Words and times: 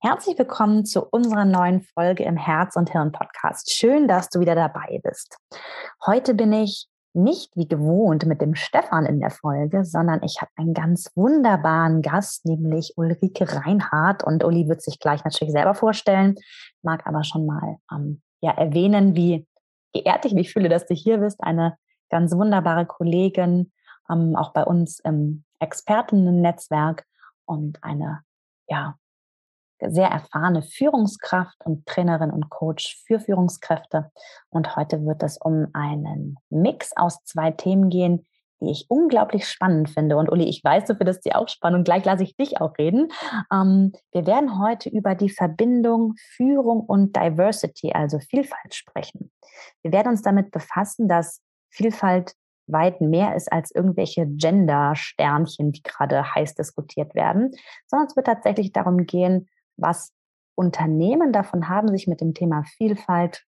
Herzlich 0.00 0.38
willkommen 0.38 0.84
zu 0.84 1.04
unserer 1.04 1.44
neuen 1.44 1.82
Folge 1.82 2.22
im 2.22 2.36
Herz 2.36 2.76
und 2.76 2.88
Hirn 2.92 3.10
Podcast. 3.10 3.72
Schön, 3.72 4.06
dass 4.06 4.28
du 4.28 4.38
wieder 4.38 4.54
dabei 4.54 5.00
bist. 5.02 5.36
Heute 6.06 6.34
bin 6.34 6.52
ich 6.52 6.86
nicht 7.14 7.50
wie 7.56 7.66
gewohnt 7.66 8.24
mit 8.24 8.40
dem 8.40 8.54
Stefan 8.54 9.06
in 9.06 9.18
der 9.18 9.32
Folge, 9.32 9.84
sondern 9.84 10.22
ich 10.22 10.40
habe 10.40 10.52
einen 10.54 10.72
ganz 10.72 11.10
wunderbaren 11.16 12.00
Gast, 12.00 12.46
nämlich 12.46 12.92
Ulrike 12.94 13.52
Reinhardt. 13.52 14.22
Und 14.22 14.44
Uli 14.44 14.68
wird 14.68 14.82
sich 14.82 15.00
gleich 15.00 15.24
natürlich 15.24 15.50
selber 15.50 15.74
vorstellen, 15.74 16.36
mag 16.82 17.04
aber 17.04 17.24
schon 17.24 17.44
mal 17.44 17.78
ähm, 17.92 18.22
ja, 18.40 18.52
erwähnen, 18.52 19.16
wie 19.16 19.48
geehrt 19.92 20.24
ich 20.26 20.32
mich 20.32 20.52
fühle, 20.52 20.68
dass 20.68 20.86
du 20.86 20.94
hier 20.94 21.18
bist. 21.18 21.42
Eine 21.42 21.76
ganz 22.08 22.32
wunderbare 22.36 22.86
Kollegin, 22.86 23.72
ähm, 24.08 24.36
auch 24.36 24.52
bei 24.52 24.62
uns 24.62 25.00
im 25.00 25.42
Expertinnen-Netzwerk 25.58 27.04
und 27.46 27.82
eine 27.82 28.20
ja, 28.68 28.94
sehr 29.86 30.08
erfahrene 30.08 30.62
Führungskraft 30.62 31.64
und 31.64 31.86
Trainerin 31.86 32.30
und 32.30 32.50
Coach 32.50 33.02
für 33.06 33.20
Führungskräfte. 33.20 34.10
Und 34.50 34.76
heute 34.76 35.04
wird 35.04 35.22
es 35.22 35.38
um 35.38 35.68
einen 35.72 36.36
Mix 36.50 36.92
aus 36.96 37.22
zwei 37.24 37.50
Themen 37.50 37.88
gehen, 37.88 38.26
die 38.60 38.70
ich 38.70 38.86
unglaublich 38.88 39.46
spannend 39.46 39.90
finde. 39.90 40.16
Und 40.16 40.30
Uli, 40.30 40.44
ich 40.44 40.62
weiß, 40.64 40.86
du 40.86 40.96
findest 40.96 41.22
sie 41.22 41.34
auch 41.34 41.48
spannend 41.48 41.78
und 41.78 41.84
gleich 41.84 42.04
lasse 42.04 42.24
ich 42.24 42.36
dich 42.36 42.60
auch 42.60 42.76
reden. 42.76 43.08
Ähm, 43.52 43.92
wir 44.12 44.26
werden 44.26 44.58
heute 44.58 44.88
über 44.88 45.14
die 45.14 45.30
Verbindung 45.30 46.14
Führung 46.36 46.80
und 46.80 47.14
Diversity, 47.14 47.92
also 47.92 48.18
Vielfalt 48.18 48.74
sprechen. 48.74 49.30
Wir 49.82 49.92
werden 49.92 50.08
uns 50.08 50.22
damit 50.22 50.50
befassen, 50.50 51.08
dass 51.08 51.40
Vielfalt 51.70 52.34
weit 52.66 53.00
mehr 53.00 53.34
ist 53.34 53.50
als 53.50 53.70
irgendwelche 53.70 54.26
Gender-Sternchen, 54.26 55.72
die 55.72 55.82
gerade 55.82 56.34
heiß 56.34 56.54
diskutiert 56.54 57.14
werden, 57.14 57.52
sondern 57.86 58.08
es 58.08 58.16
wird 58.16 58.26
tatsächlich 58.26 58.72
darum 58.72 59.06
gehen, 59.06 59.48
was 59.78 60.12
Unternehmen 60.54 61.32
davon 61.32 61.68
haben, 61.68 61.88
sich 61.88 62.06
mit 62.06 62.20
dem 62.20 62.34
Thema 62.34 62.64
Vielfalt, 62.64 63.44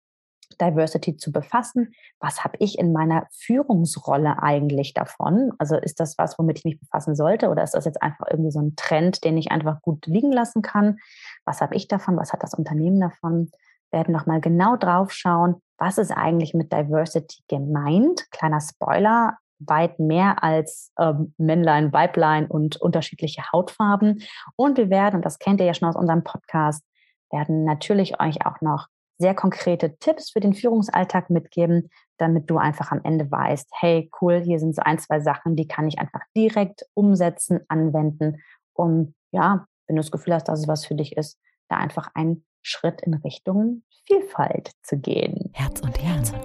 Diversity 0.61 1.17
zu 1.17 1.31
befassen. 1.31 1.93
Was 2.19 2.43
habe 2.43 2.55
ich 2.59 2.77
in 2.77 2.93
meiner 2.93 3.27
Führungsrolle 3.31 4.41
eigentlich 4.41 4.93
davon? 4.93 5.51
Also 5.57 5.77
ist 5.77 5.99
das 5.99 6.17
was, 6.17 6.37
womit 6.37 6.59
ich 6.59 6.65
mich 6.65 6.79
befassen 6.79 7.15
sollte 7.15 7.49
oder 7.49 7.63
ist 7.63 7.73
das 7.73 7.85
jetzt 7.85 8.01
einfach 8.01 8.27
irgendwie 8.29 8.51
so 8.51 8.59
ein 8.59 8.75
Trend, 8.75 9.23
den 9.23 9.37
ich 9.37 9.51
einfach 9.51 9.81
gut 9.81 10.05
liegen 10.05 10.31
lassen 10.31 10.61
kann? 10.61 10.97
Was 11.45 11.61
habe 11.61 11.75
ich 11.75 11.87
davon? 11.87 12.17
Was 12.17 12.33
hat 12.33 12.43
das 12.43 12.53
Unternehmen 12.53 12.99
davon? 12.99 13.49
Wir 13.91 13.99
werden 13.99 14.13
nochmal 14.13 14.41
genau 14.41 14.75
drauf 14.75 15.11
schauen, 15.11 15.55
was 15.77 15.97
ist 15.97 16.11
eigentlich 16.11 16.53
mit 16.53 16.71
Diversity 16.71 17.43
gemeint? 17.47 18.29
Kleiner 18.31 18.61
Spoiler, 18.61 19.37
weit 19.59 19.99
mehr 19.99 20.43
als 20.43 20.91
ähm, 20.99 21.33
Männlein, 21.37 21.93
Weiblein 21.93 22.47
und 22.47 22.77
unterschiedliche 22.77 23.43
Hautfarben. 23.51 24.23
Und 24.55 24.77
wir 24.77 24.89
werden, 24.89 25.17
und 25.17 25.25
das 25.25 25.39
kennt 25.39 25.59
ihr 25.59 25.65
ja 25.65 25.73
schon 25.73 25.89
aus 25.89 25.95
unserem 25.95 26.23
Podcast, 26.23 26.83
werden 27.31 27.63
natürlich 27.63 28.19
euch 28.21 28.45
auch 28.45 28.61
noch 28.61 28.87
sehr 29.17 29.33
konkrete 29.33 29.97
Tipps 29.97 30.31
für 30.31 30.39
den 30.39 30.53
Führungsalltag 30.53 31.29
mitgeben, 31.29 31.89
damit 32.17 32.49
du 32.49 32.57
einfach 32.57 32.91
am 32.91 33.01
Ende 33.03 33.29
weißt, 33.29 33.69
hey, 33.79 34.09
cool, 34.21 34.41
hier 34.41 34.59
sind 34.59 34.75
so 34.75 34.81
ein, 34.83 34.99
zwei 34.99 35.19
Sachen, 35.19 35.55
die 35.55 35.67
kann 35.67 35.87
ich 35.87 35.99
einfach 35.99 36.21
direkt 36.35 36.85
umsetzen, 36.93 37.61
anwenden, 37.67 38.41
um, 38.73 39.13
ja, 39.31 39.65
wenn 39.87 39.95
du 39.95 40.01
das 40.01 40.11
Gefühl 40.11 40.33
hast, 40.33 40.47
dass 40.47 40.59
es 40.59 40.67
was 40.67 40.85
für 40.85 40.95
dich 40.95 41.15
ist, 41.15 41.39
da 41.69 41.77
einfach 41.77 42.09
einen 42.13 42.45
Schritt 42.61 43.01
in 43.01 43.13
Richtung 43.13 43.83
Vielfalt 44.05 44.71
zu 44.83 44.97
gehen. 44.97 45.51
Herz 45.53 45.81
und 45.81 46.01
Herz 46.01 46.31
und. 46.31 46.44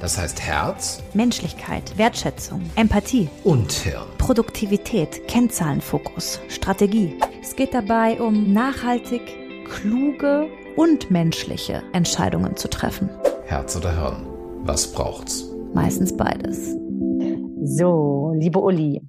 Das 0.00 0.16
heißt 0.16 0.40
Herz, 0.40 1.02
Menschlichkeit, 1.12 1.98
Wertschätzung, 1.98 2.62
Empathie 2.76 3.28
und 3.42 3.72
Hirn. 3.72 4.06
Produktivität, 4.18 5.26
Kennzahlenfokus, 5.26 6.40
Strategie. 6.48 7.18
Es 7.42 7.56
geht 7.56 7.74
dabei 7.74 8.20
um 8.20 8.52
nachhaltig, 8.52 9.22
kluge 9.64 10.46
und 10.76 11.10
menschliche 11.10 11.82
Entscheidungen 11.92 12.56
zu 12.56 12.70
treffen. 12.70 13.10
Herz 13.46 13.76
oder 13.76 13.90
Hirn? 13.90 14.24
Was 14.64 14.92
braucht's? 14.92 15.50
Meistens 15.74 16.16
beides. 16.16 16.76
So, 17.64 18.32
liebe 18.36 18.60
Uli, 18.60 19.02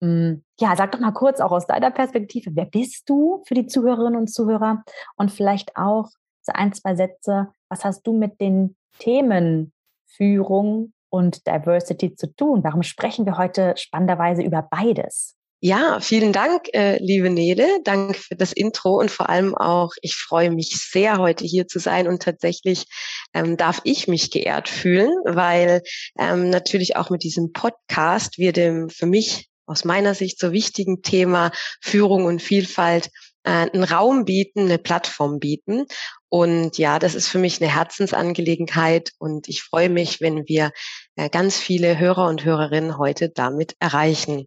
mm, 0.00 0.32
ja, 0.58 0.74
sag 0.74 0.92
doch 0.92 1.00
mal 1.00 1.12
kurz 1.12 1.40
auch 1.40 1.52
aus 1.52 1.66
deiner 1.66 1.90
Perspektive, 1.90 2.50
wer 2.54 2.64
bist 2.64 3.06
du 3.10 3.42
für 3.46 3.54
die 3.54 3.66
Zuhörerinnen 3.66 4.18
und 4.18 4.32
Zuhörer? 4.32 4.84
Und 5.16 5.30
vielleicht 5.30 5.76
auch 5.76 6.08
so 6.40 6.52
ein, 6.54 6.72
zwei 6.72 6.94
Sätze, 6.96 7.48
was 7.68 7.84
hast 7.84 8.06
du 8.06 8.16
mit 8.16 8.40
den 8.40 8.74
Themen 8.98 9.72
Führung 10.16 10.92
und 11.08 11.46
Diversity 11.46 12.14
zu 12.14 12.34
tun? 12.34 12.62
Warum 12.62 12.82
sprechen 12.82 13.26
wir 13.26 13.36
heute 13.36 13.74
spannenderweise 13.76 14.42
über 14.42 14.66
beides? 14.70 15.36
Ja, 15.62 16.00
vielen 16.00 16.32
Dank, 16.32 16.68
äh, 16.72 16.96
liebe 17.04 17.28
Nele. 17.28 17.66
Danke 17.84 18.14
für 18.14 18.34
das 18.34 18.50
Intro 18.52 18.98
und 18.98 19.10
vor 19.10 19.28
allem 19.28 19.54
auch, 19.54 19.90
ich 20.00 20.16
freue 20.16 20.50
mich 20.50 20.70
sehr, 20.90 21.18
heute 21.18 21.44
hier 21.44 21.66
zu 21.66 21.78
sein 21.78 22.08
und 22.08 22.22
tatsächlich 22.22 22.86
ähm, 23.34 23.58
darf 23.58 23.82
ich 23.84 24.08
mich 24.08 24.30
geehrt 24.30 24.70
fühlen, 24.70 25.10
weil 25.26 25.82
ähm, 26.18 26.48
natürlich 26.48 26.96
auch 26.96 27.10
mit 27.10 27.24
diesem 27.24 27.52
Podcast 27.52 28.38
wir 28.38 28.54
dem 28.54 28.88
für 28.88 29.04
mich 29.04 29.50
aus 29.66 29.84
meiner 29.84 30.14
Sicht 30.14 30.40
so 30.40 30.50
wichtigen 30.50 31.02
Thema 31.02 31.52
Führung 31.82 32.24
und 32.24 32.40
Vielfalt 32.40 33.10
äh, 33.44 33.68
einen 33.70 33.84
Raum 33.84 34.24
bieten, 34.24 34.60
eine 34.60 34.78
Plattform 34.78 35.38
bieten. 35.40 35.84
Und 36.30 36.78
ja, 36.78 36.98
das 37.00 37.14
ist 37.14 37.26
für 37.28 37.38
mich 37.38 37.60
eine 37.60 37.74
Herzensangelegenheit 37.74 39.10
und 39.18 39.48
ich 39.48 39.62
freue 39.62 39.90
mich, 39.90 40.20
wenn 40.20 40.46
wir 40.46 40.70
äh, 41.16 41.28
ganz 41.28 41.58
viele 41.58 41.98
Hörer 41.98 42.28
und 42.28 42.44
Hörerinnen 42.44 42.98
heute 42.98 43.30
damit 43.30 43.74
erreichen. 43.80 44.46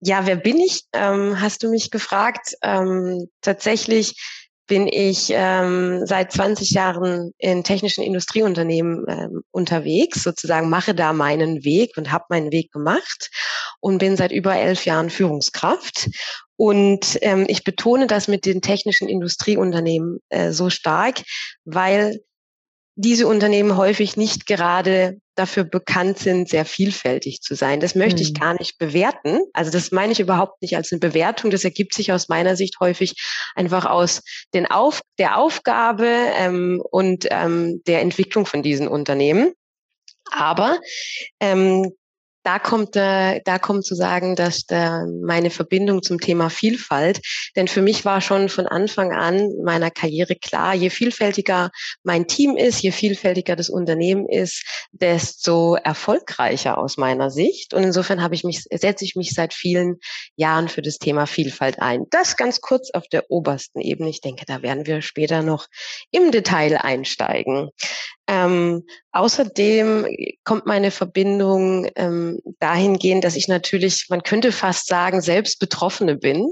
Ja, 0.00 0.26
wer 0.26 0.36
bin 0.36 0.58
ich? 0.58 0.84
Ähm, 0.94 1.40
hast 1.40 1.62
du 1.62 1.68
mich 1.68 1.90
gefragt. 1.90 2.54
Ähm, 2.62 3.28
tatsächlich 3.42 4.14
bin 4.66 4.88
ich 4.88 5.28
ähm, 5.30 6.06
seit 6.06 6.32
20 6.32 6.70
Jahren 6.70 7.32
in 7.38 7.62
technischen 7.62 8.02
Industrieunternehmen 8.02 9.04
ähm, 9.08 9.42
unterwegs, 9.50 10.22
sozusagen 10.22 10.68
mache 10.68 10.94
da 10.94 11.12
meinen 11.12 11.62
Weg 11.64 11.96
und 11.96 12.10
habe 12.10 12.24
meinen 12.30 12.50
Weg 12.52 12.72
gemacht 12.72 13.30
und 13.80 13.98
bin 13.98 14.16
seit 14.16 14.32
über 14.32 14.56
elf 14.56 14.84
Jahren 14.84 15.10
Führungskraft. 15.10 16.08
Und 16.56 17.18
ähm, 17.20 17.44
ich 17.48 17.64
betone 17.64 18.06
das 18.06 18.28
mit 18.28 18.46
den 18.46 18.62
technischen 18.62 19.08
Industrieunternehmen 19.08 20.20
äh, 20.30 20.52
so 20.52 20.70
stark, 20.70 21.22
weil 21.64 22.20
diese 22.96 23.26
Unternehmen 23.26 23.76
häufig 23.76 24.16
nicht 24.16 24.46
gerade 24.46 25.20
dafür 25.34 25.64
bekannt 25.64 26.18
sind, 26.18 26.48
sehr 26.48 26.64
vielfältig 26.64 27.42
zu 27.42 27.54
sein. 27.54 27.78
Das 27.78 27.94
möchte 27.94 28.22
ich 28.22 28.28
hm. 28.28 28.34
gar 28.34 28.54
nicht 28.54 28.78
bewerten. 28.78 29.40
Also 29.52 29.70
das 29.70 29.92
meine 29.92 30.12
ich 30.12 30.20
überhaupt 30.20 30.62
nicht 30.62 30.76
als 30.76 30.90
eine 30.90 30.98
Bewertung. 30.98 31.50
Das 31.50 31.62
ergibt 31.62 31.92
sich 31.92 32.10
aus 32.10 32.28
meiner 32.28 32.56
Sicht 32.56 32.80
häufig 32.80 33.12
einfach 33.54 33.84
aus 33.84 34.22
den 34.54 34.64
Auf 34.64 35.02
der 35.18 35.36
Aufgabe 35.36 36.06
ähm, 36.06 36.82
und 36.90 37.26
ähm, 37.30 37.82
der 37.86 38.00
Entwicklung 38.00 38.46
von 38.46 38.62
diesen 38.62 38.88
Unternehmen. 38.88 39.52
Aber 40.32 40.80
ähm, 41.38 41.92
da 42.46 42.60
kommt, 42.60 42.94
äh, 42.94 43.40
da 43.44 43.58
kommt 43.58 43.84
zu 43.84 43.96
sagen, 43.96 44.36
dass 44.36 44.66
da 44.66 45.04
meine 45.20 45.50
Verbindung 45.50 46.04
zum 46.04 46.20
Thema 46.20 46.48
Vielfalt, 46.48 47.20
denn 47.56 47.66
für 47.66 47.82
mich 47.82 48.04
war 48.04 48.20
schon 48.20 48.48
von 48.48 48.68
Anfang 48.68 49.12
an 49.12 49.50
meiner 49.64 49.90
Karriere 49.90 50.36
klar, 50.36 50.72
je 50.72 50.90
vielfältiger 50.90 51.72
mein 52.04 52.28
Team 52.28 52.56
ist, 52.56 52.82
je 52.82 52.92
vielfältiger 52.92 53.56
das 53.56 53.68
Unternehmen 53.68 54.28
ist, 54.28 54.64
desto 54.92 55.74
erfolgreicher 55.74 56.78
aus 56.78 56.96
meiner 56.96 57.30
Sicht. 57.30 57.74
Und 57.74 57.82
insofern 57.82 58.22
habe 58.22 58.36
ich 58.36 58.44
mich, 58.44 58.62
setze 58.70 59.04
ich 59.04 59.16
mich 59.16 59.32
seit 59.34 59.52
vielen 59.52 59.96
Jahren 60.36 60.68
für 60.68 60.82
das 60.82 60.98
Thema 60.98 61.26
Vielfalt 61.26 61.80
ein. 61.80 62.04
Das 62.10 62.36
ganz 62.36 62.60
kurz 62.60 62.90
auf 62.92 63.08
der 63.08 63.28
obersten 63.28 63.80
Ebene. 63.80 64.08
Ich 64.08 64.20
denke, 64.20 64.44
da 64.46 64.62
werden 64.62 64.86
wir 64.86 65.02
später 65.02 65.42
noch 65.42 65.66
im 66.12 66.30
Detail 66.30 66.76
einsteigen. 66.76 67.70
Ähm, 68.28 68.84
außerdem 69.12 70.06
kommt 70.42 70.66
meine 70.66 70.90
Verbindung 70.90 71.88
ähm, 71.94 72.35
dahingehend, 72.60 73.24
dass 73.24 73.36
ich 73.36 73.48
natürlich, 73.48 74.06
man 74.08 74.22
könnte 74.22 74.52
fast 74.52 74.86
sagen, 74.86 75.20
selbst 75.20 75.58
Betroffene 75.58 76.16
bin. 76.16 76.50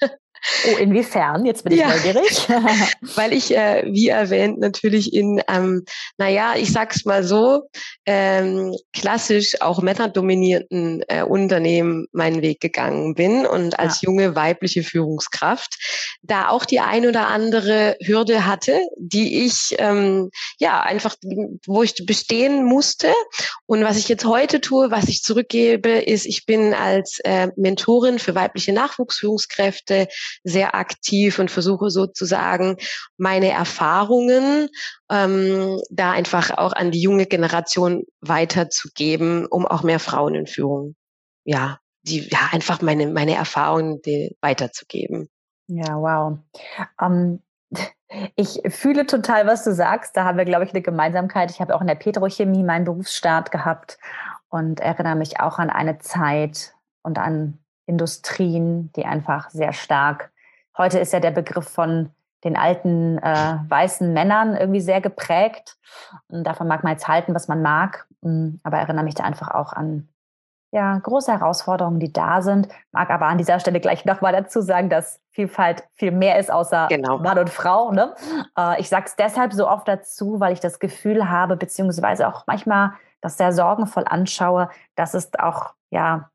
Oh, 0.66 0.76
inwiefern? 0.76 1.44
Jetzt 1.44 1.64
bin 1.64 1.72
ich 1.72 1.80
ja. 1.80 1.88
neugierig. 1.88 2.48
Weil 3.16 3.32
ich, 3.32 3.56
äh, 3.56 3.84
wie 3.86 4.08
erwähnt, 4.08 4.58
natürlich 4.58 5.12
in, 5.12 5.40
ähm, 5.48 5.84
naja, 6.18 6.54
ich 6.56 6.72
sag's 6.72 7.04
mal 7.04 7.22
so, 7.24 7.68
ähm, 8.06 8.74
klassisch 8.92 9.60
auch 9.60 9.82
männerdominierten 9.82 11.04
äh, 11.08 11.22
Unternehmen 11.22 12.06
meinen 12.12 12.42
Weg 12.42 12.60
gegangen 12.60 13.14
bin 13.14 13.46
und 13.46 13.78
als 13.78 14.00
ja. 14.00 14.06
junge 14.06 14.34
weibliche 14.34 14.82
Führungskraft 14.82 15.76
da 16.22 16.48
auch 16.48 16.64
die 16.64 16.80
ein 16.80 17.06
oder 17.06 17.28
andere 17.28 17.96
Hürde 18.00 18.46
hatte, 18.46 18.80
die 18.96 19.44
ich 19.44 19.74
ähm, 19.78 20.30
ja 20.58 20.80
einfach, 20.82 21.16
wo 21.66 21.82
ich 21.82 22.06
bestehen 22.06 22.64
musste. 22.64 23.12
Und 23.66 23.82
was 23.84 23.96
ich 23.96 24.08
jetzt 24.08 24.24
heute 24.24 24.60
tue, 24.60 24.90
was 24.90 25.08
ich 25.08 25.22
zurückgebe, 25.22 25.90
ist, 25.90 26.26
ich 26.26 26.46
bin 26.46 26.74
als 26.74 27.18
äh, 27.24 27.48
Mentorin 27.56 28.18
für 28.18 28.34
weibliche 28.34 28.72
Nachwuchsführungskräfte 28.72 30.08
sehr 30.44 30.74
aktiv 30.74 31.38
und 31.38 31.50
versuche 31.50 31.90
sozusagen 31.90 32.76
meine 33.16 33.50
Erfahrungen 33.50 34.68
ähm, 35.10 35.80
da 35.90 36.12
einfach 36.12 36.50
auch 36.56 36.72
an 36.72 36.90
die 36.90 37.00
junge 37.00 37.26
Generation 37.26 38.04
weiterzugeben, 38.20 39.46
um 39.46 39.66
auch 39.66 39.82
mehr 39.82 40.00
Frauen 40.00 40.34
in 40.34 40.46
Führung, 40.46 40.94
ja, 41.44 41.78
die, 42.02 42.28
ja, 42.28 42.48
einfach 42.50 42.82
meine, 42.82 43.06
meine 43.08 43.34
Erfahrungen 43.34 44.00
weiterzugeben. 44.40 45.28
Ja, 45.68 45.96
wow. 45.96 46.38
Um, 47.00 47.42
ich 48.36 48.60
fühle 48.68 49.06
total, 49.06 49.46
was 49.46 49.64
du 49.64 49.72
sagst. 49.72 50.16
Da 50.16 50.24
haben 50.24 50.38
wir, 50.38 50.44
glaube 50.44 50.64
ich, 50.64 50.72
eine 50.72 50.82
Gemeinsamkeit. 50.82 51.50
Ich 51.50 51.60
habe 51.60 51.74
auch 51.74 51.80
in 51.80 51.86
der 51.86 51.94
Petrochemie 51.94 52.62
meinen 52.62 52.84
Berufsstart 52.84 53.50
gehabt 53.50 53.98
und 54.48 54.80
erinnere 54.80 55.16
mich 55.16 55.40
auch 55.40 55.58
an 55.58 55.70
eine 55.70 55.98
Zeit 55.98 56.74
und 57.02 57.18
an 57.18 57.58
Industrien, 57.86 58.92
die 58.94 59.04
einfach 59.04 59.50
sehr 59.50 59.72
stark. 59.72 60.30
Heute 60.76 60.98
ist 60.98 61.12
ja 61.12 61.20
der 61.20 61.30
Begriff 61.30 61.68
von 61.68 62.10
den 62.44 62.56
alten 62.56 63.18
äh, 63.18 63.58
weißen 63.68 64.12
Männern 64.12 64.56
irgendwie 64.56 64.80
sehr 64.80 65.00
geprägt. 65.00 65.76
Und 66.28 66.44
davon 66.44 66.66
mag 66.66 66.82
man 66.82 66.92
jetzt 66.92 67.06
halten, 67.06 67.34
was 67.34 67.48
man 67.48 67.62
mag. 67.62 68.06
Mm, 68.22 68.56
aber 68.64 68.78
erinnere 68.78 69.04
mich 69.04 69.14
da 69.14 69.24
einfach 69.24 69.50
auch 69.52 69.72
an 69.72 70.08
ja, 70.72 70.98
große 70.98 71.30
Herausforderungen, 71.30 72.00
die 72.00 72.12
da 72.12 72.40
sind. 72.40 72.66
Mag 72.92 73.10
aber 73.10 73.26
an 73.26 73.36
dieser 73.36 73.60
Stelle 73.60 73.78
gleich 73.78 74.06
nochmal 74.06 74.32
dazu 74.32 74.62
sagen, 74.62 74.88
dass 74.88 75.20
Vielfalt 75.30 75.84
viel 75.92 76.10
mehr 76.10 76.38
ist 76.38 76.50
außer 76.50 76.88
genau. 76.88 77.18
Mann 77.18 77.38
und 77.38 77.50
Frau. 77.50 77.92
Ne? 77.92 78.14
Äh, 78.58 78.80
ich 78.80 78.88
sage 78.88 79.04
es 79.06 79.16
deshalb 79.16 79.52
so 79.52 79.68
oft 79.68 79.86
dazu, 79.86 80.40
weil 80.40 80.54
ich 80.54 80.60
das 80.60 80.78
Gefühl 80.78 81.28
habe, 81.28 81.56
beziehungsweise 81.56 82.26
auch 82.26 82.44
manchmal 82.46 82.92
das 83.20 83.36
sehr 83.36 83.52
sorgenvoll 83.52 84.04
anschaue, 84.06 84.70
dass 84.96 85.14
es 85.14 85.30
auch 85.38 85.74
ja 85.90 86.30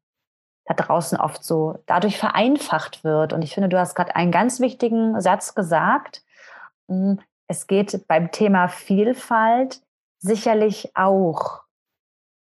da 0.67 0.73
draußen 0.73 1.17
oft 1.17 1.43
so 1.43 1.79
dadurch 1.85 2.17
vereinfacht 2.17 3.03
wird. 3.03 3.33
Und 3.33 3.41
ich 3.41 3.53
finde, 3.53 3.69
du 3.69 3.79
hast 3.79 3.95
gerade 3.95 4.15
einen 4.15 4.31
ganz 4.31 4.59
wichtigen 4.59 5.19
Satz 5.21 5.55
gesagt. 5.55 6.23
Hm, 6.89 7.19
es 7.47 7.67
geht 7.67 8.07
beim 8.07 8.31
Thema 8.31 8.67
Vielfalt 8.67 9.81
sicherlich 10.19 10.91
auch 10.95 11.61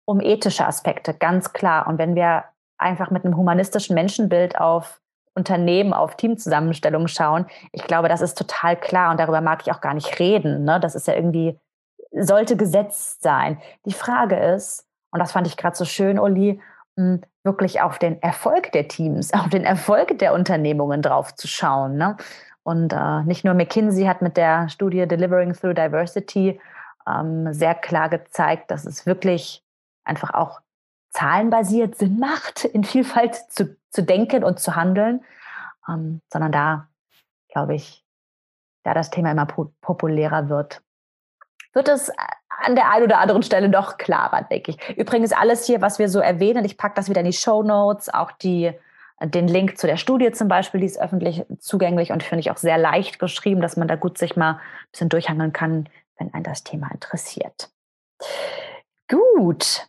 um 0.05 0.21
ethische 0.21 0.67
Aspekte, 0.67 1.15
ganz 1.15 1.53
klar. 1.53 1.87
Und 1.89 1.99
wenn 1.99 2.15
wir 2.15 2.45
einfach 2.79 3.11
mit 3.11 3.25
einem 3.25 3.37
humanistischen 3.37 3.95
Menschenbild 3.95 4.59
auf 4.59 5.01
Unternehmen, 5.35 5.93
auf 5.93 6.17
Teamzusammenstellungen 6.17 7.09
schauen, 7.09 7.47
ich 7.73 7.85
glaube, 7.85 8.09
das 8.09 8.21
ist 8.21 8.39
total 8.39 8.77
klar 8.77 9.11
und 9.11 9.19
darüber 9.19 9.41
mag 9.41 9.63
ich 9.63 9.73
auch 9.73 9.81
gar 9.81 9.95
nicht 9.95 10.19
reden. 10.21 10.65
Ne? 10.65 10.79
Das 10.79 10.95
ist 10.95 11.09
ja 11.09 11.15
irgendwie, 11.15 11.59
sollte 12.13 12.57
gesetzt 12.57 13.23
sein. 13.23 13.61
Die 13.87 13.93
Frage 13.93 14.37
ist, 14.37 14.87
und 15.11 15.19
das 15.19 15.33
fand 15.33 15.47
ich 15.47 15.57
gerade 15.57 15.77
so 15.77 15.85
schön, 15.85 16.19
Uli, 16.19 16.61
wirklich 16.97 17.81
auf 17.81 17.99
den 17.99 18.21
Erfolg 18.23 18.73
der 18.73 18.89
Teams, 18.89 19.33
auf 19.35 19.49
den 19.49 19.65
Erfolg 19.65 20.19
der 20.19 20.35
Unternehmungen 20.35 21.03
drauf 21.03 21.35
zu 21.35 21.49
schauen. 21.49 21.97
Ne? 21.97 22.17
Und 22.63 22.93
äh, 22.93 23.23
nicht 23.25 23.45
nur 23.45 23.55
McKinsey 23.55 24.05
hat 24.05 24.23
mit 24.23 24.37
der 24.37 24.69
Studie 24.69 25.07
Delivering 25.07 25.53
Through 25.55 25.75
Diversity 25.75 26.61
ähm, 27.07 27.53
sehr 27.53 27.75
klar 27.75 28.09
gezeigt, 28.09 28.71
dass 28.71 28.85
es 28.85 29.07
wirklich 29.07 29.65
einfach 30.05 30.35
auch 30.35 30.61
zahlenbasiert 31.11 31.97
Sinn 31.97 32.19
macht, 32.19 32.65
in 32.65 32.85
Vielfalt 32.85 33.35
zu, 33.51 33.77
zu 33.91 34.03
denken 34.03 34.45
und 34.45 34.61
zu 34.61 34.77
handeln, 34.77 35.25
ähm, 35.89 36.21
sondern 36.33 36.53
da, 36.53 36.89
glaube 37.49 37.75
ich, 37.75 38.05
da 38.85 38.95
das 38.95 39.11
Thema 39.11 39.31
immer 39.31 39.47
po 39.47 39.73
populärer 39.81 40.49
wird, 40.49 40.83
wird 41.73 41.89
es 41.89 42.13
an 42.65 42.75
der 42.75 42.91
einen 42.91 43.05
oder 43.05 43.19
anderen 43.19 43.43
Stelle 43.43 43.69
noch 43.69 43.99
klarer, 43.99 44.43
denke 44.43 44.73
ich. 44.73 44.97
Übrigens 44.97 45.33
alles 45.33 45.67
hier, 45.67 45.81
was 45.81 45.99
wir 45.99 46.09
so 46.09 46.21
erwähnen, 46.21 46.65
ich 46.65 46.77
packe 46.77 46.95
das 46.95 47.09
wieder 47.09 47.21
in 47.21 47.27
die 47.27 47.33
Show 47.33 47.63
Notes, 47.63 48.13
auch 48.13 48.33
die, 48.33 48.73
den 49.23 49.49
Link 49.49 49.79
zu 49.79 49.87
der 49.87 49.97
Studie 49.97 50.33
zum 50.33 50.49
Beispiel, 50.49 50.81
die 50.81 50.87
ist 50.87 51.01
öffentlich 51.01 51.45
zugänglich 51.59 52.13
und 52.13 52.23
finde 52.23 52.41
ich 52.41 52.51
auch 52.51 52.57
sehr 52.57 52.79
leicht 52.79 53.19
geschrieben, 53.19 53.61
dass 53.61 53.77
man 53.77 53.89
da 53.89 53.97
gut 53.97 54.19
sich 54.19 54.37
mal 54.37 54.53
ein 54.53 54.61
bisschen 54.91 55.09
durchhangeln 55.09 55.53
kann, 55.53 55.89
wenn 56.19 56.33
ein 56.35 56.43
das 56.43 56.65
Thema 56.65 56.91
interessiert. 56.93 57.71
Gut, 59.09 59.87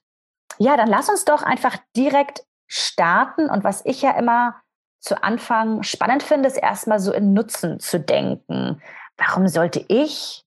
ja, 0.57 0.77
dann 0.77 0.87
lass 0.87 1.09
uns 1.09 1.25
doch 1.25 1.43
einfach 1.43 1.77
direkt 1.95 2.43
starten. 2.67 3.49
Und 3.49 3.63
was 3.63 3.85
ich 3.85 4.01
ja 4.01 4.11
immer 4.11 4.55
zu 4.99 5.21
Anfang 5.23 5.83
spannend 5.83 6.23
finde, 6.23 6.47
ist 6.47 6.57
erstmal 6.57 6.99
so 6.99 7.13
in 7.13 7.33
Nutzen 7.33 7.79
zu 7.79 7.99
denken. 7.99 8.81
Warum 9.17 9.47
sollte 9.47 9.83
ich 9.87 10.42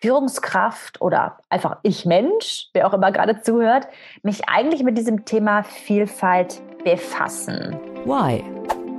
Führungskraft 0.00 1.00
oder 1.00 1.38
einfach 1.48 1.78
ich 1.82 2.04
Mensch, 2.04 2.68
wer 2.72 2.86
auch 2.86 2.94
immer 2.94 3.12
gerade 3.12 3.40
zuhört, 3.42 3.88
mich 4.22 4.48
eigentlich 4.48 4.82
mit 4.82 4.96
diesem 4.96 5.24
Thema 5.24 5.62
Vielfalt 5.62 6.60
befassen? 6.84 7.78
Why? 8.04 8.44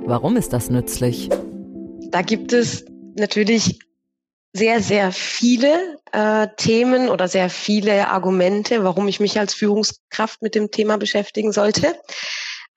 Warum 0.04 0.36
ist 0.36 0.52
das 0.52 0.70
nützlich? 0.70 1.28
Da 2.10 2.22
gibt 2.22 2.52
es 2.52 2.84
natürlich 3.16 3.78
sehr, 4.52 4.80
sehr 4.80 5.12
viele 5.12 5.98
äh, 6.12 6.48
Themen 6.56 7.08
oder 7.08 7.28
sehr 7.28 7.50
viele 7.50 8.08
Argumente, 8.08 8.82
warum 8.82 9.06
ich 9.08 9.20
mich 9.20 9.38
als 9.38 9.54
Führungskraft 9.54 10.42
mit 10.42 10.54
dem 10.54 10.70
Thema 10.70 10.98
beschäftigen 10.98 11.52
sollte. 11.52 11.94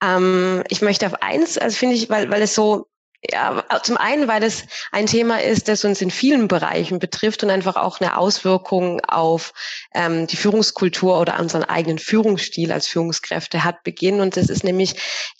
Ähm, 0.02 0.62
ich 0.68 0.82
möchte 0.82 1.06
auf 1.06 1.22
eins, 1.22 1.58
also 1.58 1.76
finde 1.76 1.96
ich, 1.96 2.08
weil, 2.10 2.30
weil 2.30 2.42
es 2.42 2.54
so 2.54 2.86
ja, 3.30 3.64
zum 3.82 3.96
einen, 3.96 4.28
weil 4.28 4.42
es 4.42 4.64
ein 4.92 5.06
Thema 5.06 5.40
ist, 5.40 5.68
das 5.68 5.84
uns 5.84 6.00
in 6.02 6.10
vielen 6.10 6.48
Bereichen 6.48 6.98
betrifft 6.98 7.42
und 7.42 7.50
einfach 7.50 7.76
auch 7.76 8.00
eine 8.00 8.18
Auswirkung 8.18 9.00
auf 9.06 9.52
ähm, 9.94 10.26
die 10.26 10.36
Führungskultur 10.36 11.18
oder 11.18 11.40
unseren 11.40 11.64
eigenen 11.64 11.98
Führungsstil 11.98 12.70
als 12.70 12.86
Führungskräfte 12.86 13.64
hat 13.64 13.82
beginnen. 13.82 14.20
Und 14.20 14.36
das 14.36 14.48
ist 14.48 14.64
nämlich 14.64 14.96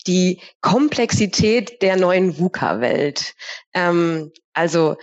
die 0.07 0.41
Komplexität 0.61 1.81
der 1.81 1.95
neuen 1.95 2.39
VUCA-Welt. 2.39 3.35
Ähm, 3.73 4.31
also 4.53 4.97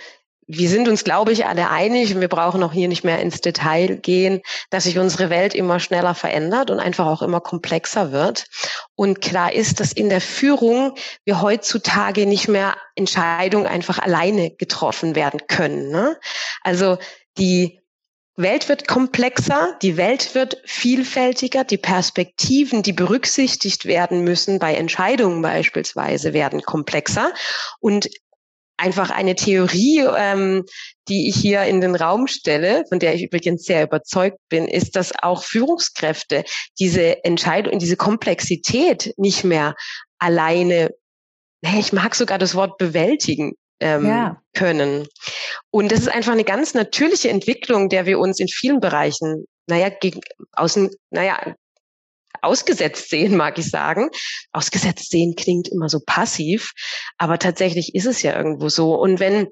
wir 0.46 0.68
sind 0.68 0.88
uns, 0.88 1.04
glaube 1.04 1.32
ich, 1.32 1.46
alle 1.46 1.70
einig, 1.70 2.14
und 2.14 2.20
wir 2.20 2.28
brauchen 2.28 2.62
auch 2.62 2.72
hier 2.72 2.88
nicht 2.88 3.04
mehr 3.04 3.20
ins 3.20 3.40
Detail 3.40 3.96
gehen, 3.96 4.42
dass 4.70 4.84
sich 4.84 4.98
unsere 4.98 5.30
Welt 5.30 5.54
immer 5.54 5.78
schneller 5.80 6.14
verändert 6.14 6.70
und 6.70 6.80
einfach 6.80 7.06
auch 7.06 7.22
immer 7.22 7.40
komplexer 7.40 8.12
wird. 8.12 8.46
Und 8.94 9.20
klar 9.20 9.52
ist, 9.52 9.80
dass 9.80 9.92
in 9.92 10.08
der 10.08 10.20
Führung 10.20 10.94
wir 11.24 11.40
heutzutage 11.40 12.26
nicht 12.26 12.48
mehr 12.48 12.76
Entscheidungen 12.96 13.66
einfach 13.66 13.98
alleine 13.98 14.50
getroffen 14.50 15.14
werden 15.14 15.40
können. 15.46 15.90
Ne? 15.90 16.18
Also 16.62 16.98
die 17.38 17.80
Welt 18.36 18.68
wird 18.68 18.88
komplexer, 18.88 19.76
die 19.82 19.98
Welt 19.98 20.34
wird 20.34 20.56
vielfältiger, 20.64 21.64
die 21.64 21.76
Perspektiven, 21.76 22.82
die 22.82 22.94
berücksichtigt 22.94 23.84
werden 23.84 24.24
müssen 24.24 24.58
bei 24.58 24.74
Entscheidungen 24.74 25.42
beispielsweise, 25.42 26.32
werden 26.32 26.62
komplexer. 26.62 27.32
Und 27.78 28.08
einfach 28.82 29.10
eine 29.10 29.34
Theorie, 29.36 30.04
ähm, 30.16 30.64
die 31.08 31.28
ich 31.28 31.36
hier 31.36 31.62
in 31.62 31.80
den 31.80 31.94
Raum 31.94 32.26
stelle, 32.26 32.84
von 32.88 32.98
der 32.98 33.14
ich 33.14 33.22
übrigens 33.22 33.64
sehr 33.64 33.84
überzeugt 33.84 34.38
bin, 34.48 34.66
ist, 34.66 34.96
dass 34.96 35.12
auch 35.22 35.44
Führungskräfte 35.44 36.44
diese 36.78 37.24
Entscheidung, 37.24 37.78
diese 37.78 37.96
Komplexität 37.96 39.14
nicht 39.16 39.44
mehr 39.44 39.74
alleine, 40.18 40.90
ich 41.62 41.92
mag 41.92 42.14
sogar 42.14 42.38
das 42.38 42.54
Wort 42.54 42.76
bewältigen, 42.76 43.52
ähm, 43.80 44.06
ja. 44.06 44.42
können. 44.54 45.06
Und 45.70 45.92
das 45.92 46.00
ist 46.00 46.08
einfach 46.08 46.32
eine 46.32 46.44
ganz 46.44 46.74
natürliche 46.74 47.30
Entwicklung, 47.30 47.88
der 47.88 48.06
wir 48.06 48.18
uns 48.18 48.40
in 48.40 48.48
vielen 48.48 48.80
Bereichen, 48.80 49.46
naja, 49.66 49.90
gegen, 49.90 50.20
außen, 50.52 50.90
naja, 51.10 51.54
ausgesetzt 52.42 53.08
sehen, 53.08 53.36
mag 53.36 53.58
ich 53.58 53.70
sagen. 53.70 54.10
Ausgesetzt 54.52 55.10
sehen 55.10 55.34
klingt 55.36 55.68
immer 55.68 55.88
so 55.88 56.00
passiv, 56.04 56.72
aber 57.18 57.38
tatsächlich 57.38 57.94
ist 57.94 58.06
es 58.06 58.22
ja 58.22 58.36
irgendwo 58.36 58.68
so. 58.68 58.94
Und 58.94 59.20
wenn 59.20 59.48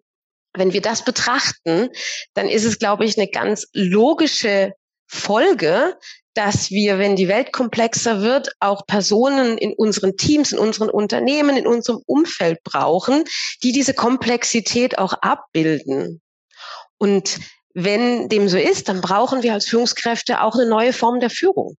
wenn 0.53 0.73
wir 0.73 0.81
das 0.81 1.05
betrachten, 1.05 1.91
dann 2.35 2.49
ist 2.49 2.65
es, 2.65 2.79
glaube 2.79 3.05
ich, 3.05 3.17
eine 3.17 3.29
ganz 3.29 3.69
logische 3.73 4.73
Folge, 5.07 5.97
dass 6.35 6.71
wir, 6.71 6.99
wenn 6.99 7.17
die 7.17 7.29
Welt 7.29 7.53
komplexer 7.53 8.23
wird, 8.23 8.51
auch 8.61 8.87
Personen 8.87 9.59
in 9.59 9.73
unseren 9.73 10.17
Teams, 10.17 10.53
in 10.53 10.59
unseren 10.59 10.89
Unternehmen, 10.89 11.57
in 11.57 11.67
unserem 11.67 12.01
Umfeld 12.07 12.63
brauchen, 12.63 13.25
die 13.63 13.73
diese 13.73 13.95
Komplexität 13.95 14.99
auch 14.99 15.15
abbilden. 15.15 16.21
Und 16.99 17.39
wenn 17.75 18.29
dem 18.29 18.49
so 18.49 18.59
ist, 18.59 18.89
dann 18.89 19.01
brauchen 19.01 19.43
wir 19.43 19.53
als 19.53 19.67
Führungskräfte 19.67 20.43
auch 20.43 20.55
eine 20.55 20.69
neue 20.69 20.93
Form 20.93 21.21
der 21.21 21.31
Führung. 21.31 21.77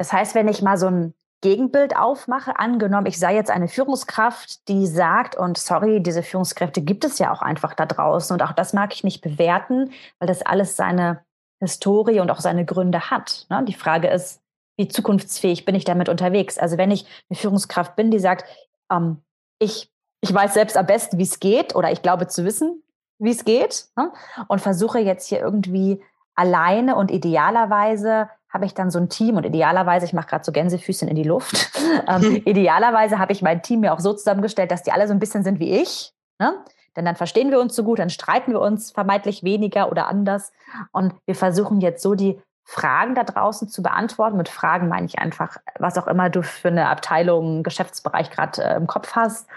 Das 0.00 0.14
heißt, 0.14 0.34
wenn 0.34 0.48
ich 0.48 0.62
mal 0.62 0.78
so 0.78 0.86
ein 0.86 1.12
Gegenbild 1.42 1.94
aufmache, 1.94 2.58
angenommen, 2.58 3.04
ich 3.04 3.18
sei 3.18 3.34
jetzt 3.34 3.50
eine 3.50 3.68
Führungskraft, 3.68 4.66
die 4.66 4.86
sagt, 4.86 5.36
und 5.36 5.58
sorry, 5.58 6.02
diese 6.02 6.22
Führungskräfte 6.22 6.80
gibt 6.80 7.04
es 7.04 7.18
ja 7.18 7.30
auch 7.30 7.42
einfach 7.42 7.74
da 7.74 7.84
draußen 7.84 8.32
und 8.32 8.42
auch 8.42 8.52
das 8.52 8.72
mag 8.72 8.94
ich 8.94 9.04
nicht 9.04 9.20
bewerten, 9.20 9.92
weil 10.18 10.26
das 10.26 10.40
alles 10.40 10.74
seine 10.74 11.22
Historie 11.58 12.20
und 12.20 12.30
auch 12.30 12.40
seine 12.40 12.64
Gründe 12.64 13.10
hat. 13.10 13.44
Ne? 13.50 13.62
Die 13.66 13.74
Frage 13.74 14.08
ist, 14.08 14.40
wie 14.78 14.88
zukunftsfähig 14.88 15.66
bin 15.66 15.74
ich 15.74 15.84
damit 15.84 16.08
unterwegs? 16.08 16.56
Also 16.56 16.78
wenn 16.78 16.90
ich 16.90 17.04
eine 17.28 17.36
Führungskraft 17.36 17.94
bin, 17.94 18.10
die 18.10 18.20
sagt, 18.20 18.46
ähm, 18.90 19.18
ich, 19.58 19.92
ich 20.22 20.32
weiß 20.32 20.54
selbst 20.54 20.78
am 20.78 20.86
besten, 20.86 21.18
wie 21.18 21.24
es 21.24 21.40
geht 21.40 21.74
oder 21.74 21.92
ich 21.92 22.00
glaube 22.00 22.26
zu 22.26 22.46
wissen, 22.46 22.82
wie 23.18 23.32
es 23.32 23.44
geht 23.44 23.88
ne? 23.98 24.10
und 24.48 24.62
versuche 24.62 24.98
jetzt 24.98 25.28
hier 25.28 25.40
irgendwie 25.40 26.02
alleine 26.34 26.96
und 26.96 27.10
idealerweise 27.10 28.30
habe 28.52 28.66
ich 28.66 28.74
dann 28.74 28.90
so 28.90 28.98
ein 28.98 29.08
Team 29.08 29.36
und 29.36 29.44
idealerweise, 29.44 30.06
ich 30.06 30.12
mache 30.12 30.28
gerade 30.28 30.44
so 30.44 30.52
Gänsefüßchen 30.52 31.08
in 31.08 31.16
die 31.16 31.24
Luft, 31.24 31.70
ähm, 32.08 32.36
idealerweise 32.44 33.18
habe 33.18 33.32
ich 33.32 33.42
mein 33.42 33.62
Team 33.62 33.80
mir 33.80 33.92
auch 33.92 34.00
so 34.00 34.12
zusammengestellt, 34.12 34.70
dass 34.70 34.82
die 34.82 34.92
alle 34.92 35.06
so 35.06 35.14
ein 35.14 35.20
bisschen 35.20 35.42
sind 35.42 35.60
wie 35.60 35.80
ich. 35.80 36.12
Ne? 36.38 36.54
Denn 36.96 37.04
dann 37.04 37.16
verstehen 37.16 37.50
wir 37.50 37.60
uns 37.60 37.76
so 37.76 37.84
gut, 37.84 38.00
dann 38.00 38.10
streiten 38.10 38.52
wir 38.52 38.60
uns 38.60 38.90
vermeintlich 38.90 39.44
weniger 39.44 39.90
oder 39.90 40.08
anders. 40.08 40.52
Und 40.90 41.14
wir 41.24 41.36
versuchen 41.36 41.80
jetzt 41.80 42.02
so 42.02 42.14
die 42.14 42.40
Fragen 42.64 43.14
da 43.14 43.22
draußen 43.22 43.68
zu 43.68 43.82
beantworten. 43.82 44.36
Mit 44.36 44.48
Fragen 44.48 44.88
meine 44.88 45.06
ich 45.06 45.18
einfach, 45.18 45.56
was 45.78 45.98
auch 45.98 46.08
immer 46.08 46.30
du 46.30 46.42
für 46.42 46.68
eine 46.68 46.88
Abteilung, 46.88 47.62
Geschäftsbereich 47.62 48.30
gerade 48.30 48.62
äh, 48.62 48.76
im 48.76 48.86
Kopf 48.86 49.14
hast 49.14 49.48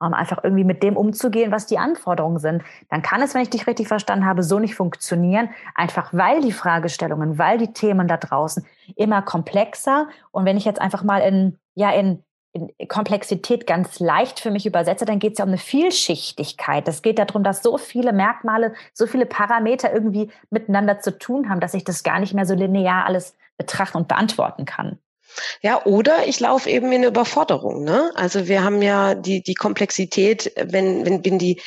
um 0.00 0.14
einfach 0.14 0.42
irgendwie 0.42 0.64
mit 0.64 0.82
dem 0.82 0.96
umzugehen, 0.96 1.52
was 1.52 1.66
die 1.66 1.78
Anforderungen 1.78 2.38
sind. 2.38 2.62
Dann 2.90 3.02
kann 3.02 3.22
es, 3.22 3.34
wenn 3.34 3.42
ich 3.42 3.50
dich 3.50 3.66
richtig 3.66 3.88
verstanden 3.88 4.26
habe, 4.26 4.42
so 4.42 4.58
nicht 4.58 4.74
funktionieren, 4.74 5.50
einfach 5.74 6.12
weil 6.12 6.40
die 6.40 6.52
Fragestellungen, 6.52 7.38
weil 7.38 7.58
die 7.58 7.72
Themen 7.72 8.08
da 8.08 8.16
draußen 8.16 8.64
immer 8.96 9.22
komplexer 9.22 10.08
und 10.30 10.44
wenn 10.44 10.56
ich 10.56 10.64
jetzt 10.64 10.80
einfach 10.80 11.02
mal 11.02 11.18
in, 11.18 11.58
ja, 11.74 11.90
in 11.90 12.22
Komplexität 12.88 13.66
ganz 13.66 13.98
leicht 13.98 14.38
für 14.38 14.50
mich 14.50 14.66
übersetze, 14.66 15.06
dann 15.06 15.18
geht 15.18 15.32
es 15.32 15.38
ja 15.38 15.44
um 15.44 15.50
eine 15.50 15.58
Vielschichtigkeit. 15.58 16.86
Es 16.86 17.00
geht 17.00 17.18
darum, 17.18 17.42
dass 17.42 17.62
so 17.62 17.78
viele 17.78 18.12
Merkmale, 18.12 18.74
so 18.92 19.06
viele 19.06 19.24
Parameter 19.24 19.92
irgendwie 19.92 20.30
miteinander 20.50 20.98
zu 20.98 21.18
tun 21.18 21.48
haben, 21.48 21.60
dass 21.60 21.72
ich 21.72 21.84
das 21.84 22.02
gar 22.02 22.20
nicht 22.20 22.34
mehr 22.34 22.44
so 22.44 22.54
linear 22.54 23.06
alles 23.06 23.36
betrachten 23.56 23.96
und 23.96 24.08
beantworten 24.08 24.66
kann. 24.66 24.98
Ja, 25.62 25.84
oder 25.84 26.26
ich 26.26 26.40
laufe 26.40 26.68
eben 26.68 26.86
in 26.86 26.98
eine 26.98 27.06
Überforderung. 27.06 27.84
Ne? 27.84 28.10
Also 28.14 28.48
wir 28.48 28.64
haben 28.64 28.82
ja 28.82 29.14
die, 29.14 29.42
die 29.42 29.54
Komplexität, 29.54 30.52
wenn, 30.56 31.04
wenn, 31.04 31.24
wenn 31.24 31.38
die 31.38 31.60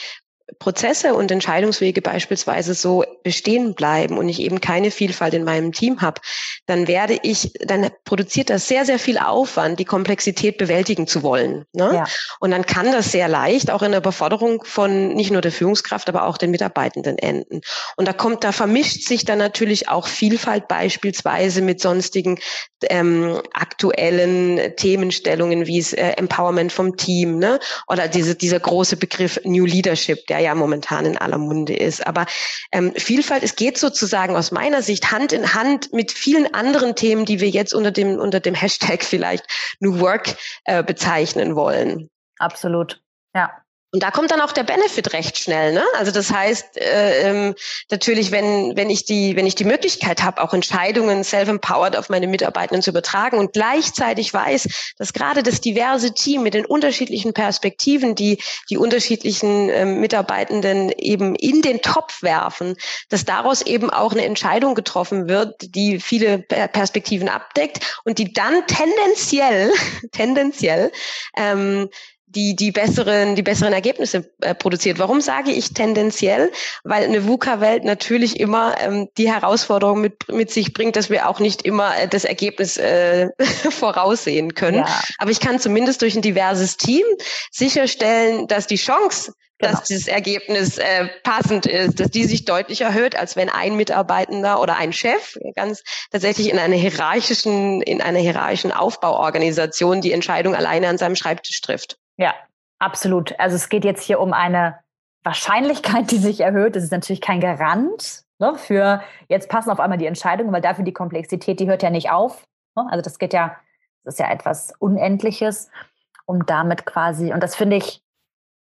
Prozesse 0.59 1.15
und 1.15 1.31
Entscheidungswege 1.31 2.01
beispielsweise 2.01 2.75
so 2.75 3.03
bestehen 3.23 3.73
bleiben 3.73 4.17
und 4.17 4.29
ich 4.29 4.39
eben 4.39 4.61
keine 4.61 4.91
Vielfalt 4.91 5.33
in 5.33 5.43
meinem 5.43 5.71
Team 5.71 6.01
habe, 6.01 6.21
dann 6.67 6.87
werde 6.87 7.17
ich, 7.23 7.51
dann 7.59 7.89
produziert 8.03 8.49
das 8.49 8.67
sehr, 8.67 8.85
sehr 8.85 8.99
viel 8.99 9.17
Aufwand, 9.17 9.79
die 9.79 9.85
Komplexität 9.85 10.57
bewältigen 10.57 11.07
zu 11.07 11.23
wollen. 11.23 11.65
Ne? 11.73 11.91
Ja. 11.93 12.03
Und 12.39 12.51
dann 12.51 12.65
kann 12.65 12.91
das 12.91 13.11
sehr 13.11 13.27
leicht 13.27 13.71
auch 13.71 13.81
in 13.81 13.91
der 13.91 14.01
Überforderung 14.01 14.63
von 14.63 15.09
nicht 15.09 15.31
nur 15.31 15.41
der 15.41 15.51
Führungskraft, 15.51 16.09
aber 16.09 16.25
auch 16.25 16.37
den 16.37 16.51
Mitarbeitenden 16.51 17.17
enden. 17.17 17.61
Und 17.97 18.07
da 18.07 18.13
kommt, 18.13 18.43
da 18.43 18.51
vermischt 18.51 19.07
sich 19.07 19.25
dann 19.25 19.39
natürlich 19.39 19.89
auch 19.89 20.07
Vielfalt 20.07 20.67
beispielsweise 20.67 21.61
mit 21.61 21.81
sonstigen 21.81 22.39
ähm, 22.89 23.41
aktuellen 23.53 24.75
Themenstellungen 24.75 25.65
wie 25.65 25.79
es 25.79 25.93
äh, 25.93 26.11
Empowerment 26.17 26.71
vom 26.71 26.97
Team, 26.97 27.39
ne? 27.39 27.59
Oder 27.87 28.07
diese, 28.07 28.35
dieser 28.35 28.59
große 28.59 28.97
Begriff 28.97 29.39
New 29.43 29.65
Leadership, 29.65 30.25
der 30.35 30.43
ja 30.43 30.53
momentan 30.53 31.05
in 31.05 31.17
aller 31.17 31.37
Munde 31.37 31.73
ist. 31.73 32.05
Aber 32.05 32.25
ähm, 32.73 32.91
Vielfalt, 32.95 33.41
es 33.41 33.55
geht 33.55 33.77
sozusagen 33.77 34.35
aus 34.35 34.51
meiner 34.51 34.81
Sicht 34.81 35.11
Hand 35.11 35.31
in 35.31 35.53
Hand 35.53 35.93
mit 35.93 36.11
vielen 36.11 36.53
anderen 36.53 36.95
Themen, 36.95 37.23
die 37.23 37.39
wir 37.39 37.49
jetzt 37.49 37.73
unter 37.73 37.91
dem, 37.91 38.19
unter 38.19 38.41
dem 38.41 38.53
Hashtag 38.53 39.03
vielleicht 39.03 39.45
New 39.79 39.99
Work 40.01 40.35
äh, 40.65 40.83
bezeichnen 40.83 41.55
wollen. 41.55 42.09
Absolut. 42.37 43.01
Ja. 43.33 43.64
Und 43.95 44.03
da 44.03 44.11
kommt 44.11 44.29
dann 44.29 44.41
auch 44.41 44.51
der 44.51 44.63
Benefit 44.63 45.13
recht 45.13 45.37
schnell. 45.37 45.71
Ne? 45.71 45.81
Also 45.97 46.11
das 46.11 46.29
heißt 46.29 46.81
äh, 46.81 47.29
ähm, 47.29 47.55
natürlich, 47.89 48.29
wenn 48.29 48.75
wenn 48.75 48.89
ich 48.89 49.05
die 49.05 49.37
wenn 49.37 49.47
ich 49.47 49.55
die 49.55 49.63
Möglichkeit 49.63 50.21
habe, 50.21 50.43
auch 50.43 50.53
Entscheidungen 50.53 51.23
self-empowered 51.23 51.95
auf 51.95 52.09
meine 52.09 52.27
Mitarbeitenden 52.27 52.81
zu 52.81 52.89
übertragen 52.89 53.37
und 53.37 53.53
gleichzeitig 53.53 54.33
weiß, 54.33 54.67
dass 54.97 55.13
gerade 55.13 55.43
das 55.43 55.61
diverse 55.61 56.13
Team 56.13 56.43
mit 56.43 56.55
den 56.55 56.65
unterschiedlichen 56.65 57.31
Perspektiven, 57.31 58.15
die 58.15 58.37
die 58.69 58.75
unterschiedlichen 58.75 59.69
äh, 59.69 59.85
Mitarbeitenden 59.85 60.91
eben 60.97 61.33
in 61.33 61.61
den 61.61 61.81
Topf 61.81 62.21
werfen, 62.21 62.75
dass 63.07 63.23
daraus 63.23 63.61
eben 63.61 63.91
auch 63.91 64.11
eine 64.11 64.25
Entscheidung 64.25 64.75
getroffen 64.75 65.29
wird, 65.29 65.55
die 65.73 66.01
viele 66.01 66.39
Perspektiven 66.39 67.29
abdeckt 67.29 68.01
und 68.03 68.17
die 68.17 68.33
dann 68.33 68.67
tendenziell 68.67 69.71
tendenziell 70.11 70.91
ähm, 71.37 71.87
die 72.35 72.55
die 72.55 72.71
besseren 72.71 73.35
die 73.35 73.41
besseren 73.41 73.73
Ergebnisse 73.73 74.29
äh, 74.41 74.53
produziert. 74.53 74.99
Warum 74.99 75.21
sage 75.21 75.51
ich 75.51 75.73
tendenziell? 75.73 76.51
Weil 76.83 77.03
eine 77.03 77.25
VUCA-Welt 77.25 77.83
natürlich 77.83 78.39
immer 78.39 78.75
ähm, 78.79 79.09
die 79.17 79.31
Herausforderung 79.31 80.01
mit 80.01 80.31
mit 80.31 80.51
sich 80.51 80.73
bringt, 80.73 80.95
dass 80.95 81.09
wir 81.09 81.29
auch 81.29 81.39
nicht 81.39 81.63
immer 81.63 81.97
äh, 81.97 82.07
das 82.07 82.25
Ergebnis 82.25 82.77
äh, 82.77 83.29
voraussehen 83.69 84.53
können. 84.53 84.79
Ja. 84.79 85.03
Aber 85.17 85.31
ich 85.31 85.39
kann 85.39 85.59
zumindest 85.59 86.01
durch 86.01 86.15
ein 86.15 86.21
diverses 86.21 86.77
Team 86.77 87.05
sicherstellen, 87.51 88.47
dass 88.47 88.67
die 88.67 88.75
Chance 88.75 89.33
Genau. 89.57 89.71
dass 89.71 89.83
dieses 89.83 90.07
Ergebnis 90.07 90.77
äh, 90.77 91.07
passend 91.23 91.65
ist, 91.65 92.01
dass 92.01 92.11
die 92.11 92.25
sich 92.25 92.43
deutlich 92.43 92.81
erhöht, 92.81 93.15
als 93.15 93.37
wenn 93.37 93.47
ein 93.47 93.77
Mitarbeitender 93.77 94.61
oder 94.61 94.75
ein 94.75 94.91
Chef 94.91 95.37
ganz 95.55 95.81
tatsächlich 96.11 96.49
in 96.49 96.59
einer 96.59 96.75
hierarchischen, 96.75 97.81
in 97.81 98.01
einer 98.01 98.19
hierarchischen 98.19 98.73
Aufbauorganisation 98.73 100.01
die 100.01 100.11
Entscheidung 100.11 100.55
alleine 100.55 100.89
an 100.89 100.97
seinem 100.97 101.15
Schreibtisch 101.15 101.61
trifft. 101.61 101.97
Ja, 102.17 102.33
absolut. 102.79 103.37
Also 103.39 103.55
es 103.55 103.69
geht 103.69 103.85
jetzt 103.85 104.03
hier 104.03 104.19
um 104.19 104.33
eine 104.33 104.79
Wahrscheinlichkeit, 105.23 106.11
die 106.11 106.17
sich 106.17 106.41
erhöht. 106.41 106.75
Das 106.75 106.83
ist 106.83 106.91
natürlich 106.91 107.21
kein 107.21 107.41
Garant 107.41 108.25
ne, 108.39 108.55
für 108.55 109.01
jetzt 109.27 109.49
passen 109.49 109.71
auf 109.71 109.79
einmal 109.79 109.97
die 109.97 110.05
Entscheidungen, 110.05 110.51
weil 110.51 110.61
dafür 110.61 110.85
die 110.85 110.93
Komplexität, 110.93 111.59
die 111.59 111.67
hört 111.67 111.83
ja 111.83 111.89
nicht 111.89 112.11
auf. 112.11 112.45
Ne? 112.75 112.85
Also 112.89 113.01
das 113.01 113.19
geht 113.19 113.33
ja, 113.33 113.55
das 114.03 114.15
ist 114.15 114.19
ja 114.19 114.31
etwas 114.31 114.73
Unendliches, 114.79 115.69
um 116.25 116.45
damit 116.45 116.85
quasi, 116.85 117.33
und 117.33 117.41
das 117.41 117.55
finde 117.55 117.77
ich, 117.77 118.01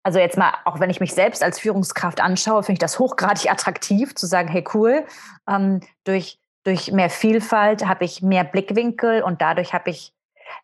also 0.02 0.18
jetzt 0.18 0.38
mal, 0.38 0.54
auch 0.64 0.80
wenn 0.80 0.90
ich 0.90 1.00
mich 1.00 1.12
selbst 1.12 1.42
als 1.42 1.58
Führungskraft 1.58 2.20
anschaue, 2.20 2.62
finde 2.62 2.74
ich 2.74 2.78
das 2.80 2.98
hochgradig 2.98 3.50
attraktiv, 3.50 4.14
zu 4.14 4.26
sagen, 4.26 4.48
hey 4.48 4.64
cool, 4.74 5.04
ähm, 5.46 5.80
durch, 6.04 6.38
durch 6.64 6.90
mehr 6.92 7.10
Vielfalt 7.10 7.86
habe 7.86 8.04
ich 8.04 8.22
mehr 8.22 8.44
Blickwinkel 8.44 9.22
und 9.22 9.42
dadurch 9.42 9.74
habe 9.74 9.90
ich 9.90 10.14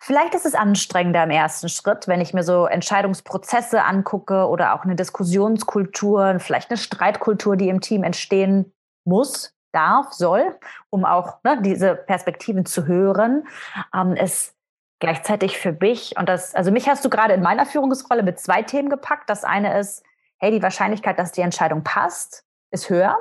Vielleicht 0.00 0.35
ist 0.35 0.47
es 0.47 0.55
anstrengender 0.55 1.25
im 1.25 1.31
ersten 1.31 1.69
Schritt, 1.69 2.09
wenn 2.09 2.21
ich 2.21 2.35
mir 2.35 2.43
so 2.43 2.66
Entscheidungsprozesse 2.66 3.85
angucke 3.85 4.49
oder 4.49 4.75
auch 4.75 4.85
eine 4.85 4.97
Diskussionskultur, 4.97 6.38
vielleicht 6.38 6.71
eine 6.71 6.78
Streitkultur, 6.78 7.57
die 7.57 7.69
im 7.69 7.81
Team 7.81 8.02
entstehen 8.02 8.73
muss, 9.05 9.55
darf, 9.73 10.12
soll, 10.12 10.59
um 10.90 11.05
auch 11.05 11.43
ne, 11.45 11.61
diese 11.61 11.95
Perspektiven 11.95 12.64
zu 12.64 12.87
hören. 12.87 13.47
Ähm, 13.95 14.14
es 14.16 14.55
gleichzeitig 14.99 15.59
für 15.59 15.73
mich, 15.73 16.14
und 16.19 16.28
das, 16.28 16.55
also 16.55 16.71
mich 16.71 16.88
hast 16.88 17.05
du 17.05 17.11
gerade 17.11 17.35
in 17.35 17.43
meiner 17.43 17.66
Führungsrolle 17.66 18.23
mit 18.23 18.40
zwei 18.40 18.62
Themen 18.62 18.88
gepackt. 18.88 19.28
Das 19.28 19.45
eine 19.45 19.78
ist, 19.78 20.02
hey, 20.38 20.50
die 20.50 20.62
Wahrscheinlichkeit, 20.62 21.19
dass 21.19 21.33
die 21.33 21.43
Entscheidung 21.43 21.85
passt, 21.85 22.45
ist 22.71 22.88
höher. 22.88 23.16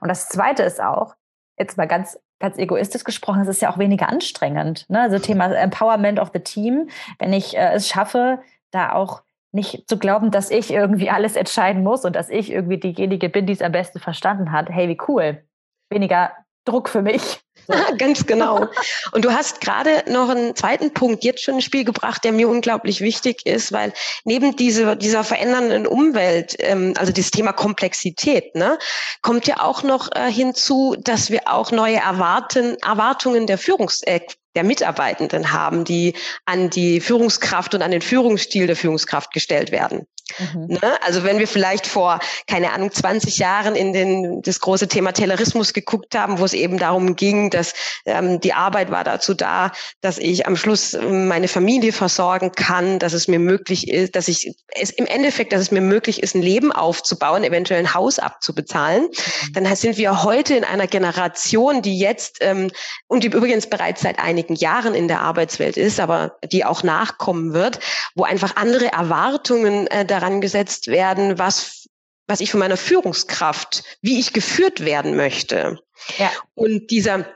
Und 0.00 0.08
das 0.08 0.28
zweite 0.28 0.62
ist 0.62 0.80
auch, 0.80 1.14
jetzt 1.56 1.76
mal 1.76 1.86
ganz 1.86 2.18
ganz 2.40 2.58
egoistisch 2.58 3.04
gesprochen, 3.04 3.42
es 3.42 3.48
ist 3.48 3.62
ja 3.62 3.70
auch 3.70 3.78
weniger 3.78 4.08
anstrengend. 4.08 4.86
Ne? 4.88 5.00
Also 5.00 5.18
Thema 5.18 5.46
Empowerment 5.46 6.18
of 6.18 6.30
the 6.32 6.40
Team, 6.40 6.88
wenn 7.18 7.32
ich 7.32 7.56
äh, 7.56 7.72
es 7.74 7.88
schaffe, 7.88 8.40
da 8.70 8.92
auch 8.92 9.22
nicht 9.52 9.88
zu 9.88 9.98
glauben, 9.98 10.30
dass 10.32 10.50
ich 10.50 10.72
irgendwie 10.72 11.10
alles 11.10 11.36
entscheiden 11.36 11.84
muss 11.84 12.04
und 12.04 12.16
dass 12.16 12.28
ich 12.28 12.50
irgendwie 12.50 12.78
diejenige 12.78 13.28
bin, 13.28 13.46
die 13.46 13.52
es 13.52 13.62
am 13.62 13.72
besten 13.72 14.00
verstanden 14.00 14.50
hat. 14.50 14.68
Hey, 14.68 14.88
wie 14.88 14.98
cool. 15.06 15.44
Weniger 15.90 16.32
Druck 16.64 16.88
für 16.88 17.02
mich. 17.02 17.43
Ganz 17.98 18.26
genau. 18.26 18.68
Und 19.12 19.24
du 19.24 19.32
hast 19.32 19.60
gerade 19.60 20.04
noch 20.10 20.28
einen 20.28 20.54
zweiten 20.56 20.92
Punkt 20.92 21.24
jetzt 21.24 21.42
schon 21.42 21.56
ins 21.56 21.64
Spiel 21.64 21.84
gebracht, 21.84 22.24
der 22.24 22.32
mir 22.32 22.48
unglaublich 22.48 23.00
wichtig 23.00 23.46
ist, 23.46 23.72
weil 23.72 23.92
neben 24.24 24.56
diese, 24.56 24.96
dieser 24.96 25.24
verändernden 25.24 25.86
Umwelt, 25.86 26.56
ähm, 26.58 26.94
also 26.96 27.12
dieses 27.12 27.30
Thema 27.30 27.52
Komplexität, 27.52 28.54
ne, 28.54 28.78
kommt 29.22 29.46
ja 29.46 29.60
auch 29.60 29.82
noch 29.82 30.10
äh, 30.14 30.30
hinzu, 30.30 30.96
dass 30.98 31.30
wir 31.30 31.42
auch 31.46 31.70
neue 31.70 31.96
Erwarten, 31.96 32.76
Erwartungen 32.82 33.46
der 33.46 33.58
Führungs 33.58 34.02
äh, 34.02 34.20
der 34.54 34.64
Mitarbeitenden 34.64 35.52
haben, 35.52 35.84
die 35.84 36.14
an 36.44 36.70
die 36.70 37.00
Führungskraft 37.00 37.74
und 37.74 37.82
an 37.82 37.90
den 37.90 38.02
Führungsstil 38.02 38.66
der 38.66 38.76
Führungskraft 38.76 39.32
gestellt 39.32 39.72
werden. 39.72 40.06
Mhm. 40.38 40.66
Ne? 40.66 41.02
Also 41.02 41.22
wenn 41.24 41.38
wir 41.38 41.46
vielleicht 41.46 41.86
vor, 41.86 42.18
keine 42.46 42.72
Ahnung, 42.72 42.90
20 42.90 43.38
Jahren 43.38 43.76
in 43.76 43.92
den, 43.92 44.42
das 44.42 44.60
große 44.60 44.88
Thema 44.88 45.12
Taylorismus 45.12 45.72
geguckt 45.72 46.14
haben, 46.14 46.38
wo 46.38 46.44
es 46.44 46.54
eben 46.54 46.78
darum 46.78 47.14
ging, 47.14 47.50
dass 47.50 47.74
ähm, 48.06 48.40
die 48.40 48.54
Arbeit 48.54 48.90
war 48.90 49.04
dazu 49.04 49.34
da, 49.34 49.72
dass 50.00 50.18
ich 50.18 50.46
am 50.46 50.56
Schluss 50.56 50.94
ähm, 50.94 51.28
meine 51.28 51.48
Familie 51.48 51.92
versorgen 51.92 52.52
kann, 52.52 52.98
dass 52.98 53.12
es 53.12 53.28
mir 53.28 53.38
möglich 53.38 53.88
ist, 53.88 54.16
dass 54.16 54.28
ich 54.28 54.54
es 54.74 54.90
im 54.90 55.06
Endeffekt, 55.06 55.52
dass 55.52 55.60
es 55.60 55.70
mir 55.70 55.82
möglich 55.82 56.22
ist, 56.22 56.34
ein 56.34 56.42
Leben 56.42 56.72
aufzubauen, 56.72 57.44
eventuell 57.44 57.80
ein 57.80 57.94
Haus 57.94 58.18
abzubezahlen, 58.18 59.02
mhm. 59.02 59.52
dann 59.52 59.76
sind 59.76 59.98
wir 59.98 60.22
heute 60.22 60.54
in 60.54 60.64
einer 60.64 60.86
Generation, 60.86 61.82
die 61.82 61.98
jetzt 61.98 62.38
ähm, 62.40 62.70
und 63.08 63.24
die 63.24 63.28
übrigens 63.28 63.68
bereits 63.68 64.00
seit 64.00 64.18
einigen 64.18 64.54
Jahren 64.54 64.94
in 64.94 65.08
der 65.08 65.20
Arbeitswelt 65.20 65.76
ist, 65.76 66.00
aber 66.00 66.36
die 66.50 66.64
auch 66.64 66.82
nachkommen 66.82 67.52
wird, 67.52 67.80
wo 68.14 68.24
einfach 68.24 68.56
andere 68.56 68.90
Erwartungen 68.92 69.86
äh, 69.88 70.04
daran 70.14 70.40
gesetzt 70.40 70.86
werden, 70.86 71.38
was, 71.38 71.88
was 72.26 72.40
ich 72.40 72.50
von 72.50 72.60
meiner 72.60 72.76
Führungskraft, 72.76 73.82
wie 74.00 74.20
ich 74.20 74.32
geführt 74.32 74.84
werden 74.84 75.16
möchte. 75.16 75.78
Ja. 76.18 76.30
Und 76.54 76.90
dieser, 76.90 77.26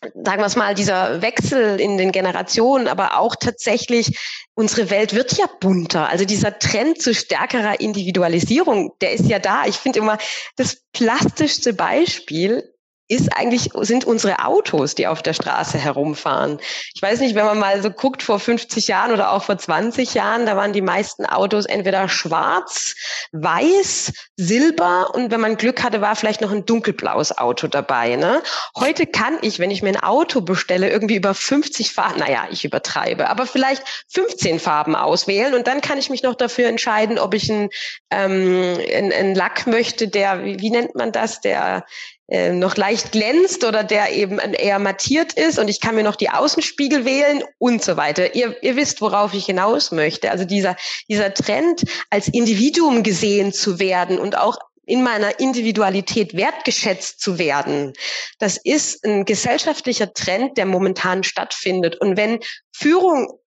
sagen 0.00 0.42
wir 0.42 0.46
es 0.46 0.56
mal, 0.56 0.74
dieser 0.74 1.22
Wechsel 1.22 1.80
in 1.80 1.96
den 1.96 2.12
Generationen, 2.12 2.88
aber 2.88 3.18
auch 3.18 3.36
tatsächlich, 3.36 4.18
unsere 4.54 4.90
Welt 4.90 5.14
wird 5.14 5.32
ja 5.38 5.46
bunter. 5.60 6.08
Also 6.08 6.24
dieser 6.24 6.58
Trend 6.58 7.00
zu 7.00 7.14
stärkerer 7.14 7.80
Individualisierung, 7.80 8.92
der 9.00 9.12
ist 9.12 9.26
ja 9.26 9.38
da. 9.38 9.64
Ich 9.66 9.76
finde 9.76 10.00
immer, 10.00 10.18
das 10.56 10.82
plastischste 10.92 11.72
Beispiel 11.72 12.73
ist 13.14 13.36
eigentlich, 13.36 13.70
sind 13.80 14.04
unsere 14.04 14.44
Autos, 14.44 14.94
die 14.94 15.06
auf 15.06 15.22
der 15.22 15.32
Straße 15.34 15.78
herumfahren. 15.78 16.58
Ich 16.94 17.02
weiß 17.02 17.20
nicht, 17.20 17.34
wenn 17.34 17.44
man 17.44 17.58
mal 17.58 17.82
so 17.82 17.90
guckt, 17.90 18.22
vor 18.22 18.40
50 18.40 18.88
Jahren 18.88 19.12
oder 19.12 19.32
auch 19.32 19.44
vor 19.44 19.58
20 19.58 20.14
Jahren, 20.14 20.46
da 20.46 20.56
waren 20.56 20.72
die 20.72 20.82
meisten 20.82 21.26
Autos 21.26 21.66
entweder 21.66 22.08
schwarz, 22.08 22.94
weiß, 23.32 24.12
silber 24.36 25.14
und 25.14 25.30
wenn 25.30 25.40
man 25.40 25.56
Glück 25.56 25.82
hatte, 25.82 26.00
war 26.00 26.16
vielleicht 26.16 26.40
noch 26.40 26.52
ein 26.52 26.66
dunkelblaues 26.66 27.36
Auto 27.38 27.66
dabei. 27.66 28.16
Ne? 28.16 28.42
Heute 28.76 29.06
kann 29.06 29.38
ich, 29.42 29.58
wenn 29.58 29.70
ich 29.70 29.82
mir 29.82 29.90
ein 29.90 30.02
Auto 30.02 30.40
bestelle, 30.40 30.90
irgendwie 30.90 31.16
über 31.16 31.34
50 31.34 31.92
Farben, 31.92 32.20
naja, 32.20 32.46
ich 32.50 32.64
übertreibe, 32.64 33.28
aber 33.28 33.46
vielleicht 33.46 33.82
15 34.12 34.60
Farben 34.60 34.96
auswählen 34.96 35.54
und 35.54 35.66
dann 35.66 35.80
kann 35.80 35.98
ich 35.98 36.10
mich 36.10 36.22
noch 36.22 36.34
dafür 36.34 36.68
entscheiden, 36.68 37.18
ob 37.18 37.34
ich 37.34 37.50
einen, 37.50 37.70
ähm, 38.10 38.78
einen, 38.94 39.12
einen 39.12 39.34
Lack 39.34 39.66
möchte, 39.66 40.08
der, 40.08 40.44
wie, 40.44 40.60
wie 40.60 40.70
nennt 40.70 40.94
man 40.94 41.12
das, 41.12 41.40
der 41.40 41.84
äh, 42.28 42.52
noch 42.52 42.76
leicht 42.76 43.12
glänzt 43.12 43.64
oder 43.64 43.84
der 43.84 44.12
eben 44.12 44.38
eher 44.38 44.78
mattiert 44.78 45.34
ist 45.34 45.58
und 45.58 45.68
ich 45.68 45.80
kann 45.80 45.94
mir 45.94 46.02
noch 46.02 46.16
die 46.16 46.30
Außenspiegel 46.30 47.04
wählen 47.04 47.44
und 47.58 47.84
so 47.84 47.98
weiter. 47.98 48.34
Ihr, 48.34 48.62
ihr 48.62 48.76
wisst, 48.76 49.02
worauf 49.02 49.34
ich 49.34 49.44
hinaus 49.44 49.92
möchte. 49.92 50.30
Also 50.30 50.46
dieser, 50.46 50.74
dieser 51.08 51.34
Trend, 51.34 51.84
als 52.08 52.28
Individuum 52.28 53.02
gesehen 53.02 53.52
zu 53.52 53.78
werden 53.78 54.18
und 54.18 54.38
auch 54.38 54.56
in 54.86 55.02
meiner 55.02 55.38
Individualität 55.38 56.34
wertgeschätzt 56.34 57.20
zu 57.20 57.38
werden. 57.38 57.92
Das 58.38 58.56
ist 58.56 59.04
ein 59.04 59.24
gesellschaftlicher 59.24 60.12
Trend, 60.12 60.56
der 60.56 60.66
momentan 60.66 61.24
stattfindet. 61.24 61.96
Und 62.00 62.16
wenn 62.16 62.40
Führung 62.72 63.38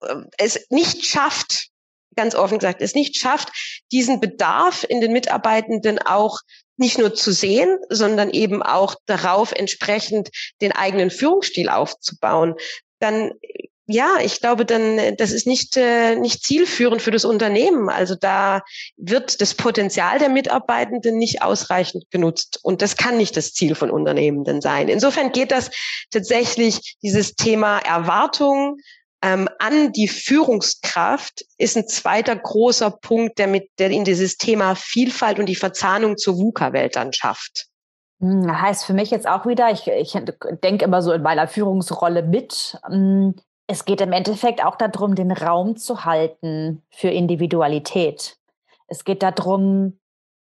äh, 0.00 0.14
es 0.38 0.66
nicht 0.70 1.04
schafft, 1.04 1.68
ganz 2.14 2.34
offen 2.34 2.58
gesagt, 2.58 2.82
es 2.82 2.94
nicht 2.94 3.16
schafft, 3.16 3.48
diesen 3.90 4.20
Bedarf 4.20 4.84
in 4.88 5.00
den 5.00 5.12
Mitarbeitenden 5.12 5.98
auch 5.98 6.38
nicht 6.76 6.98
nur 6.98 7.14
zu 7.14 7.32
sehen, 7.32 7.78
sondern 7.88 8.30
eben 8.30 8.62
auch 8.62 8.94
darauf 9.06 9.52
entsprechend 9.52 10.30
den 10.60 10.72
eigenen 10.72 11.10
Führungsstil 11.10 11.68
aufzubauen, 11.68 12.54
dann 12.98 13.32
ja, 13.86 14.16
ich 14.22 14.40
glaube, 14.40 14.64
dann 14.64 15.16
das 15.16 15.32
ist 15.32 15.46
nicht 15.46 15.76
äh, 15.76 16.14
nicht 16.14 16.44
zielführend 16.44 17.02
für 17.02 17.10
das 17.10 17.24
Unternehmen. 17.24 17.88
Also 17.88 18.14
da 18.14 18.62
wird 18.96 19.40
das 19.40 19.54
Potenzial 19.54 20.18
der 20.18 20.28
Mitarbeitenden 20.28 21.18
nicht 21.18 21.42
ausreichend 21.42 22.10
genutzt 22.10 22.60
und 22.62 22.80
das 22.80 22.96
kann 22.96 23.16
nicht 23.16 23.36
das 23.36 23.52
Ziel 23.52 23.74
von 23.74 23.90
Unternehmenden 23.90 24.60
sein. 24.60 24.88
Insofern 24.88 25.32
geht 25.32 25.50
das 25.50 25.70
tatsächlich 26.10 26.96
dieses 27.02 27.34
Thema 27.34 27.80
Erwartung, 27.80 28.78
ähm, 29.22 29.48
an 29.58 29.92
die 29.92 30.08
Führungskraft 30.08 31.44
ist 31.56 31.76
ein 31.76 31.86
zweiter 31.86 32.34
großer 32.34 32.90
Punkt, 32.90 33.38
der 33.38 33.46
mit, 33.46 33.70
der 33.78 33.90
in 33.90 34.04
dieses 34.04 34.36
Thema 34.36 34.74
Vielfalt 34.74 35.38
und 35.38 35.46
die 35.46 35.54
Verzahnung 35.54 36.16
zur 36.16 36.38
VUCA-Welt 36.38 36.96
dann 36.96 37.12
schafft. 37.12 37.68
Hm, 38.20 38.60
heißt 38.60 38.84
für 38.84 38.94
mich 38.94 39.10
jetzt 39.10 39.28
auch 39.28 39.46
wieder, 39.46 39.70
ich, 39.70 39.86
ich 39.86 40.12
denke 40.62 40.84
immer 40.84 41.02
so 41.02 41.12
in 41.12 41.22
meiner 41.22 41.46
Führungsrolle 41.46 42.22
mit, 42.22 42.78
hm, 42.86 43.34
es 43.68 43.84
geht 43.84 44.00
im 44.00 44.12
Endeffekt 44.12 44.64
auch 44.64 44.76
darum, 44.76 45.14
den 45.14 45.30
Raum 45.30 45.76
zu 45.76 46.04
halten 46.04 46.82
für 46.90 47.08
Individualität. 47.08 48.36
Es 48.88 49.04
geht 49.04 49.22
darum, 49.22 49.98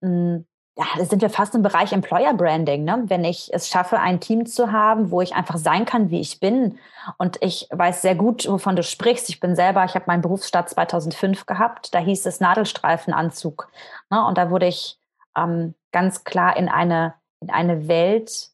hm, 0.01 0.45
ja, 0.77 0.85
da 0.97 1.05
sind 1.05 1.21
wir 1.21 1.29
fast 1.29 1.55
im 1.55 1.61
Bereich 1.61 1.93
Employer 1.93 2.33
Branding, 2.33 2.83
ne? 2.83 3.03
Wenn 3.07 3.23
ich 3.23 3.53
es 3.53 3.69
schaffe, 3.69 3.99
ein 3.99 4.19
Team 4.19 4.45
zu 4.45 4.73
haben, 4.73 5.09
wo 5.09 5.21
ich 5.21 5.33
einfach 5.33 5.57
sein 5.57 5.85
kann, 5.85 6.09
wie 6.09 6.19
ich 6.19 6.41
bin. 6.41 6.77
Und 7.17 7.37
ich 7.41 7.69
weiß 7.71 8.01
sehr 8.01 8.15
gut, 8.15 8.45
wovon 8.45 8.75
du 8.75 8.83
sprichst. 8.83 9.29
Ich 9.29 9.39
bin 9.39 9.55
selber, 9.55 9.85
ich 9.85 9.95
habe 9.95 10.05
meinen 10.07 10.21
Berufsstart 10.21 10.69
2005 10.69 11.45
gehabt. 11.45 11.93
Da 11.93 11.99
hieß 11.99 12.25
es 12.25 12.41
Nadelstreifenanzug. 12.41 13.69
Ne? 14.09 14.25
Und 14.25 14.37
da 14.37 14.49
wurde 14.49 14.67
ich 14.67 14.99
ähm, 15.37 15.75
ganz 15.93 16.25
klar 16.25 16.57
in 16.57 16.67
eine, 16.67 17.13
in 17.39 17.51
eine 17.51 17.87
Welt 17.87 18.49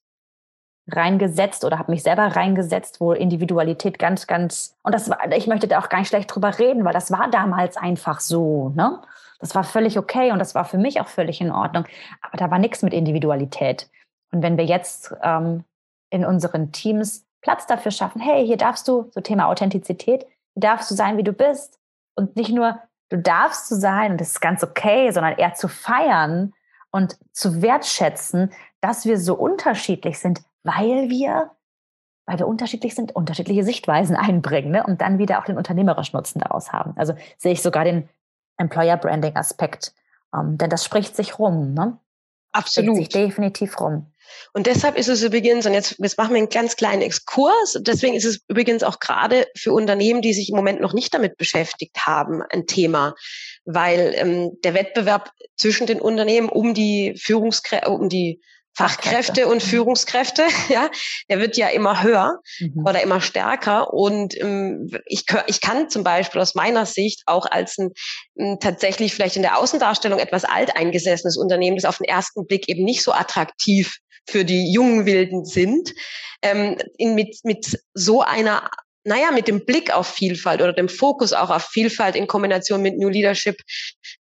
reingesetzt 0.88 1.66
oder 1.66 1.80
habe 1.80 1.92
mich 1.92 2.04
selber 2.04 2.36
reingesetzt, 2.36 3.00
wo 3.00 3.14
Individualität 3.14 3.98
ganz, 3.98 4.28
ganz, 4.28 4.76
und 4.84 4.94
das 4.94 5.10
war, 5.10 5.32
ich 5.32 5.48
möchte 5.48 5.68
da 5.68 5.80
auch 5.80 5.90
gar 5.90 6.00
nicht 6.00 6.10
schlecht 6.10 6.34
drüber 6.34 6.60
reden, 6.60 6.86
weil 6.86 6.94
das 6.94 7.12
war 7.12 7.30
damals 7.32 7.78
einfach 7.78 8.20
so, 8.20 8.70
ne? 8.76 9.02
Das 9.42 9.56
war 9.56 9.64
völlig 9.64 9.98
okay 9.98 10.32
und 10.32 10.40
das 10.40 10.56
war 10.56 10.66
für 10.66 10.78
mich 10.78 11.02
auch 11.02 11.08
völlig 11.08 11.42
in 11.42 11.52
Ordnung. 11.52 11.86
Aber 12.22 12.38
da 12.38 12.50
war 12.50 12.60
nichts 12.60 12.84
mit 12.84 12.94
Individualität. 12.94 13.90
Und 14.32 14.42
wenn 14.44 14.58
wir 14.58 14.66
jetzt 14.66 15.14
ähm, 15.24 15.66
in 16.10 16.26
unseren 16.26 16.72
Teams 16.72 17.26
Platz 17.42 17.66
dafür 17.66 17.92
schaffen, 17.92 18.22
hey, 18.22 18.46
hier 18.46 18.58
darfst 18.58 18.88
du, 18.88 19.10
so 19.12 19.20
Thema 19.20 19.48
Authentizität, 19.48 20.26
hier 20.54 20.62
darfst 20.62 20.92
du 20.92 20.96
sein, 20.96 21.18
wie 21.18 21.24
du 21.24 21.34
bist. 21.34 21.80
Und 22.16 22.36
nicht 22.36 22.52
nur, 22.52 22.80
du 23.10 23.18
darfst 23.18 23.68
so 23.68 23.76
sein 23.76 24.12
und 24.12 24.22
das 24.22 24.30
ist 24.30 24.42
ganz 24.42 24.64
okay, 24.64 25.12
sondern 25.12 25.38
eher 25.38 25.54
zu 25.54 25.68
feiern 25.68 26.54
und 26.92 27.18
zu 27.32 27.62
wertschätzen, 27.62 28.52
dass 28.80 29.06
wir 29.06 29.18
so 29.18 29.36
unterschiedlich 29.36 30.20
sind, 30.20 30.42
weil 30.64 31.10
wir, 31.10 31.52
weil 32.28 32.38
wir 32.40 32.48
unterschiedlich 32.48 32.94
sind, 32.94 33.16
unterschiedliche 33.16 33.64
Sichtweisen 33.64 34.16
einbringen 34.18 34.72
ne? 34.72 34.84
und 34.86 35.02
dann 35.02 35.18
wieder 35.18 35.40
auch 35.40 35.46
den 35.46 35.58
unternehmerischen 35.58 36.16
Nutzen 36.16 36.40
daraus 36.40 36.72
haben. 36.72 36.94
Also 36.96 37.14
sehe 37.38 37.54
ich 37.54 37.62
sogar 37.62 37.86
den 37.86 38.08
Employer 38.62 38.98
Branding 38.98 39.36
Aspekt. 39.36 39.94
Ähm, 40.34 40.58
denn 40.58 40.70
das 40.70 40.86
spricht 40.86 41.16
sich 41.16 41.40
rum, 41.40 41.74
ne? 41.74 41.98
Absolut. 42.54 42.96
Spricht 42.96 43.12
sich 43.14 43.22
definitiv 43.24 43.80
rum. 43.80 44.08
Und 44.54 44.68
deshalb 44.68 44.98
ist 44.98 45.08
es 45.08 45.24
übrigens, 45.24 45.66
und 45.66 45.74
jetzt, 45.74 45.96
jetzt 46.00 46.18
machen 46.18 46.32
wir 46.32 46.38
einen 46.38 46.50
ganz 46.50 46.76
kleinen 46.76 47.02
Exkurs, 47.02 47.78
deswegen 47.82 48.16
ist 48.16 48.26
es 48.26 48.42
übrigens 48.48 48.84
auch 48.84 49.00
gerade 49.00 49.48
für 49.56 49.74
Unternehmen, 49.74 50.22
die 50.22 50.34
sich 50.34 50.50
im 50.50 50.56
Moment 50.56 50.82
noch 50.82 50.94
nicht 50.94 51.14
damit 51.14 51.38
beschäftigt 51.38 52.06
haben, 52.06 52.42
ein 52.50 52.66
Thema, 52.66 53.16
weil 53.66 54.14
ähm, 54.16 54.58
der 54.64 54.74
Wettbewerb 54.74 55.32
zwischen 55.58 55.88
den 55.88 56.02
Unternehmen 56.02 56.50
um 56.50 56.74
die 56.74 57.16
Führungskräfte, 57.18 57.90
um 57.90 58.10
die 58.10 58.42
Fachkräfte 58.74 59.48
und. 59.48 59.62
Führungskräfte, 59.62 60.44
ja, 60.70 60.90
der 61.30 61.40
wird 61.40 61.58
ja 61.58 61.68
immer 61.68 62.04
höher 62.04 62.40
mhm. 62.60 62.86
oder 62.86 63.02
immer 63.02 63.22
stärker. 63.22 63.94
Und 63.94 64.40
ähm, 64.40 64.90
ich, 65.06 65.26
ich 65.48 65.62
kann 65.62 65.90
zum 65.90 66.04
Beispiel 66.04 66.42
aus 66.42 66.56
meiner 66.56 66.86
Sicht 66.86 67.24
auch 67.26 67.46
als 67.46 67.78
ein, 67.78 67.92
ein 68.40 68.60
tatsächlich 68.60 69.14
vielleicht 69.14 69.36
in 69.36 69.42
der 69.42 69.58
Außendarstellung 69.58 70.20
etwas 70.20 70.46
alteingesessenes 70.46 71.38
Unternehmen, 71.38 71.78
das 71.78 71.86
auf 71.86 71.98
den 71.98 72.08
ersten 72.08 72.48
Blick 72.48 72.70
eben 72.70 72.84
nicht 72.84 73.04
so 73.04 73.12
attraktiv 73.12 73.98
für 74.30 74.46
die 74.46 74.72
jungen 74.72 75.06
Wilden 75.06 75.46
sind, 75.46 75.94
ähm, 76.42 76.78
in, 76.98 77.16
mit, 77.16 77.38
mit 77.44 77.78
so 77.94 78.22
einer 78.22 78.70
naja, 79.04 79.32
mit 79.32 79.48
dem 79.48 79.66
Blick 79.66 79.92
auf 79.92 80.08
Vielfalt 80.08 80.62
oder 80.62 80.74
dem 80.74 80.88
Fokus 80.88 81.34
auch 81.34 81.50
auf 81.50 81.64
Vielfalt 81.64 82.16
in 82.16 82.28
Kombination 82.28 82.84
mit 82.84 82.98
New 82.98 83.10
Leadership 83.10 83.60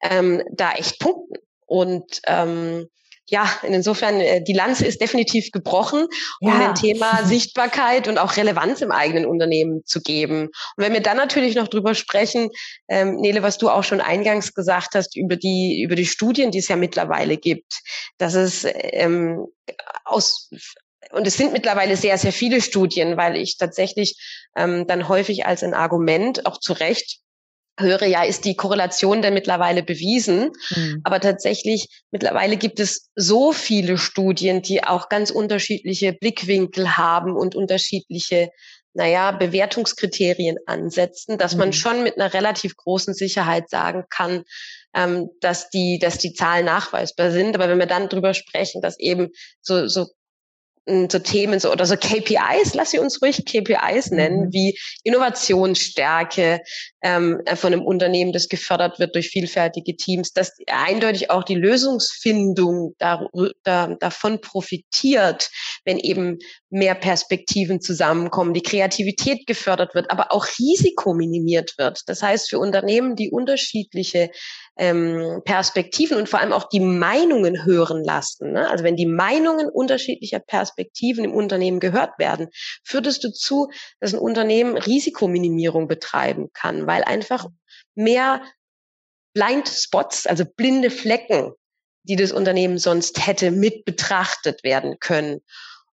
ähm, 0.02 0.42
da 0.52 0.72
echt 0.72 0.98
punkten. 0.98 1.36
Und 1.66 2.20
ähm, 2.26 2.88
ja, 3.30 3.48
insofern, 3.62 4.20
äh, 4.20 4.42
die 4.42 4.52
Lanze 4.52 4.84
ist 4.84 5.00
definitiv 5.00 5.52
gebrochen, 5.52 6.06
um 6.40 6.48
ja. 6.48 6.66
dem 6.66 6.74
Thema 6.74 7.20
Sichtbarkeit 7.24 8.08
und 8.08 8.18
auch 8.18 8.36
Relevanz 8.36 8.80
im 8.82 8.90
eigenen 8.90 9.24
Unternehmen 9.24 9.82
zu 9.86 10.00
geben. 10.00 10.48
Und 10.76 10.84
wenn 10.84 10.92
wir 10.92 11.00
dann 11.00 11.16
natürlich 11.16 11.54
noch 11.54 11.68
drüber 11.68 11.94
sprechen, 11.94 12.50
ähm, 12.88 13.16
Nele, 13.16 13.42
was 13.42 13.56
du 13.56 13.70
auch 13.70 13.84
schon 13.84 14.00
eingangs 14.00 14.52
gesagt 14.52 14.94
hast, 14.94 15.16
über 15.16 15.36
die, 15.36 15.80
über 15.82 15.94
die 15.94 16.06
Studien, 16.06 16.50
die 16.50 16.58
es 16.58 16.68
ja 16.68 16.76
mittlerweile 16.76 17.36
gibt, 17.36 17.80
dass 18.18 18.34
es 18.34 18.66
ähm, 18.66 19.46
aus 20.04 20.50
und 21.12 21.26
es 21.26 21.36
sind 21.36 21.52
mittlerweile 21.52 21.96
sehr, 21.96 22.18
sehr 22.18 22.32
viele 22.32 22.60
Studien, 22.60 23.16
weil 23.16 23.36
ich 23.36 23.56
tatsächlich 23.56 24.16
ähm, 24.56 24.86
dann 24.86 25.08
häufig 25.08 25.46
als 25.46 25.62
ein 25.64 25.74
Argument, 25.74 26.46
auch 26.46 26.58
zu 26.58 26.72
Recht, 26.72 27.20
höre, 27.80 28.04
ja, 28.04 28.22
ist 28.22 28.44
die 28.44 28.56
Korrelation 28.56 29.22
denn 29.22 29.34
mittlerweile 29.34 29.82
bewiesen. 29.82 30.50
Mhm. 30.70 31.00
Aber 31.04 31.20
tatsächlich, 31.20 31.88
mittlerweile 32.10 32.56
gibt 32.56 32.80
es 32.80 33.10
so 33.14 33.52
viele 33.52 33.98
Studien, 33.98 34.62
die 34.62 34.84
auch 34.84 35.08
ganz 35.08 35.30
unterschiedliche 35.30 36.12
Blickwinkel 36.12 36.96
haben 36.96 37.36
und 37.36 37.54
unterschiedliche, 37.54 38.50
naja, 38.92 39.32
Bewertungskriterien 39.32 40.58
ansetzen, 40.66 41.38
dass 41.38 41.54
mhm. 41.54 41.58
man 41.60 41.72
schon 41.72 42.02
mit 42.02 42.16
einer 42.16 42.32
relativ 42.32 42.76
großen 42.76 43.14
Sicherheit 43.14 43.70
sagen 43.70 44.04
kann, 44.10 44.44
ähm, 44.94 45.30
dass 45.40 45.70
die, 45.70 45.98
dass 45.98 46.18
die 46.18 46.32
Zahlen 46.32 46.66
nachweisbar 46.66 47.30
sind. 47.30 47.54
Aber 47.54 47.68
wenn 47.68 47.78
wir 47.78 47.86
dann 47.86 48.08
drüber 48.08 48.34
sprechen, 48.34 48.82
dass 48.82 48.98
eben 48.98 49.30
so, 49.60 49.86
so 49.86 50.08
so 51.10 51.18
Themen 51.18 51.60
so 51.60 51.70
oder 51.72 51.86
so 51.86 51.96
KPIs, 51.96 52.74
lass 52.74 52.90
sie 52.90 52.98
uns 52.98 53.20
ruhig 53.22 53.44
KPIs 53.44 54.10
nennen, 54.10 54.46
mhm. 54.46 54.52
wie 54.52 54.78
Innovationsstärke 55.04 56.60
ähm, 57.02 57.40
von 57.54 57.72
einem 57.72 57.82
Unternehmen, 57.82 58.32
das 58.32 58.48
gefördert 58.48 58.98
wird 58.98 59.14
durch 59.14 59.28
vielfältige 59.28 59.96
Teams, 59.96 60.32
dass 60.32 60.52
eindeutig 60.66 61.30
auch 61.30 61.44
die 61.44 61.54
Lösungsfindung 61.54 62.94
da, 62.98 63.26
da, 63.64 63.94
davon 63.98 64.40
profitiert, 64.40 65.50
wenn 65.84 65.98
eben 65.98 66.38
mehr 66.68 66.94
Perspektiven 66.94 67.80
zusammenkommen, 67.80 68.54
die 68.54 68.62
Kreativität 68.62 69.46
gefördert 69.46 69.94
wird, 69.94 70.10
aber 70.10 70.32
auch 70.32 70.46
Risiko 70.58 71.14
minimiert 71.14 71.74
wird. 71.78 72.02
Das 72.06 72.22
heißt, 72.22 72.50
für 72.50 72.58
Unternehmen, 72.58 73.16
die 73.16 73.30
unterschiedliche 73.30 74.30
ähm, 74.76 75.42
Perspektiven 75.44 76.16
und 76.16 76.28
vor 76.28 76.40
allem 76.40 76.52
auch 76.52 76.68
die 76.68 76.80
Meinungen 76.80 77.64
hören 77.64 78.02
lassen. 78.02 78.52
Ne? 78.52 78.68
Also 78.68 78.84
wenn 78.84 78.96
die 78.96 79.06
Meinungen 79.06 79.68
unterschiedlicher 79.68 80.38
Perspektiven 80.38 81.24
im 81.24 81.34
Unternehmen 81.34 81.80
gehört 81.80 82.18
werden, 82.18 82.48
führt 82.84 83.06
es 83.06 83.20
dazu, 83.20 83.68
dass 84.00 84.14
ein 84.14 84.20
Unternehmen 84.20 84.76
Risikominimierung 84.76 85.86
betreiben 85.88 86.48
kann, 86.54 86.86
weil 86.86 87.04
einfach 87.04 87.46
mehr 87.94 88.42
Blind 89.34 89.68
Spots, 89.68 90.26
also 90.26 90.44
blinde 90.44 90.90
Flecken, 90.90 91.52
die 92.02 92.16
das 92.16 92.32
Unternehmen 92.32 92.78
sonst 92.78 93.26
hätte, 93.26 93.50
mit 93.50 93.84
betrachtet 93.84 94.64
werden 94.64 94.98
können. 94.98 95.40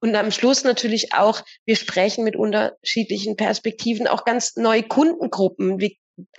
Und 0.02 0.16
am 0.16 0.32
Schluss 0.32 0.64
natürlich 0.64 1.14
auch, 1.14 1.44
wir 1.66 1.76
sprechen 1.76 2.24
mit 2.24 2.36
unterschiedlichen 2.36 3.38
Perspektiven 3.38 4.08
auch 4.08 4.26
ganz 4.26 4.56
neue 4.56 4.84
Kundengruppen. 4.84 5.78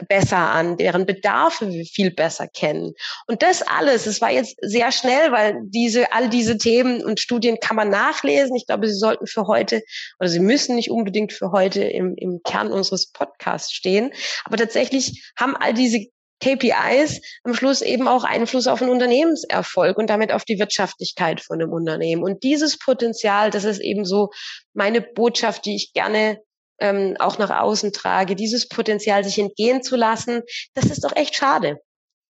Besser 0.07 0.37
an, 0.37 0.77
deren 0.77 1.07
Bedarfe 1.07 1.69
wir 1.69 1.85
viel 1.85 2.13
besser 2.13 2.47
kennen. 2.47 2.93
Und 3.27 3.43
das 3.43 3.63
alles, 3.63 4.07
es 4.07 4.21
war 4.21 4.31
jetzt 4.31 4.57
sehr 4.61 4.93
schnell, 4.93 5.33
weil 5.33 5.57
diese, 5.65 6.13
all 6.13 6.29
diese 6.29 6.57
Themen 6.57 7.03
und 7.03 7.19
Studien 7.19 7.59
kann 7.59 7.75
man 7.75 7.89
nachlesen. 7.89 8.55
Ich 8.55 8.67
glaube, 8.67 8.87
sie 8.87 8.95
sollten 8.95 9.27
für 9.27 9.49
heute, 9.49 9.83
oder 10.21 10.29
sie 10.29 10.39
müssen 10.39 10.77
nicht 10.77 10.91
unbedingt 10.91 11.33
für 11.33 11.51
heute 11.51 11.83
im, 11.83 12.15
im 12.17 12.43
Kern 12.45 12.71
unseres 12.71 13.11
Podcasts 13.11 13.73
stehen. 13.73 14.13
Aber 14.45 14.57
tatsächlich 14.57 15.25
haben 15.37 15.57
all 15.57 15.75
diese 15.75 16.07
KPIs 16.43 17.21
am 17.45 17.55
Schluss 17.55 17.81
eben 17.83 18.09
auch 18.09 18.25
Einfluss 18.25 18.67
auf 18.67 18.81
den 18.81 18.91
Unternehmenserfolg 18.91 19.97
und 19.97 20.11
damit 20.11 20.33
auf 20.33 20.45
die 20.45 20.59
Wirtschaftlichkeit 20.59 21.41
von 21.41 21.61
einem 21.61 21.73
Unternehmen. 21.73 22.23
Und 22.23 22.43
dieses 22.43 22.79
Potenzial, 22.79 23.51
das 23.51 23.65
ist 23.65 23.81
eben 23.81 24.05
so 24.05 24.31
meine 24.75 25.01
Botschaft, 25.01 25.65
die 25.65 25.77
ich 25.77 25.93
gerne 25.93 26.41
ähm, 26.81 27.17
auch 27.21 27.39
nach 27.39 27.51
außen 27.51 27.93
trage, 27.93 28.35
dieses 28.35 28.69
Potenzial 28.69 29.23
sich 29.25 29.39
entgehen 29.39 29.83
zu 29.83 29.97
lassen, 29.97 30.43
das 30.75 30.87
ist 30.87 31.05
doch 31.05 31.15
echt 31.15 31.37
schade. 31.37 31.79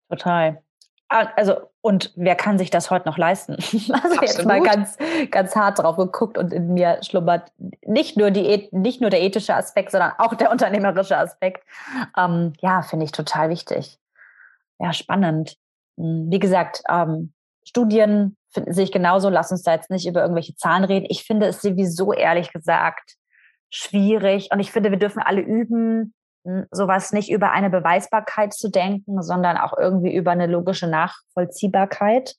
Total. 0.10 0.64
Ah, 1.10 1.30
also, 1.38 1.56
und 1.82 2.12
wer 2.16 2.36
kann 2.36 2.58
sich 2.58 2.70
das 2.70 2.92
heute 2.92 3.08
noch 3.08 3.18
leisten? 3.18 3.56
Also 3.64 3.92
Absolut. 3.94 4.22
jetzt 4.22 4.46
mal 4.46 4.62
ganz, 4.62 4.98
ganz 5.32 5.56
hart 5.56 5.80
drauf 5.80 5.96
geguckt 5.96 6.38
und 6.38 6.52
in 6.52 6.74
mir 6.74 7.00
schlummert 7.02 7.52
nicht 7.86 8.18
nur 8.18 8.32
die, 8.32 8.68
nicht 8.72 9.00
nur 9.00 9.10
der 9.10 9.22
ethische 9.22 9.56
Aspekt, 9.56 9.92
sondern 9.92 10.12
auch 10.18 10.36
der 10.36 10.52
unternehmerische 10.52 11.18
Aspekt. 11.18 11.66
Ähm, 12.18 12.54
ja, 12.60 12.82
finde 12.82 13.06
ich 13.06 13.12
total 13.12 13.50
wichtig. 13.50 14.00
Ja, 14.80 14.92
spannend. 14.92 15.58
Hm, 15.98 16.30
wie 16.30 16.40
gesagt, 16.40 16.84
ähm, 16.90 17.34
Studien 17.64 18.36
sehe 18.50 18.84
ich 18.84 18.92
genauso. 18.92 19.30
Lass 19.30 19.52
uns 19.52 19.64
da 19.64 19.74
jetzt 19.74 19.90
nicht 19.90 20.08
über 20.08 20.22
irgendwelche 20.22 20.56
Zahlen 20.56 20.84
reden. 20.84 21.08
Ich 21.10 21.24
finde 21.24 21.48
es 21.48 21.62
sowieso 21.62 22.14
ehrlich 22.14 22.52
gesagt 22.52 23.16
schwierig. 23.70 24.50
Und 24.52 24.60
ich 24.60 24.72
finde, 24.72 24.92
wir 24.92 25.00
dürfen 25.00 25.22
alle 25.22 25.42
üben, 25.42 26.14
sowas 26.72 27.12
nicht 27.14 27.30
über 27.30 27.52
eine 27.52 27.70
Beweisbarkeit 27.70 28.54
zu 28.54 28.70
denken, 28.70 29.22
sondern 29.22 29.58
auch 29.58 29.78
irgendwie 29.78 30.14
über 30.14 30.32
eine 30.32 30.48
logische 30.48 30.88
Nachvollziehbarkeit. 30.88 32.36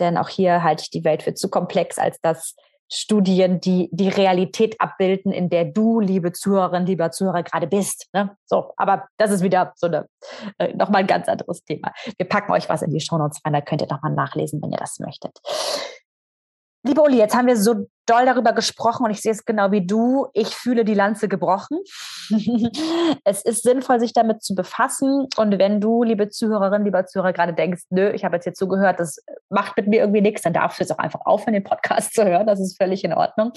Denn 0.00 0.16
auch 0.16 0.28
hier 0.28 0.62
halte 0.62 0.82
ich 0.82 0.90
die 0.90 1.04
Welt 1.04 1.22
für 1.22 1.34
zu 1.34 1.48
komplex, 1.48 1.98
als 1.98 2.20
dass 2.20 2.54
Studien, 2.90 3.60
die 3.60 3.90
die 3.92 4.08
Realität 4.08 4.80
abbilden, 4.80 5.30
in 5.30 5.50
der 5.50 5.66
du, 5.66 6.00
liebe 6.00 6.32
Zuhörerin, 6.32 6.86
lieber 6.86 7.10
Zuhörer, 7.10 7.42
gerade 7.42 7.66
bist. 7.66 8.08
Ne? 8.14 8.34
So, 8.46 8.72
aber 8.76 9.06
das 9.18 9.30
ist 9.30 9.42
wieder 9.42 9.72
so 9.76 9.88
eine 9.88 10.08
äh, 10.58 10.74
nochmal 10.74 11.02
ein 11.02 11.06
ganz 11.06 11.28
anderes 11.28 11.62
Thema. 11.64 11.92
Wir 12.16 12.26
packen 12.26 12.52
euch 12.52 12.68
was 12.68 12.82
in 12.82 12.90
die 12.90 13.00
Shownotes 13.00 13.40
rein, 13.44 13.52
da 13.52 13.60
könnt 13.60 13.82
ihr 13.82 13.88
nochmal 13.88 14.14
nachlesen, 14.14 14.62
wenn 14.62 14.72
ihr 14.72 14.78
das 14.78 14.98
möchtet. 15.00 15.38
Liebe 16.82 17.02
Uli, 17.02 17.18
jetzt 17.18 17.36
haben 17.36 17.46
wir 17.46 17.56
so 17.56 17.86
doll 18.08 18.24
darüber 18.26 18.52
gesprochen 18.52 19.04
und 19.04 19.10
ich 19.10 19.20
sehe 19.20 19.32
es 19.32 19.44
genau 19.44 19.70
wie 19.70 19.86
du. 19.86 20.28
Ich 20.32 20.54
fühle 20.54 20.84
die 20.84 20.94
Lanze 20.94 21.28
gebrochen. 21.28 21.78
es 23.24 23.42
ist 23.42 23.62
sinnvoll, 23.62 24.00
sich 24.00 24.12
damit 24.12 24.42
zu 24.42 24.54
befassen. 24.54 25.28
Und 25.36 25.58
wenn 25.58 25.80
du, 25.80 26.02
liebe 26.02 26.28
Zuhörerin, 26.28 26.84
lieber 26.84 27.06
Zuhörer, 27.06 27.32
gerade 27.32 27.52
denkst, 27.52 27.84
nö, 27.90 28.10
ich 28.10 28.24
habe 28.24 28.36
jetzt 28.36 28.44
hier 28.44 28.54
zugehört, 28.54 28.98
das 28.98 29.18
macht 29.50 29.76
mit 29.76 29.88
mir 29.88 30.00
irgendwie 30.00 30.22
nichts, 30.22 30.42
dann 30.42 30.54
darfst 30.54 30.78
du 30.78 30.84
jetzt 30.84 30.92
auch 30.92 30.98
einfach 30.98 31.20
aufhören, 31.24 31.52
den 31.54 31.64
Podcast 31.64 32.14
zu 32.14 32.24
hören. 32.24 32.46
Das 32.46 32.60
ist 32.60 32.76
völlig 32.76 33.04
in 33.04 33.12
Ordnung. 33.12 33.52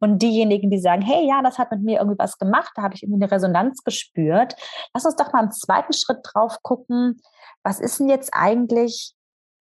Und 0.00 0.20
diejenigen, 0.20 0.70
die 0.70 0.80
sagen, 0.80 1.02
hey, 1.02 1.26
ja, 1.26 1.40
das 1.42 1.58
hat 1.58 1.70
mit 1.70 1.82
mir 1.82 1.98
irgendwie 1.98 2.18
was 2.18 2.38
gemacht, 2.38 2.72
da 2.74 2.82
habe 2.82 2.94
ich 2.94 3.02
irgendwie 3.02 3.22
eine 3.22 3.32
Resonanz 3.32 3.84
gespürt. 3.84 4.56
Lass 4.94 5.04
uns 5.04 5.16
doch 5.16 5.32
mal 5.32 5.44
im 5.44 5.50
zweiten 5.52 5.92
Schritt 5.92 6.18
drauf 6.24 6.58
gucken. 6.62 7.20
Was 7.62 7.78
ist 7.78 8.00
denn 8.00 8.08
jetzt 8.08 8.30
eigentlich 8.32 9.14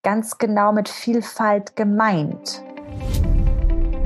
ganz 0.03 0.39
genau 0.39 0.73
mit 0.73 0.89
Vielfalt 0.89 1.77
gemeint? 1.77 2.63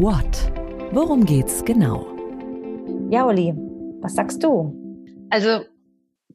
What? 0.01 0.53
Worum 0.93 1.27
geht's 1.27 1.65
genau? 1.65 2.07
Ja, 3.11 3.27
Uli, 3.27 3.53
was 4.01 4.15
sagst 4.15 4.45
du? 4.45 4.73
Also 5.29 5.65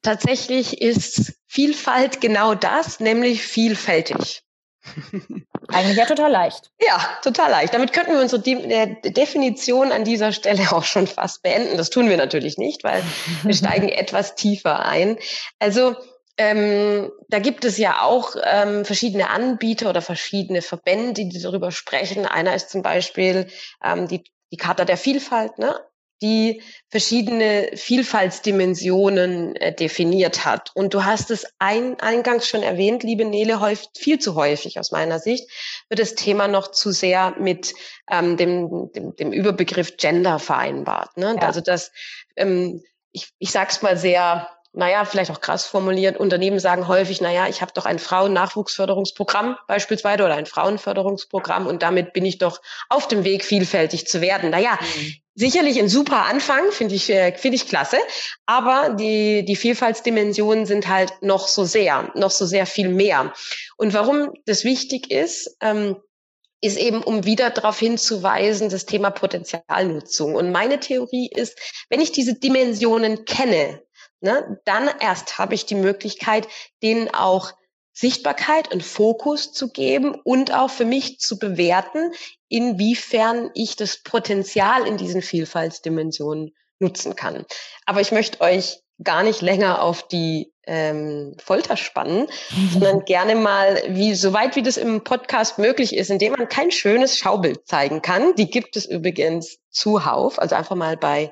tatsächlich 0.02 0.82
ist 0.82 1.40
Vielfalt 1.48 2.20
genau 2.20 2.56
das, 2.56 3.00
nämlich 3.00 3.42
vielfältig. 3.42 4.44
Eigentlich 5.70 5.96
ja 5.96 6.06
total 6.06 6.30
leicht. 6.30 6.72
Ja, 6.86 7.00
total 7.24 7.52
leicht. 7.52 7.74
Damit 7.74 7.94
könnten 7.94 8.12
wir 8.12 8.20
unsere 8.20 8.42
De 8.42 9.14
Definition 9.14 9.94
an 9.94 10.04
dieser 10.04 10.34
Stelle 10.34 10.64
auch 10.74 10.84
schon 10.84 11.08
fast 11.08 11.42
beenden. 11.42 11.78
Das 11.78 11.90
tun 11.90 12.10
wir 12.10 12.18
natürlich 12.18 12.58
nicht, 12.58 12.84
weil 12.84 13.02
wir 13.44 13.54
steigen 13.54 13.88
etwas 13.88 14.36
tiefer 14.36 14.86
ein. 14.86 15.18
Also 15.60 15.96
ähm, 16.38 17.12
da 17.30 17.40
gibt 17.40 17.64
es 17.66 17.78
ja 17.78 18.02
auch 18.02 18.36
ähm, 18.44 18.86
verschiedene 18.86 19.30
Anbieter 19.30 19.90
oder 19.90 20.02
verschiedene 20.02 20.62
Verbände, 20.62 21.26
die 21.26 21.42
darüber 21.42 21.72
sprechen. 21.72 22.26
Einer 22.26 22.56
ist 22.56 22.70
zum 22.70 22.82
Beispiel 22.82 23.48
ähm, 23.84 24.08
die, 24.08 24.24
die 24.52 24.58
Charta 24.58 24.86
der 24.86 24.98
Vielfalt, 24.98 25.60
ne? 25.60 25.80
die 26.24 26.62
verschiedene 26.90 27.70
Vielfaltsdimensionen 27.76 29.58
äh, 29.58 29.76
definiert 29.76 30.46
hat. 30.46 30.72
Und 30.74 30.94
du 30.94 31.04
hast 31.04 31.30
es 31.32 31.46
ein, 31.60 32.00
eingangs 32.00 32.48
schon 32.48 32.64
erwähnt, 32.64 33.04
liebe 33.04 33.26
Nele, 33.26 33.60
häufig, 33.60 33.90
viel 33.96 34.20
zu 34.20 34.36
häufig 34.36 34.80
aus 34.80 34.92
meiner 34.92 35.20
Sicht, 35.20 35.50
wird 35.90 36.00
das 36.00 36.16
Thema 36.16 36.48
noch 36.48 36.72
zu 36.72 36.92
sehr 36.92 37.36
mit 37.38 37.74
ähm, 38.10 38.38
dem, 38.38 38.92
dem, 38.94 39.16
dem 39.18 39.34
Überbegriff 39.34 39.98
Gender 39.98 40.40
vereinbart. 40.40 41.18
Ne? 41.18 41.36
Ja. 41.40 41.46
Also 41.46 41.60
das, 41.60 41.92
ähm, 42.38 42.82
ich, 43.12 43.34
ich 43.38 43.52
sag's 43.52 43.82
mal 43.82 43.98
sehr 43.98 44.50
naja, 44.74 45.06
vielleicht 45.06 45.30
auch 45.30 45.40
krass 45.40 45.66
formuliert, 45.66 46.18
Unternehmen 46.18 46.60
sagen 46.60 46.88
häufig, 46.88 47.22
naja, 47.22 47.48
ich 47.48 47.62
habe 47.62 47.72
doch 47.76 47.86
ein 47.86 48.00
Frauen-Nachwuchsförderungsprogramm 48.00 49.56
beispielsweise 49.68 50.26
oder 50.26 50.34
ein 50.34 50.48
Frauenförderungsprogramm 50.48 51.68
und 51.68 51.84
damit 51.84 52.12
bin 52.14 52.26
ich 52.26 52.40
doch 52.40 52.60
auf 52.90 53.08
dem 53.08 53.24
Weg, 53.24 53.46
vielfältig 53.46 54.08
zu 54.08 54.20
werden. 54.20 54.50
Naja, 54.50 54.80
mhm. 54.82 55.14
sicherlich 55.36 55.80
ein 55.80 55.90
super 55.90 56.26
Anfang, 56.26 56.72
finde 56.72 56.96
ich, 56.96 57.08
äh, 57.12 57.38
finde 57.38 57.58
ich 57.58 57.68
klasse, 57.68 57.98
aber 58.48 58.96
die, 58.96 59.46
die 59.46 59.56
Vielfaltsdimensionen 59.56 60.66
sind 60.66 60.88
halt 60.88 61.14
noch 61.22 61.48
so 61.48 61.66
sehr, 61.66 62.12
noch 62.16 62.32
so 62.32 62.48
sehr 62.48 62.66
viel 62.66 62.90
mehr. 62.90 63.32
Und 63.78 63.94
warum 63.94 64.32
das 64.46 64.64
wichtig 64.64 65.12
ist, 65.12 65.56
ähm, 65.62 65.98
ist 66.62 66.80
eben, 66.80 67.04
um 67.04 67.26
wieder 67.26 67.50
darauf 67.52 67.78
hinzuweisen, 67.78 68.70
das 68.70 68.86
Thema 68.86 69.12
Potenzialnutzung. 69.12 70.34
Und 70.34 70.52
meine 70.52 70.80
Theorie 70.80 71.30
ist, 71.30 71.60
wenn 71.90 72.00
ich 72.00 72.14
diese 72.14 72.36
Dimensionen 72.36 73.26
kenne, 73.26 73.83
ne, 74.24 74.60
dann 74.66 74.90
erst 75.00 75.38
habe 75.38 75.54
ich 75.54 75.66
die 75.66 75.76
Möglichkeit, 75.76 76.48
denen 76.82 77.14
auch 77.14 77.52
Sichtbarkeit 77.94 78.74
und 78.74 78.84
Fokus 78.84 79.54
zu 79.54 79.70
geben 79.70 80.16
und 80.16 80.54
auch 80.54 80.72
für 80.72 80.86
mich 80.86 81.20
zu 81.20 81.38
bewerten, 81.38 82.12
inwiefern 82.50 83.52
ich 83.54 83.76
das 83.76 84.02
Potenzial 84.02 84.88
in 84.88 84.98
diesen 84.98 85.22
Vielfaltsdimensionen 85.22 86.56
nutzen 86.80 87.16
kann. 87.16 87.46
Aber 87.86 88.02
ich 88.02 88.12
möchte 88.12 88.42
euch 88.42 88.80
gar 89.04 89.24
nicht 89.24 89.42
länger 89.42 89.82
auf 89.82 90.08
die 90.08 90.54
ähm, 90.66 91.36
Folter 91.44 91.78
spannen, 91.78 92.28
sondern 92.72 93.06
gerne 93.06 93.36
mal, 93.36 93.82
wie 93.90 94.16
soweit 94.16 94.56
wie 94.56 94.64
das 94.64 94.78
im 94.78 95.04
Podcast 95.04 95.60
möglich 95.60 95.96
ist, 95.96 96.10
indem 96.10 96.34
man 96.34 96.48
kein 96.48 96.72
schönes 96.72 97.18
Schaubild 97.18 97.68
zeigen 97.68 98.02
kann. 98.02 98.36
Die 98.36 98.50
gibt 98.50 98.76
es 98.76 98.86
übrigens 98.86 99.60
zuhauf. 99.70 100.40
Also 100.40 100.56
einfach 100.56 100.76
mal 100.76 100.98
bei 100.98 101.32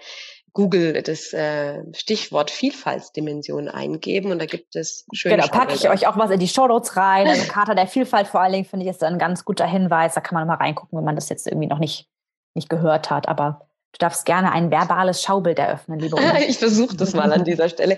Google 0.53 1.01
das 1.01 1.31
äh, 1.33 1.83
Stichwort 1.93 2.51
Vielfaltsdimension 2.51 3.69
eingeben 3.69 4.31
und 4.31 4.39
da 4.39 4.45
gibt 4.45 4.75
es 4.75 5.05
schöne 5.13 5.37
Genau, 5.37 5.47
packe 5.47 5.73
ich 5.73 5.89
euch 5.89 6.07
auch 6.07 6.17
was 6.17 6.31
in 6.31 6.39
die 6.39 6.47
Show 6.47 6.67
Notes 6.67 6.97
rein. 6.97 7.27
Also 7.27 7.49
Charta 7.51 7.73
der 7.73 7.87
Vielfalt 7.87 8.27
vor 8.27 8.41
allen 8.41 8.53
Dingen 8.53 8.65
finde 8.65 8.85
ich 8.85 8.91
ist 8.91 9.03
ein 9.03 9.17
ganz 9.17 9.45
guter 9.45 9.65
Hinweis. 9.65 10.15
Da 10.15 10.21
kann 10.21 10.35
man 10.35 10.47
mal 10.47 10.55
reingucken, 10.55 10.97
wenn 10.97 11.05
man 11.05 11.15
das 11.15 11.29
jetzt 11.29 11.47
irgendwie 11.47 11.67
noch 11.67 11.79
nicht, 11.79 12.09
nicht 12.53 12.69
gehört 12.69 13.09
hat. 13.09 13.29
Aber 13.29 13.69
Du 13.93 13.97
darfst 13.99 14.25
gerne 14.25 14.53
ein 14.53 14.71
verbales 14.71 15.21
Schaubild 15.21 15.59
eröffnen, 15.59 15.99
liebe 15.99 16.15
Ulla. 16.15 16.39
Ich 16.47 16.59
versuche 16.59 16.95
das 16.95 17.13
mal 17.13 17.31
an 17.33 17.43
dieser 17.43 17.67
Stelle. 17.69 17.97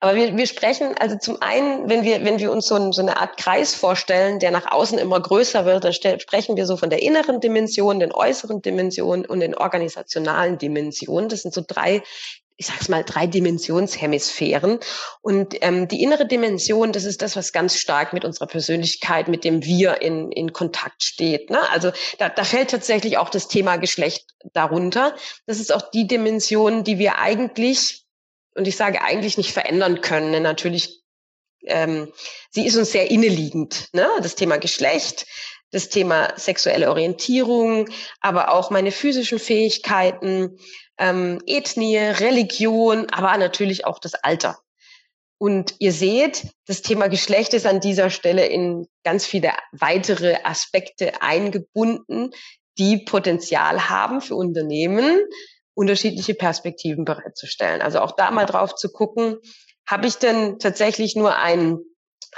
Aber 0.00 0.14
wir, 0.14 0.36
wir 0.36 0.46
sprechen, 0.46 0.94
also 0.98 1.18
zum 1.18 1.42
einen, 1.42 1.88
wenn 1.88 2.02
wir, 2.02 2.24
wenn 2.24 2.38
wir 2.38 2.50
uns 2.50 2.66
so, 2.66 2.76
ein, 2.76 2.92
so 2.92 3.02
eine 3.02 3.20
Art 3.20 3.36
Kreis 3.36 3.74
vorstellen, 3.74 4.38
der 4.38 4.50
nach 4.50 4.72
außen 4.72 4.98
immer 4.98 5.20
größer 5.20 5.66
wird, 5.66 5.84
dann 5.84 5.92
sprechen 5.92 6.56
wir 6.56 6.66
so 6.66 6.76
von 6.76 6.88
der 6.88 7.02
inneren 7.02 7.40
Dimension, 7.40 8.00
den 8.00 8.12
äußeren 8.12 8.62
Dimensionen 8.62 9.26
und 9.26 9.40
den 9.40 9.54
organisationalen 9.54 10.56
Dimensionen. 10.56 11.28
Das 11.28 11.42
sind 11.42 11.52
so 11.52 11.62
drei 11.66 12.02
ich 12.56 12.66
sag's 12.66 12.88
mal, 12.88 13.02
drei 13.02 13.26
Dimensionshemisphären. 13.26 14.78
Und 15.20 15.56
ähm, 15.60 15.88
die 15.88 16.02
innere 16.02 16.26
Dimension, 16.26 16.92
das 16.92 17.04
ist 17.04 17.20
das, 17.20 17.34
was 17.34 17.52
ganz 17.52 17.76
stark 17.76 18.12
mit 18.12 18.24
unserer 18.24 18.46
Persönlichkeit, 18.46 19.28
mit 19.28 19.44
dem 19.44 19.64
Wir 19.64 20.00
in, 20.02 20.30
in 20.30 20.52
Kontakt 20.52 21.02
steht. 21.02 21.50
Ne? 21.50 21.58
Also 21.70 21.90
da, 22.18 22.28
da 22.28 22.44
fällt 22.44 22.70
tatsächlich 22.70 23.18
auch 23.18 23.28
das 23.28 23.48
Thema 23.48 23.76
Geschlecht 23.76 24.26
darunter. 24.52 25.16
Das 25.46 25.58
ist 25.58 25.74
auch 25.74 25.90
die 25.90 26.06
Dimension, 26.06 26.84
die 26.84 26.98
wir 26.98 27.18
eigentlich, 27.18 28.04
und 28.54 28.68
ich 28.68 28.76
sage 28.76 29.02
eigentlich 29.02 29.36
nicht 29.36 29.52
verändern 29.52 30.00
können. 30.00 30.32
Denn 30.32 30.44
natürlich, 30.44 31.02
ähm, 31.66 32.12
sie 32.50 32.66
ist 32.66 32.76
uns 32.76 32.92
sehr 32.92 33.10
inneliegend. 33.10 33.88
Ne? 33.92 34.08
Das 34.22 34.36
Thema 34.36 34.58
Geschlecht, 34.58 35.26
das 35.72 35.88
Thema 35.88 36.32
sexuelle 36.36 36.88
Orientierung, 36.88 37.88
aber 38.20 38.52
auch 38.52 38.70
meine 38.70 38.92
physischen 38.92 39.40
Fähigkeiten, 39.40 40.56
ähm, 40.98 41.40
Ethnie, 41.46 41.98
Religion, 41.98 43.06
aber 43.10 43.36
natürlich 43.36 43.86
auch 43.86 43.98
das 43.98 44.14
Alter. 44.14 44.58
Und 45.38 45.74
ihr 45.78 45.92
seht, 45.92 46.46
das 46.66 46.82
Thema 46.82 47.08
Geschlecht 47.08 47.54
ist 47.54 47.66
an 47.66 47.80
dieser 47.80 48.10
Stelle 48.10 48.46
in 48.46 48.86
ganz 49.02 49.26
viele 49.26 49.52
weitere 49.72 50.36
Aspekte 50.44 51.20
eingebunden, 51.20 52.30
die 52.78 52.98
Potenzial 52.98 53.88
haben 53.88 54.20
für 54.20 54.36
Unternehmen, 54.36 55.20
unterschiedliche 55.74 56.34
Perspektiven 56.34 57.04
bereitzustellen. 57.04 57.82
Also 57.82 58.00
auch 58.00 58.12
da 58.12 58.30
mal 58.30 58.46
drauf 58.46 58.74
zu 58.74 58.90
gucken, 58.90 59.36
habe 59.86 60.06
ich 60.06 60.16
denn 60.16 60.58
tatsächlich 60.58 61.14
nur 61.16 61.36
einen 61.36 61.78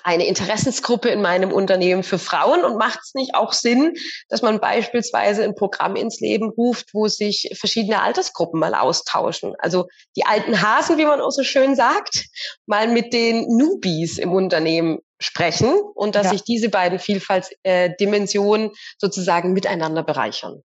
eine 0.02 0.26
Interessensgruppe 0.26 1.08
in 1.08 1.22
meinem 1.22 1.52
Unternehmen 1.52 2.02
für 2.02 2.18
Frauen 2.18 2.64
und 2.64 2.76
macht 2.76 3.00
es 3.02 3.14
nicht 3.14 3.34
auch 3.34 3.52
Sinn, 3.52 3.94
dass 4.28 4.42
man 4.42 4.60
beispielsweise 4.60 5.44
ein 5.44 5.54
Programm 5.54 5.96
ins 5.96 6.20
Leben 6.20 6.50
ruft, 6.50 6.94
wo 6.94 7.08
sich 7.08 7.50
verschiedene 7.58 8.02
Altersgruppen 8.02 8.60
mal 8.60 8.74
austauschen? 8.74 9.54
Also 9.58 9.86
die 10.16 10.24
alten 10.24 10.62
Hasen, 10.62 10.98
wie 10.98 11.04
man 11.04 11.20
auch 11.20 11.30
so 11.30 11.42
schön 11.42 11.74
sagt, 11.74 12.26
mal 12.66 12.88
mit 12.88 13.12
den 13.12 13.46
Newbies 13.56 14.18
im 14.18 14.32
Unternehmen 14.32 15.00
sprechen 15.18 15.74
und 15.94 16.14
dass 16.14 16.26
ja. 16.26 16.32
sich 16.32 16.44
diese 16.44 16.68
beiden 16.68 16.98
Vielfaltsdimensionen 16.98 18.70
äh, 18.70 18.74
sozusagen 18.98 19.52
miteinander 19.52 20.02
bereichern. 20.02 20.62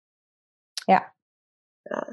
Ja. 0.87 1.05
ja. 1.91 2.07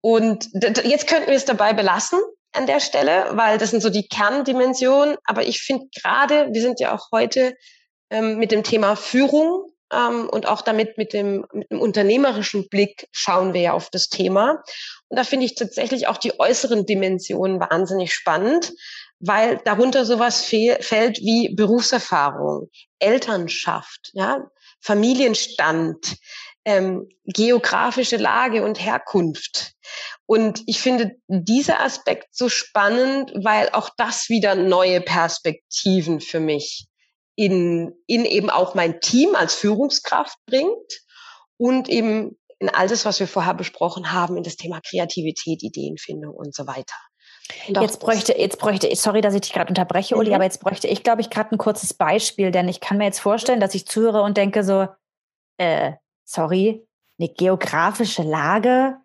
Und 0.00 0.50
jetzt 0.84 1.08
könnten 1.08 1.28
wir 1.28 1.36
es 1.36 1.44
dabei 1.44 1.72
belassen 1.72 2.20
an 2.52 2.66
der 2.66 2.80
Stelle, 2.80 3.26
weil 3.32 3.58
das 3.58 3.70
sind 3.70 3.82
so 3.82 3.90
die 3.90 4.08
Kerndimensionen. 4.08 5.16
Aber 5.24 5.46
ich 5.46 5.60
finde 5.60 5.86
gerade, 6.00 6.48
wir 6.52 6.62
sind 6.62 6.80
ja 6.80 6.94
auch 6.94 7.08
heute 7.12 7.54
ähm, 8.10 8.38
mit 8.38 8.52
dem 8.52 8.62
Thema 8.62 8.96
Führung 8.96 9.66
ähm, 9.92 10.28
und 10.28 10.46
auch 10.46 10.62
damit 10.62 10.98
mit 10.98 11.12
dem, 11.12 11.44
mit 11.52 11.70
dem 11.70 11.80
unternehmerischen 11.80 12.68
Blick 12.68 13.08
schauen 13.12 13.54
wir 13.54 13.60
ja 13.60 13.72
auf 13.72 13.90
das 13.90 14.08
Thema. 14.08 14.62
Und 15.08 15.18
da 15.18 15.24
finde 15.24 15.46
ich 15.46 15.54
tatsächlich 15.54 16.08
auch 16.08 16.16
die 16.16 16.38
äußeren 16.38 16.86
Dimensionen 16.86 17.60
wahnsinnig 17.60 18.12
spannend, 18.12 18.72
weil 19.20 19.60
darunter 19.64 20.04
sowas 20.04 20.44
fällt 20.44 21.18
wie 21.18 21.54
Berufserfahrung, 21.54 22.68
Elternschaft, 22.98 24.10
ja, 24.12 24.46
Familienstand, 24.80 26.16
ähm, 26.64 27.08
geografische 27.24 28.16
Lage 28.16 28.62
und 28.64 28.78
Herkunft. 28.78 29.72
Und 30.30 30.62
ich 30.66 30.82
finde 30.82 31.16
dieser 31.26 31.80
Aspekt 31.80 32.36
so 32.36 32.50
spannend, 32.50 33.32
weil 33.34 33.70
auch 33.70 33.88
das 33.96 34.28
wieder 34.28 34.54
neue 34.54 35.00
Perspektiven 35.00 36.20
für 36.20 36.38
mich 36.38 36.86
in, 37.34 37.94
in 38.06 38.26
eben 38.26 38.50
auch 38.50 38.74
mein 38.74 39.00
Team 39.00 39.34
als 39.34 39.54
Führungskraft 39.54 40.36
bringt 40.44 41.00
und 41.56 41.88
eben 41.88 42.38
in 42.58 42.68
all 42.68 42.88
das, 42.88 43.06
was 43.06 43.20
wir 43.20 43.26
vorher 43.26 43.54
besprochen 43.54 44.12
haben, 44.12 44.36
in 44.36 44.42
das 44.42 44.56
Thema 44.56 44.82
Kreativität, 44.86 45.62
Ideenfindung 45.62 46.34
und 46.34 46.54
so 46.54 46.66
weiter. 46.66 46.96
Jetzt 47.66 47.98
bräuchte, 47.98 48.36
jetzt 48.36 48.58
bräuchte 48.58 48.86
ich, 48.86 49.00
sorry, 49.00 49.22
dass 49.22 49.32
ich 49.32 49.40
dich 49.40 49.54
gerade 49.54 49.70
unterbreche, 49.70 50.14
Uli, 50.14 50.28
mhm. 50.28 50.34
aber 50.34 50.44
jetzt 50.44 50.60
bräuchte 50.60 50.88
ich, 50.88 51.02
glaube 51.04 51.22
ich, 51.22 51.30
gerade 51.30 51.52
ein 51.52 51.58
kurzes 51.58 51.94
Beispiel, 51.94 52.50
denn 52.50 52.68
ich 52.68 52.80
kann 52.80 52.98
mir 52.98 53.04
jetzt 53.04 53.20
vorstellen, 53.20 53.60
dass 53.60 53.74
ich 53.74 53.86
zuhöre 53.86 54.20
und 54.20 54.36
denke 54.36 54.62
so, 54.62 54.88
äh, 55.56 55.92
sorry, 56.26 56.86
eine 57.18 57.30
geografische 57.30 58.22
Lage 58.22 58.98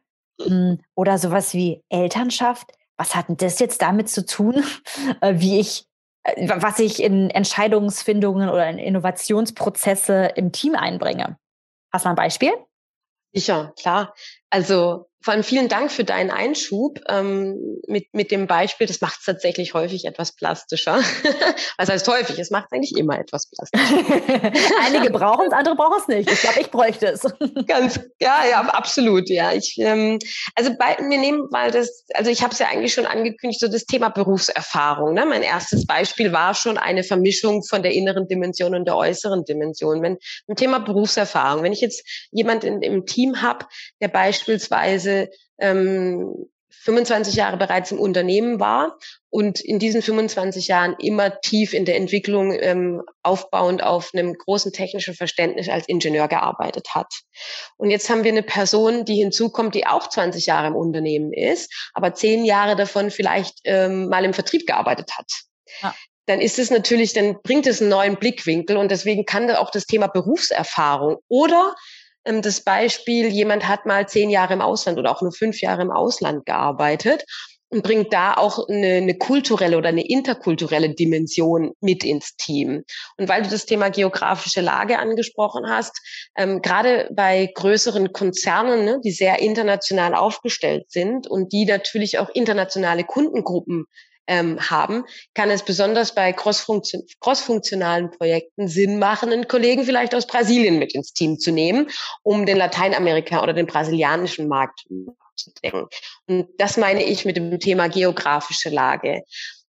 oder 0.96 1.17
sowas 1.17 1.54
wie 1.54 1.84
Elternschaft. 1.89 2.72
Was 2.98 3.15
hat 3.15 3.30
denn 3.30 3.38
das 3.38 3.60
jetzt 3.60 3.82
damit 3.82 4.10
zu 4.10 4.26
tun, 4.26 4.63
äh, 5.22 5.34
wie 5.38 5.60
ich, 5.60 5.86
äh, 6.24 6.50
was 6.60 6.80
ich 6.80 7.02
in 7.02 7.30
Entscheidungsfindungen 7.30 8.50
oder 8.50 8.69
in 8.69 8.78
Innovationsprozesse 8.78 10.32
im 10.36 10.52
Team 10.52 10.76
einbringe? 10.76 11.38
Hast 11.91 12.06
du 12.06 12.10
mal 12.10 12.13
ein 12.13 12.15
Beispiel? 12.15 12.54
Sicher, 13.34 13.74
klar. 13.80 14.13
Also 14.50 15.10
vor 15.23 15.33
allem 15.33 15.43
vielen 15.43 15.69
Dank 15.69 15.89
für 15.89 16.03
deinen 16.03 16.31
Einschub 16.31 16.99
ähm, 17.07 17.79
mit, 17.88 18.13
mit 18.13 18.29
dem 18.29 18.45
Beispiel. 18.45 18.88
Das 18.88 18.99
macht 18.99 19.19
es 19.19 19.25
tatsächlich 19.25 19.73
häufig 19.73 20.03
etwas 20.03 20.36
plastischer. 20.36 20.99
Was 21.77 21.89
heißt 21.89 22.05
häufig? 22.09 22.38
Es 22.39 22.51
macht 22.51 22.67
eigentlich 22.73 22.97
immer 22.97 23.17
etwas 23.17 23.49
plastischer. 23.49 24.51
Einige 24.86 25.12
brauchen 25.12 25.47
es, 25.47 25.53
andere 25.53 25.75
brauchen 25.75 25.97
es 25.97 26.07
nicht. 26.09 26.29
Ich 26.29 26.41
glaube, 26.41 26.59
ich 26.59 26.69
bräuchte 26.69 27.07
es. 27.07 27.21
Ganz, 27.67 28.01
ja, 28.19 28.43
ja, 28.49 28.62
absolut. 28.62 29.29
Ja, 29.29 29.53
ich, 29.53 29.77
ähm, 29.79 30.19
also 30.55 30.75
bei, 30.77 30.97
wir 30.99 31.17
nehmen 31.17 31.47
mal 31.51 31.71
das, 31.71 32.05
also 32.13 32.29
ich 32.29 32.43
habe 32.43 32.51
es 32.51 32.59
ja 32.59 32.67
eigentlich 32.67 32.93
schon 32.93 33.05
angekündigt, 33.05 33.62
so 33.62 33.69
das 33.69 33.86
Thema 33.86 34.09
Berufserfahrung. 34.09 35.13
Ne? 35.13 35.25
Mein 35.25 35.41
erstes 35.41 35.88
Beispiel 35.88 36.33
war 36.33 36.53
schon 36.53 36.77
eine 36.77 37.03
Vermischung 37.03 37.63
von 37.63 37.81
der 37.81 37.93
inneren 37.93 38.27
Dimension 38.27 38.75
und 38.75 38.86
der 38.86 38.97
äußeren 38.97 39.45
Dimension. 39.45 40.01
Wenn 40.01 40.17
im 40.47 40.57
Thema 40.57 40.79
Berufserfahrung, 40.79 41.63
wenn 41.63 41.71
ich 41.71 41.81
jetzt 41.81 42.05
jemand 42.31 42.65
in, 42.65 42.81
im 42.81 43.05
Team 43.05 43.41
habe, 43.41 43.65
der 44.01 44.09
beispielsweise 44.09 45.12
ähm, 45.60 46.47
25 46.84 47.36
Jahre 47.36 47.58
bereits 47.58 47.91
im 47.91 47.99
Unternehmen 47.99 48.60
war 48.60 48.97
und 49.30 49.62
in 49.62 49.80
diesen 49.80 50.02
25 50.02 50.67
Jahren 50.67 50.95
immer 50.99 51.39
tief 51.39 51.73
in 51.73 51.86
der 51.86 51.95
Entwicklung 51.95 52.52
ähm, 52.52 53.02
aufbauend 53.21 53.82
auf 53.84 54.12
einem 54.13 54.34
großen 54.34 54.73
technischen 54.73 55.13
Verständnis 55.13 55.69
als 55.69 55.88
Ingenieur 55.88 56.28
gearbeitet 56.28 56.89
hat. 56.93 57.13
Und 57.78 57.89
jetzt 57.89 58.10
haben 58.10 58.23
wir 58.23 58.32
eine 58.32 58.43
Person, 58.43 59.06
die 59.06 59.15
hinzukommt, 59.15 59.76
die 59.76 59.88
auch 59.88 60.10
20 60.10 60.45
Jahre 60.45 60.67
im 60.67 60.76
Unternehmen 60.76 61.32
ist, 61.32 61.71
aber 61.93 62.13
zehn 62.15 62.43
Jahre 62.43 62.76
davon 62.76 63.12
vielleicht 63.12 63.60
ähm, 63.63 64.10
mal 64.10 64.26
im 64.26 64.34
Vertrieb 64.34 64.67
gearbeitet 64.67 65.12
hat. 65.17 65.32
Ja. 65.82 65.95
Dann 66.26 66.41
ist 66.41 66.60
es 66.60 66.69
natürlich, 66.69 67.13
dann 67.13 67.41
bringt 67.43 67.67
es 67.67 67.82
einen 67.82 67.89
neuen 67.89 68.17
Blickwinkel 68.17 68.78
und 68.78 68.91
deswegen 68.91 69.26
kann 69.26 69.47
da 69.47 69.60
auch 69.60 69.71
das 69.71 69.86
Thema 69.86 70.08
Berufserfahrung 70.08 71.17
oder 71.28 71.76
das 72.25 72.62
Beispiel, 72.62 73.27
jemand 73.27 73.67
hat 73.67 73.86
mal 73.86 74.07
zehn 74.07 74.29
Jahre 74.29 74.53
im 74.53 74.62
Ausland 74.62 74.97
oder 74.97 75.12
auch 75.12 75.21
nur 75.21 75.33
fünf 75.33 75.62
Jahre 75.62 75.81
im 75.81 75.91
Ausland 75.91 76.45
gearbeitet 76.45 77.25
und 77.73 77.81
bringt 77.81 78.13
da 78.13 78.36
auch 78.36 78.69
eine, 78.69 78.93
eine 78.97 79.17
kulturelle 79.17 79.77
oder 79.77 79.89
eine 79.89 80.07
interkulturelle 80.07 80.93
Dimension 80.93 81.71
mit 81.81 82.03
ins 82.03 82.36
Team. 82.36 82.83
Und 83.17 83.29
weil 83.29 83.41
du 83.41 83.49
das 83.49 83.65
Thema 83.65 83.89
geografische 83.89 84.62
Lage 84.62 84.99
angesprochen 84.99 85.67
hast, 85.67 85.99
ähm, 86.38 86.62
gerade 86.62 87.09
bei 87.12 87.51
größeren 87.53 88.13
Konzernen, 88.13 88.86
ne, 88.86 89.01
die 89.03 89.12
sehr 89.12 89.39
international 89.39 90.13
aufgestellt 90.13 90.91
sind 90.91 91.27
und 91.27 91.51
die 91.51 91.65
natürlich 91.65 92.19
auch 92.19 92.29
internationale 92.29 93.03
Kundengruppen 93.03 93.86
ähm, 94.27 94.59
haben, 94.69 95.03
kann 95.33 95.49
es 95.49 95.63
besonders 95.63 96.15
bei 96.15 96.33
crossfunktionalen 96.33 98.12
Projekten 98.12 98.67
Sinn 98.67 98.99
machen, 98.99 99.31
einen 99.31 99.47
Kollegen 99.47 99.83
vielleicht 99.83 100.15
aus 100.15 100.27
Brasilien 100.27 100.79
mit 100.79 100.93
ins 100.95 101.13
Team 101.13 101.39
zu 101.39 101.51
nehmen, 101.51 101.89
um 102.23 102.45
den 102.45 102.57
Lateinamerika 102.57 103.41
oder 103.43 103.53
den 103.53 103.67
brasilianischen 103.67 104.47
Markt 104.47 104.81
zu 105.36 105.51
decken. 105.63 105.88
Und 106.27 106.47
das 106.57 106.77
meine 106.77 107.03
ich 107.03 107.25
mit 107.25 107.38
dem 107.38 107.59
Thema 107.59 107.88
geografische 107.88 108.69
Lage. 108.69 109.23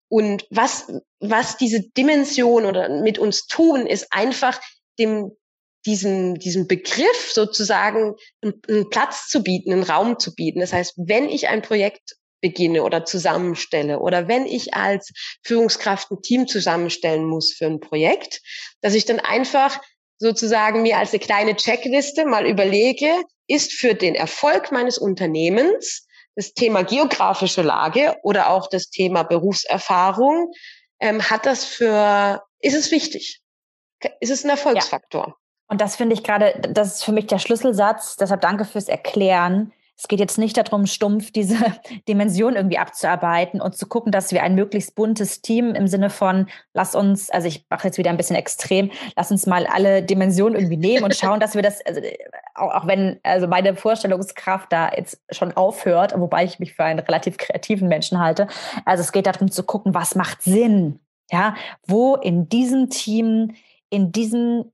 Und 0.10 0.46
was, 0.52 0.88
was 1.20 1.58
diese 1.58 1.82
Dimension 1.82 2.66
oder 2.66 3.02
mit 3.02 3.18
uns 3.18 3.48
tun, 3.48 3.88
ist 3.88 4.08
einfach 4.12 4.62
dem, 5.00 5.32
diesen, 5.86 6.36
diesen 6.36 6.68
Begriff 6.68 7.32
sozusagen 7.34 8.16
einen 8.42 8.90
Platz 8.90 9.28
zu 9.28 9.42
bieten, 9.42 9.74
einen 9.74 9.84
Raum 9.84 10.20
zu 10.20 10.36
bieten. 10.36 10.60
Das 10.60 10.72
heißt, 10.72 10.94
wenn 10.98 11.30
ich 11.30 11.50
ein 11.50 11.64
Projekt 11.64 12.16
beginne 12.44 12.84
oder 12.84 13.06
zusammenstelle 13.06 14.00
oder 14.00 14.28
wenn 14.28 14.46
ich 14.46 14.76
als 14.76 15.12
Führungskraft 15.44 16.12
ein 16.12 16.22
Team 16.22 16.46
zusammenstellen 16.46 17.26
muss 17.26 17.54
für 17.54 17.66
ein 17.66 17.80
Projekt, 17.80 18.42
dass 18.82 18.94
ich 18.94 19.06
dann 19.06 19.22
einfach 19.22 19.80
sozusagen 20.20 20.82
mir 20.82 20.98
als 20.98 21.12
eine 21.12 21.20
kleine 21.20 21.56
Checkliste 21.56 22.26
mal 22.26 22.46
überlege, 22.46 23.08
ist 23.48 23.72
für 23.72 23.96
den 23.96 24.14
Erfolg 24.14 24.72
meines 24.72 24.98
Unternehmens 24.98 26.06
das 26.36 26.54
Thema 26.54 26.84
geografische 26.84 27.62
Lage 27.62 28.16
oder 28.24 28.50
auch 28.50 28.68
das 28.68 28.90
Thema 28.90 29.24
Berufserfahrung, 29.24 30.52
ähm, 31.00 31.22
hat 31.22 31.46
das 31.46 31.64
für, 31.64 32.44
ist 32.60 32.76
es 32.76 32.92
wichtig? 32.92 33.42
Ist 34.20 34.32
es 34.32 34.44
ein 34.44 34.50
Erfolgsfaktor? 34.50 35.28
Ja. 35.28 35.36
Und 35.70 35.80
das 35.80 35.96
finde 35.96 36.14
ich 36.14 36.24
gerade, 36.24 36.60
das 36.70 36.96
ist 36.96 37.04
für 37.04 37.14
mich 37.14 37.28
der 37.28 37.40
Schlüsselsatz. 37.40 38.18
Deshalb 38.18 38.42
danke 38.42 38.66
fürs 38.66 38.90
Erklären 38.90 39.72
es 40.04 40.10
geht 40.10 40.20
jetzt 40.20 40.38
nicht 40.38 40.58
darum, 40.58 40.86
stumpf 40.86 41.32
diese 41.32 41.56
Dimension 42.10 42.58
irgendwie 42.58 42.78
abzuarbeiten 42.78 43.62
und 43.62 43.78
zu 43.78 43.88
gucken, 43.88 44.12
dass 44.12 44.34
wir 44.34 44.44
ein 44.44 44.54
möglichst 44.54 44.96
buntes 44.96 45.42
Team 45.42 45.74
im 45.76 45.88
Sinne 45.88 46.10
von, 46.10 46.48
lass 46.74 46.94
uns, 46.94 47.30
also 47.30 47.48
ich 47.48 47.66
mache 47.70 47.88
jetzt 47.88 47.98
wieder 47.98 48.10
ein 48.10 48.18
bisschen 48.18 48.36
extrem, 48.36 48.92
lass 49.16 49.32
uns 49.32 49.46
mal 49.46 49.66
alle 49.66 50.04
Dimensionen 50.04 50.56
irgendwie 50.56 50.76
nehmen 50.76 51.06
und 51.06 51.16
schauen, 51.16 51.40
dass 51.40 51.56
wir 51.56 51.62
das, 51.62 51.80
also 51.86 52.02
auch, 52.54 52.86
wenn 52.86 53.22
also 53.24 53.48
meine 53.48 53.78
Vorstellungskraft 53.78 54.74
da 54.74 54.92
jetzt 54.92 55.22
schon 55.32 55.54
aufhört, 55.54 56.14
wobei 56.20 56.44
ich 56.44 56.60
mich 56.60 56.74
für 56.74 56.84
einen 56.84 57.00
relativ 57.00 57.38
kreativen 57.38 57.88
Menschen 57.88 58.20
halte. 58.20 58.48
Also 58.84 59.04
es 59.04 59.14
geht 59.14 59.26
darum 59.26 59.52
zu 59.52 59.64
gucken, 59.64 59.94
was 59.94 60.16
macht 60.16 60.42
Sinn? 60.42 61.00
Ja, 61.32 61.56
wo 61.88 62.18
in 62.18 62.50
diesem 62.50 62.90
Team, 62.90 63.54
in 63.94 64.12
diesem 64.12 64.72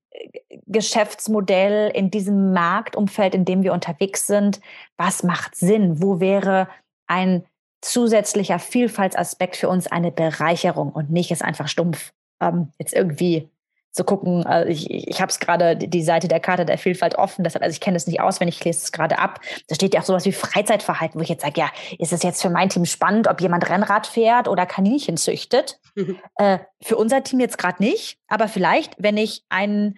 Geschäftsmodell, 0.66 1.92
in 1.94 2.10
diesem 2.10 2.54
Marktumfeld, 2.54 3.36
in 3.36 3.44
dem 3.44 3.64
wir 3.64 3.74
unterwegs 3.74 4.26
sind, 4.28 4.62
was 4.96 5.24
macht 5.24 5.56
Sinn? 5.56 6.02
Wo 6.02 6.22
wäre 6.22 6.70
ein 7.08 7.44
zusätzlicher 7.82 8.60
Vielfaltsaspekt 8.60 9.58
für 9.58 9.68
uns 9.68 9.88
eine 9.88 10.12
Bereicherung 10.12 10.94
und 10.94 11.12
nicht 11.12 11.32
es 11.32 11.42
einfach 11.42 11.68
stumpf 11.68 12.14
ähm, 12.42 12.72
jetzt 12.78 12.94
irgendwie 12.94 13.50
zu 13.92 14.04
gucken. 14.04 14.46
Also 14.46 14.70
ich 14.70 14.90
ich 14.90 15.22
habe 15.22 15.32
es 15.32 15.40
gerade 15.40 15.76
die 15.76 16.04
Seite 16.04 16.28
der 16.28 16.40
Karte 16.40 16.66
der 16.66 16.78
Vielfalt 16.78 17.16
offen, 17.16 17.44
deshalb, 17.44 17.64
also 17.64 17.74
ich 17.74 17.82
kenne 17.82 17.98
es 17.98 18.08
nicht 18.08 18.22
auswendig, 18.22 18.58
ich 18.60 18.66
lese 18.66 18.84
es 18.84 18.92
gerade 18.92 19.20
ab. 19.20 19.40
Da 19.68 19.76
steht 19.76 19.94
ja 19.94 20.02
auch 20.02 20.06
sowas 20.06 20.26
wie 20.26 20.32
Freizeitverhalten, 20.32 21.20
wo 21.20 21.24
ich 21.24 21.30
jetzt 21.30 21.42
sage, 21.42 21.60
ja, 21.60 21.70
ist 21.98 22.14
es 22.14 22.24
jetzt 22.24 22.42
für 22.42 22.50
mein 22.50 22.70
Team 22.70 22.86
spannend, 22.86 23.28
ob 23.28 23.42
jemand 23.42 23.70
Rennrad 23.70 24.08
fährt 24.08 24.48
oder 24.48 24.66
Kaninchen 24.66 25.18
züchtet? 25.18 25.80
Mhm. 25.96 26.18
Äh, 26.36 26.60
für 26.82 26.98
unser 26.98 27.24
Team 27.24 27.40
jetzt 27.40 27.58
gerade 27.58 27.82
nicht, 27.84 28.20
aber 28.28 28.48
vielleicht, 28.48 28.94
wenn 28.98 29.18
ich 29.18 29.44
ein 29.50 29.98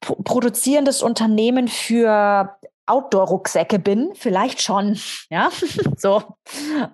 produzierendes 0.00 1.02
Unternehmen 1.02 1.68
für 1.68 2.56
Outdoor-Rucksäcke 2.90 3.78
bin, 3.78 4.10
vielleicht 4.14 4.60
schon, 4.60 4.98
ja, 5.30 5.50
so, 5.96 6.22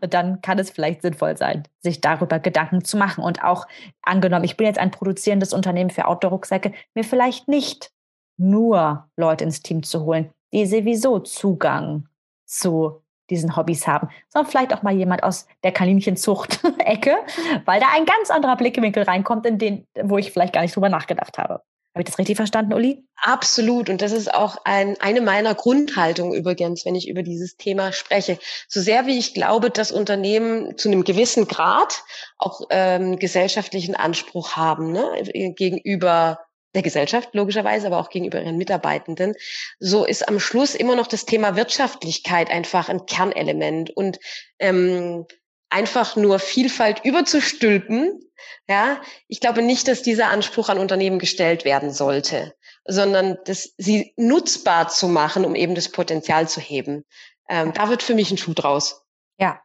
dann 0.00 0.40
kann 0.42 0.58
es 0.58 0.70
vielleicht 0.70 1.02
sinnvoll 1.02 1.36
sein, 1.36 1.64
sich 1.80 2.00
darüber 2.00 2.38
Gedanken 2.38 2.84
zu 2.84 2.96
machen. 2.96 3.24
Und 3.24 3.42
auch 3.42 3.66
angenommen, 4.02 4.44
ich 4.44 4.56
bin 4.56 4.66
jetzt 4.66 4.78
ein 4.78 4.90
produzierendes 4.90 5.52
Unternehmen 5.52 5.90
für 5.90 6.06
Outdoor-Rucksäcke, 6.06 6.72
mir 6.94 7.04
vielleicht 7.04 7.48
nicht 7.48 7.90
nur 8.38 9.08
Leute 9.16 9.44
ins 9.44 9.62
Team 9.62 9.82
zu 9.82 10.04
holen, 10.04 10.30
die 10.52 10.66
sowieso 10.66 11.20
Zugang 11.20 12.08
zu 12.44 13.02
diesen 13.30 13.56
Hobbys 13.56 13.86
haben, 13.86 14.08
sondern 14.28 14.50
vielleicht 14.50 14.74
auch 14.74 14.82
mal 14.82 14.94
jemand 14.94 15.22
aus 15.22 15.48
der 15.64 15.72
Kaninchenzucht-Ecke, 15.72 17.16
weil 17.64 17.80
da 17.80 17.86
ein 17.94 18.04
ganz 18.04 18.30
anderer 18.30 18.56
Blickwinkel 18.56 19.02
reinkommt, 19.02 19.46
in 19.46 19.58
den, 19.58 19.86
wo 20.02 20.18
ich 20.18 20.30
vielleicht 20.30 20.52
gar 20.52 20.62
nicht 20.62 20.76
drüber 20.76 20.88
nachgedacht 20.88 21.38
habe. 21.38 21.62
Habe 21.96 22.02
ich 22.02 22.08
das 22.08 22.18
richtig 22.18 22.36
verstanden, 22.36 22.74
Uli? 22.74 23.02
Absolut. 23.22 23.88
Und 23.88 24.02
das 24.02 24.12
ist 24.12 24.34
auch 24.34 24.58
ein, 24.64 25.00
eine 25.00 25.22
meiner 25.22 25.54
Grundhaltungen 25.54 26.34
übrigens, 26.34 26.84
wenn 26.84 26.94
ich 26.94 27.08
über 27.08 27.22
dieses 27.22 27.56
Thema 27.56 27.90
spreche. 27.90 28.38
So 28.68 28.82
sehr 28.82 29.06
wie 29.06 29.18
ich 29.18 29.32
glaube, 29.32 29.70
dass 29.70 29.92
Unternehmen 29.92 30.76
zu 30.76 30.90
einem 30.90 31.04
gewissen 31.04 31.48
Grad 31.48 32.02
auch 32.36 32.60
ähm, 32.68 33.18
gesellschaftlichen 33.18 33.94
Anspruch 33.94 34.56
haben 34.56 34.92
ne, 34.92 35.54
gegenüber 35.56 36.40
der 36.74 36.82
Gesellschaft 36.82 37.30
logischerweise, 37.32 37.86
aber 37.86 37.98
auch 37.98 38.10
gegenüber 38.10 38.42
ihren 38.42 38.58
Mitarbeitenden. 38.58 39.32
So 39.78 40.04
ist 40.04 40.28
am 40.28 40.38
Schluss 40.38 40.74
immer 40.74 40.96
noch 40.96 41.06
das 41.06 41.24
Thema 41.24 41.56
Wirtschaftlichkeit 41.56 42.50
einfach 42.50 42.90
ein 42.90 43.06
Kernelement 43.06 43.88
und 43.96 44.18
ähm, 44.58 45.24
einfach 45.70 46.16
nur 46.16 46.38
Vielfalt 46.38 47.04
überzustülpen 47.04 48.26
ja, 48.68 49.00
ich 49.28 49.40
glaube 49.40 49.62
nicht, 49.62 49.88
dass 49.88 50.02
dieser 50.02 50.28
Anspruch 50.28 50.68
an 50.68 50.78
Unternehmen 50.78 51.18
gestellt 51.18 51.64
werden 51.64 51.92
sollte, 51.92 52.54
sondern 52.84 53.38
das, 53.44 53.74
sie 53.78 54.12
nutzbar 54.16 54.88
zu 54.88 55.08
machen, 55.08 55.44
um 55.44 55.54
eben 55.54 55.74
das 55.74 55.90
Potenzial 55.90 56.48
zu 56.48 56.60
heben. 56.60 57.04
Ähm, 57.48 57.72
da 57.72 57.88
wird 57.88 58.02
für 58.02 58.14
mich 58.14 58.30
ein 58.30 58.38
Schuh 58.38 58.54
draus. 58.54 59.04
Ja, 59.38 59.60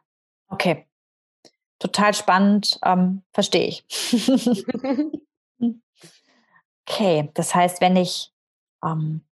okay. 0.48 0.86
Total 1.78 2.14
spannend, 2.14 2.78
ähm, 2.84 3.22
verstehe 3.32 3.66
ich. 3.66 3.84
okay, 6.86 7.30
das 7.34 7.54
heißt, 7.54 7.80
wenn 7.80 7.96
ich 7.96 8.32
ähm, 8.84 9.24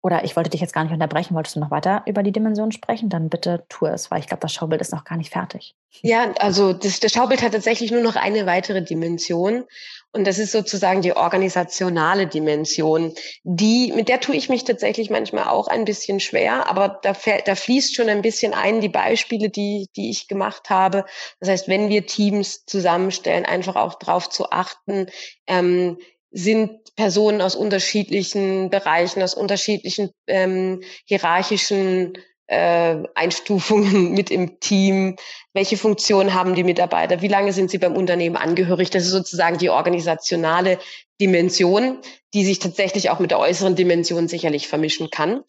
oder 0.00 0.24
ich 0.24 0.36
wollte 0.36 0.50
dich 0.50 0.60
jetzt 0.60 0.72
gar 0.72 0.84
nicht 0.84 0.92
unterbrechen, 0.92 1.34
wolltest 1.34 1.56
du 1.56 1.60
noch 1.60 1.72
weiter 1.72 2.02
über 2.06 2.22
die 2.22 2.30
Dimension 2.30 2.70
sprechen? 2.70 3.08
Dann 3.08 3.28
bitte 3.28 3.64
tu 3.68 3.86
es, 3.86 4.10
weil 4.10 4.20
ich 4.20 4.28
glaube, 4.28 4.40
das 4.40 4.52
Schaubild 4.52 4.80
ist 4.80 4.92
noch 4.92 5.04
gar 5.04 5.16
nicht 5.16 5.32
fertig. 5.32 5.74
Ja, 6.02 6.32
also 6.38 6.72
das, 6.72 7.00
das 7.00 7.12
Schaubild 7.12 7.42
hat 7.42 7.52
tatsächlich 7.52 7.90
nur 7.90 8.02
noch 8.02 8.14
eine 8.14 8.46
weitere 8.46 8.82
Dimension. 8.82 9.64
Und 10.12 10.26
das 10.26 10.38
ist 10.38 10.52
sozusagen 10.52 11.02
die 11.02 11.14
organisationale 11.14 12.26
Dimension. 12.26 13.12
Die, 13.42 13.92
mit 13.92 14.08
der 14.08 14.20
tue 14.20 14.36
ich 14.36 14.48
mich 14.48 14.64
tatsächlich 14.64 15.10
manchmal 15.10 15.48
auch 15.48 15.66
ein 15.68 15.84
bisschen 15.84 16.20
schwer, 16.20 16.68
aber 16.68 17.00
da, 17.02 17.14
da 17.44 17.54
fließt 17.54 17.94
schon 17.94 18.08
ein 18.08 18.22
bisschen 18.22 18.54
ein 18.54 18.80
die 18.80 18.88
Beispiele, 18.88 19.50
die, 19.50 19.88
die 19.96 20.10
ich 20.10 20.28
gemacht 20.28 20.70
habe. 20.70 21.04
Das 21.40 21.48
heißt, 21.48 21.68
wenn 21.68 21.88
wir 21.88 22.06
Teams 22.06 22.64
zusammenstellen, 22.64 23.44
einfach 23.44 23.76
auch 23.76 23.96
darauf 23.96 24.30
zu 24.30 24.50
achten, 24.50 25.06
ähm, 25.46 25.98
sind 26.30 26.94
Personen 26.96 27.40
aus 27.40 27.54
unterschiedlichen 27.54 28.70
Bereichen, 28.70 29.22
aus 29.22 29.34
unterschiedlichen 29.34 30.10
ähm, 30.26 30.82
hierarchischen 31.04 32.18
äh, 32.48 32.96
Einstufungen 33.14 34.12
mit 34.14 34.30
im 34.30 34.58
Team, 34.60 35.16
welche 35.52 35.76
Funktion 35.76 36.34
haben 36.34 36.54
die 36.54 36.64
Mitarbeiter, 36.64 37.22
wie 37.22 37.28
lange 37.28 37.52
sind 37.52 37.70
sie 37.70 37.78
beim 37.78 37.96
Unternehmen 37.96 38.36
angehörig. 38.36 38.90
Das 38.90 39.04
ist 39.04 39.12
sozusagen 39.12 39.58
die 39.58 39.70
organisationale 39.70 40.78
Dimension, 41.20 41.98
die 42.34 42.44
sich 42.44 42.58
tatsächlich 42.58 43.10
auch 43.10 43.18
mit 43.18 43.30
der 43.30 43.38
äußeren 43.38 43.76
Dimension 43.76 44.28
sicherlich 44.28 44.68
vermischen 44.68 45.10
kann. 45.10 45.42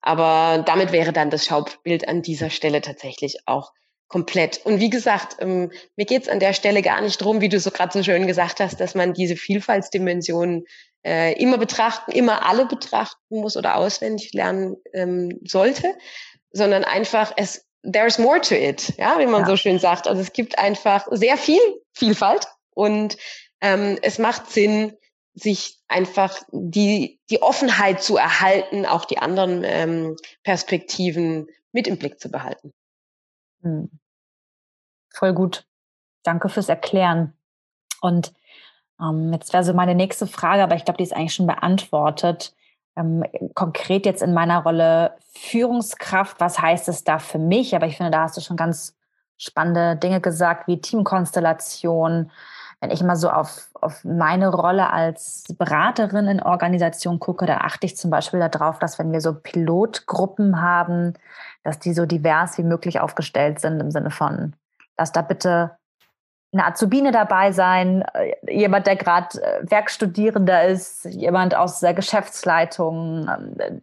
Aber 0.00 0.62
damit 0.64 0.92
wäre 0.92 1.12
dann 1.12 1.30
das 1.30 1.46
Schaubild 1.46 2.08
an 2.08 2.22
dieser 2.22 2.50
Stelle 2.50 2.82
tatsächlich 2.82 3.38
auch 3.46 3.72
komplett. 4.14 4.64
Und 4.64 4.78
wie 4.78 4.90
gesagt, 4.90 5.38
ähm, 5.40 5.72
mir 5.96 6.06
geht's 6.06 6.28
an 6.28 6.38
der 6.38 6.52
Stelle 6.52 6.82
gar 6.82 7.00
nicht 7.00 7.20
drum, 7.20 7.40
wie 7.40 7.48
du 7.48 7.58
so 7.58 7.72
gerade 7.72 7.92
so 7.92 8.00
schön 8.00 8.28
gesagt 8.28 8.60
hast, 8.60 8.78
dass 8.78 8.94
man 8.94 9.12
diese 9.12 9.34
Vielfaltsdimensionen 9.34 10.66
äh, 11.04 11.32
immer 11.42 11.58
betrachten, 11.58 12.12
immer 12.12 12.46
alle 12.48 12.64
betrachten 12.64 13.40
muss 13.40 13.56
oder 13.56 13.74
auswendig 13.74 14.32
lernen 14.32 14.76
ähm, 14.92 15.40
sollte, 15.44 15.96
sondern 16.52 16.84
einfach 16.84 17.32
es 17.36 17.66
there's 17.82 18.20
more 18.20 18.40
to 18.40 18.54
it, 18.54 18.94
ja, 18.98 19.18
wie 19.18 19.26
man 19.26 19.40
ja. 19.40 19.48
so 19.48 19.56
schön 19.56 19.80
sagt. 19.80 20.06
Also 20.06 20.22
es 20.22 20.32
gibt 20.32 20.60
einfach 20.60 21.08
sehr 21.10 21.36
viel 21.36 21.58
Vielfalt 21.92 22.46
und 22.72 23.16
ähm, 23.60 23.98
es 24.00 24.20
macht 24.20 24.48
Sinn, 24.48 24.92
sich 25.32 25.80
einfach 25.88 26.40
die 26.52 27.18
die 27.30 27.42
Offenheit 27.42 28.00
zu 28.00 28.16
erhalten, 28.16 28.86
auch 28.86 29.06
die 29.06 29.18
anderen 29.18 29.64
ähm, 29.64 30.14
Perspektiven 30.44 31.48
mit 31.72 31.88
im 31.88 31.98
Blick 31.98 32.20
zu 32.20 32.30
behalten. 32.30 32.72
Hm. 33.62 33.90
Voll 35.14 35.32
gut. 35.32 35.64
Danke 36.24 36.48
fürs 36.48 36.68
Erklären. 36.68 37.34
Und 38.00 38.32
ähm, 39.00 39.32
jetzt 39.32 39.52
wäre 39.52 39.64
so 39.64 39.72
meine 39.72 39.94
nächste 39.94 40.26
Frage, 40.26 40.62
aber 40.62 40.74
ich 40.74 40.84
glaube, 40.84 40.98
die 40.98 41.04
ist 41.04 41.14
eigentlich 41.14 41.34
schon 41.34 41.46
beantwortet. 41.46 42.54
Ähm, 42.96 43.24
konkret 43.54 44.06
jetzt 44.06 44.22
in 44.22 44.34
meiner 44.34 44.62
Rolle 44.62 45.16
Führungskraft, 45.32 46.40
was 46.40 46.60
heißt 46.60 46.88
es 46.88 47.04
da 47.04 47.18
für 47.18 47.38
mich? 47.38 47.74
Aber 47.74 47.86
ich 47.86 47.96
finde, 47.96 48.10
da 48.10 48.22
hast 48.22 48.36
du 48.36 48.40
schon 48.40 48.56
ganz 48.56 48.96
spannende 49.36 49.96
Dinge 49.96 50.20
gesagt, 50.20 50.66
wie 50.68 50.80
Teamkonstellation. 50.80 52.30
Wenn 52.80 52.90
ich 52.90 53.00
immer 53.00 53.16
so 53.16 53.30
auf, 53.30 53.68
auf 53.80 54.04
meine 54.04 54.48
Rolle 54.48 54.90
als 54.90 55.44
Beraterin 55.56 56.26
in 56.26 56.42
Organisation 56.42 57.18
gucke, 57.18 57.46
da 57.46 57.58
achte 57.58 57.86
ich 57.86 57.96
zum 57.96 58.10
Beispiel 58.10 58.40
darauf, 58.48 58.78
dass 58.78 58.98
wenn 58.98 59.12
wir 59.12 59.20
so 59.20 59.34
Pilotgruppen 59.34 60.60
haben, 60.60 61.14
dass 61.62 61.78
die 61.78 61.94
so 61.94 62.04
divers 62.04 62.58
wie 62.58 62.62
möglich 62.62 63.00
aufgestellt 63.00 63.60
sind 63.60 63.80
im 63.80 63.90
Sinne 63.90 64.10
von, 64.10 64.54
dass 64.96 65.12
da 65.12 65.22
bitte 65.22 65.76
eine 66.54 66.66
Azubine 66.66 67.10
dabei 67.10 67.52
sein, 67.52 68.02
äh, 68.14 68.34
jemand, 68.48 68.86
der 68.86 68.96
gerade 68.96 69.42
äh, 69.42 69.70
Werkstudierender 69.70 70.64
ist, 70.64 71.04
jemand 71.04 71.54
aus 71.54 71.80
der 71.80 71.94
Geschäftsleitung, 71.94 73.28
ähm, 73.28 73.80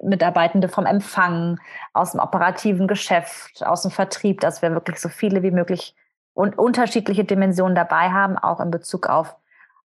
Mitarbeitende 0.00 0.68
vom 0.68 0.86
Empfang, 0.86 1.58
aus 1.92 2.12
dem 2.12 2.20
operativen 2.20 2.86
Geschäft, 2.86 3.66
aus 3.66 3.82
dem 3.82 3.90
Vertrieb, 3.90 4.40
dass 4.40 4.62
wir 4.62 4.72
wirklich 4.72 5.00
so 5.00 5.08
viele 5.08 5.42
wie 5.42 5.50
möglich 5.50 5.96
und 6.34 6.56
unterschiedliche 6.56 7.24
Dimensionen 7.24 7.74
dabei 7.74 8.10
haben, 8.10 8.38
auch 8.38 8.60
in 8.60 8.70
Bezug 8.70 9.08
auf 9.08 9.36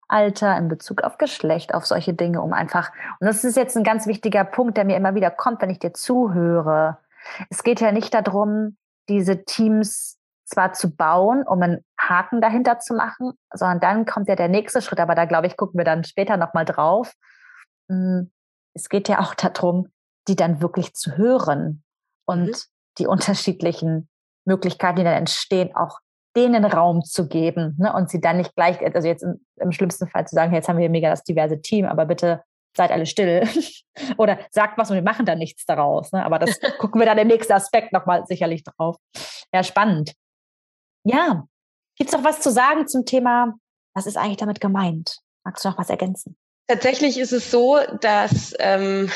Alter, 0.08 0.58
in 0.58 0.68
Bezug 0.68 1.04
auf 1.04 1.18
Geschlecht, 1.18 1.74
auf 1.74 1.86
solche 1.86 2.14
Dinge, 2.14 2.42
um 2.42 2.54
einfach, 2.54 2.92
und 3.20 3.28
das 3.28 3.44
ist 3.44 3.56
jetzt 3.56 3.78
ein 3.78 3.84
ganz 3.84 4.06
wichtiger 4.06 4.44
Punkt, 4.44 4.78
der 4.78 4.86
mir 4.86 4.98
immer 4.98 5.16
wieder 5.16 5.32
kommt, 5.32 5.62
wenn 5.62 5.70
ich 5.70 5.80
dir 5.80 5.94
zuhöre. 5.94 6.98
Es 7.50 7.64
geht 7.64 7.80
ja 7.80 7.92
nicht 7.92 8.14
darum, 8.14 8.78
diese 9.10 9.46
Teams 9.46 10.20
zwar 10.46 10.74
zu 10.74 10.96
bauen, 10.96 11.44
um 11.48 11.62
einen 11.62 11.84
Haken 12.00 12.42
dahinter 12.42 12.80
zu 12.80 12.94
machen, 12.94 13.34
sondern 13.52 13.80
dann 13.80 14.06
kommt 14.06 14.30
ja 14.30 14.36
der 14.36 14.48
nächste 14.48 14.82
Schritt, 14.82 15.00
aber 15.00 15.16
da 15.16 15.26
glaube 15.26 15.48
ich, 15.48 15.58
gucken 15.58 15.78
wir 15.78 15.86
dann 15.86 16.04
später 16.04 16.38
nochmal 16.38 16.66
drauf. 16.66 17.14
Hm, 17.90 18.32
es 18.74 18.90
geht 18.90 19.08
ja 19.08 19.20
auch 19.20 19.34
darum, 19.34 19.88
die 20.28 20.36
dann 20.36 20.62
wirklich 20.62 20.94
zu 20.94 21.18
hören 21.18 21.84
und 22.26 22.48
mhm. 22.48 22.56
die 23.00 23.08
unterschiedlichen 23.08 24.10
Möglichkeiten, 24.46 24.98
die 24.98 25.04
dann 25.04 25.14
entstehen, 25.14 25.76
auch 25.76 26.00
denen 26.36 26.66
Raum 26.66 27.04
zu 27.04 27.28
geben 27.28 27.76
ne? 27.80 27.94
und 27.94 28.10
sie 28.10 28.20
dann 28.20 28.38
nicht 28.38 28.56
gleich, 28.56 28.82
also 28.82 29.08
jetzt 29.08 29.24
im, 29.24 29.46
im 29.56 29.72
schlimmsten 29.72 30.08
Fall 30.08 30.28
zu 30.28 30.36
sagen, 30.36 30.54
jetzt 30.54 30.68
haben 30.68 30.78
wir 30.78 30.90
mega 30.90 31.10
das 31.10 31.24
diverse 31.24 31.62
Team, 31.62 31.86
aber 31.86 32.06
bitte 32.06 32.44
seid 32.76 32.92
alle 32.92 33.06
still 33.06 33.48
oder 34.18 34.38
sagt 34.52 34.78
was 34.78 34.90
und 34.90 34.96
wir 34.96 35.04
machen 35.04 35.26
da 35.26 35.36
nichts 35.36 35.66
daraus. 35.66 36.12
Ne? 36.12 36.26
Aber 36.26 36.40
das 36.40 36.60
gucken 36.78 37.00
wir 37.00 37.06
dann 37.06 37.18
im 37.18 37.28
nächsten 37.28 37.54
Aspekt 37.54 37.94
nochmal 37.94 38.26
sicherlich 38.26 38.64
drauf. 38.64 38.98
Ja, 39.54 39.64
spannend. 39.64 40.14
Ja, 41.06 41.48
gibt 41.98 42.10
es 42.10 42.16
noch 42.16 42.24
was 42.24 42.42
zu 42.42 42.52
sagen 42.52 42.88
zum 42.88 43.06
Thema, 43.06 43.54
was 43.94 44.08
ist 44.08 44.18
eigentlich 44.18 44.38
damit 44.38 44.60
gemeint? 44.60 45.20
Magst 45.44 45.64
du 45.64 45.70
noch 45.70 45.78
was 45.78 45.90
ergänzen? 45.90 46.36
Tatsächlich 46.68 47.20
ist 47.20 47.32
es 47.32 47.52
so, 47.52 47.80
dass 48.02 48.56
ähm, 48.58 49.12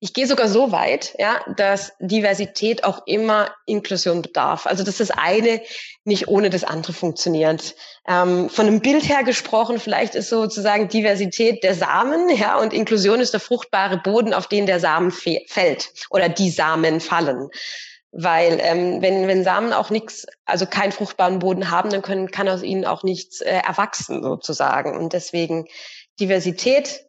ich 0.00 0.14
gehe 0.14 0.26
sogar 0.26 0.48
so 0.48 0.72
weit, 0.72 1.14
ja, 1.18 1.42
dass 1.58 1.92
Diversität 2.00 2.84
auch 2.84 3.06
immer 3.06 3.54
Inklusion 3.66 4.22
bedarf. 4.22 4.66
Also 4.66 4.82
dass 4.82 4.96
das 4.96 5.10
eine 5.10 5.60
nicht 6.04 6.28
ohne 6.28 6.48
das 6.48 6.64
andere 6.64 6.94
funktioniert. 6.94 7.74
Ähm, 8.08 8.48
von 8.48 8.66
einem 8.66 8.80
Bild 8.80 9.06
her 9.06 9.24
gesprochen, 9.24 9.78
vielleicht 9.78 10.14
ist 10.14 10.30
sozusagen 10.30 10.88
Diversität 10.88 11.62
der 11.62 11.74
Samen, 11.74 12.30
ja, 12.30 12.58
und 12.58 12.72
Inklusion 12.72 13.20
ist 13.20 13.34
der 13.34 13.40
fruchtbare 13.40 13.98
Boden, 13.98 14.32
auf 14.32 14.46
den 14.46 14.64
der 14.64 14.80
Samen 14.80 15.10
fällt 15.10 15.92
oder 16.08 16.30
die 16.30 16.50
Samen 16.50 17.00
fallen. 17.00 17.50
Weil 18.18 18.58
ähm, 18.62 19.02
wenn, 19.02 19.28
wenn 19.28 19.44
Samen 19.44 19.74
auch 19.74 19.90
nichts, 19.90 20.26
also 20.46 20.64
keinen 20.64 20.92
fruchtbaren 20.92 21.38
Boden 21.38 21.70
haben, 21.70 21.90
dann 21.90 22.00
können, 22.00 22.30
kann 22.30 22.48
aus 22.48 22.62
ihnen 22.62 22.86
auch 22.86 23.02
nichts 23.02 23.42
äh, 23.42 23.60
erwachsen 23.66 24.22
sozusagen. 24.22 24.96
Und 24.96 25.12
deswegen 25.12 25.66
Diversität 26.18 27.04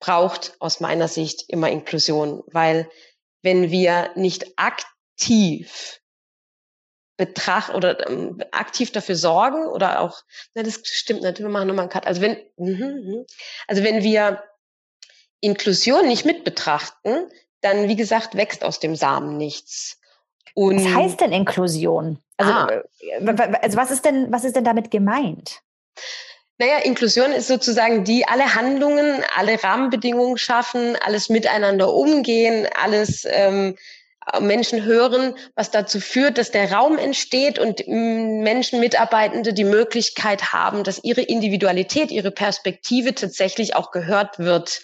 braucht 0.00 0.54
aus 0.58 0.80
meiner 0.80 1.08
Sicht 1.08 1.44
immer 1.48 1.68
Inklusion, 1.68 2.42
weil 2.46 2.88
wenn 3.42 3.70
wir 3.70 4.12
nicht 4.14 4.58
aktiv 4.58 6.00
betracht 7.18 7.74
oder 7.74 8.08
ähm, 8.08 8.42
aktiv 8.50 8.92
dafür 8.92 9.16
sorgen 9.16 9.66
oder 9.66 10.00
auch, 10.00 10.22
na, 10.54 10.62
das 10.62 10.80
stimmt 10.84 11.20
natürlich, 11.20 11.48
wir 11.48 11.52
machen 11.52 11.68
nochmal 11.68 11.84
einen 11.84 11.92
Cut. 11.92 12.06
Also 12.06 12.22
wenn, 12.22 12.38
mh, 12.56 13.24
also 13.66 13.84
wenn 13.84 14.02
wir 14.02 14.42
Inklusion 15.40 16.06
nicht 16.06 16.24
mit 16.24 16.44
betrachten, 16.44 17.28
dann, 17.60 17.88
wie 17.88 17.96
gesagt, 17.96 18.36
wächst 18.36 18.64
aus 18.64 18.80
dem 18.80 18.96
Samen 18.96 19.36
nichts. 19.36 20.00
Und 20.54 20.84
was 20.84 20.94
heißt 20.94 21.20
denn 21.20 21.32
Inklusion? 21.32 22.18
Also, 22.36 22.52
ah. 22.52 22.68
Äh, 23.00 23.56
also 23.62 23.76
was 23.76 23.90
ist 23.90 24.04
denn, 24.04 24.30
was 24.32 24.44
ist 24.44 24.56
denn 24.56 24.64
damit 24.64 24.90
gemeint? 24.90 25.62
Naja, 26.58 26.78
Inklusion 26.84 27.32
ist 27.32 27.48
sozusagen 27.48 28.04
die, 28.04 28.26
alle 28.26 28.54
Handlungen, 28.54 29.22
alle 29.36 29.62
Rahmenbedingungen 29.62 30.38
schaffen, 30.38 30.96
alles 31.04 31.28
miteinander 31.28 31.92
umgehen, 31.92 32.66
alles 32.82 33.26
ähm, 33.28 33.76
Menschen 34.40 34.84
hören, 34.84 35.34
was 35.54 35.70
dazu 35.70 36.00
führt, 36.00 36.38
dass 36.38 36.50
der 36.50 36.72
Raum 36.72 36.98
entsteht 36.98 37.58
und 37.58 37.86
mm, 37.86 38.42
Menschen, 38.42 38.80
Mitarbeitende 38.80 39.52
die 39.52 39.64
Möglichkeit 39.64 40.52
haben, 40.52 40.82
dass 40.82 41.04
ihre 41.04 41.20
Individualität, 41.20 42.10
ihre 42.10 42.30
Perspektive 42.30 43.14
tatsächlich 43.14 43.76
auch 43.76 43.90
gehört 43.92 44.38
wird 44.38 44.80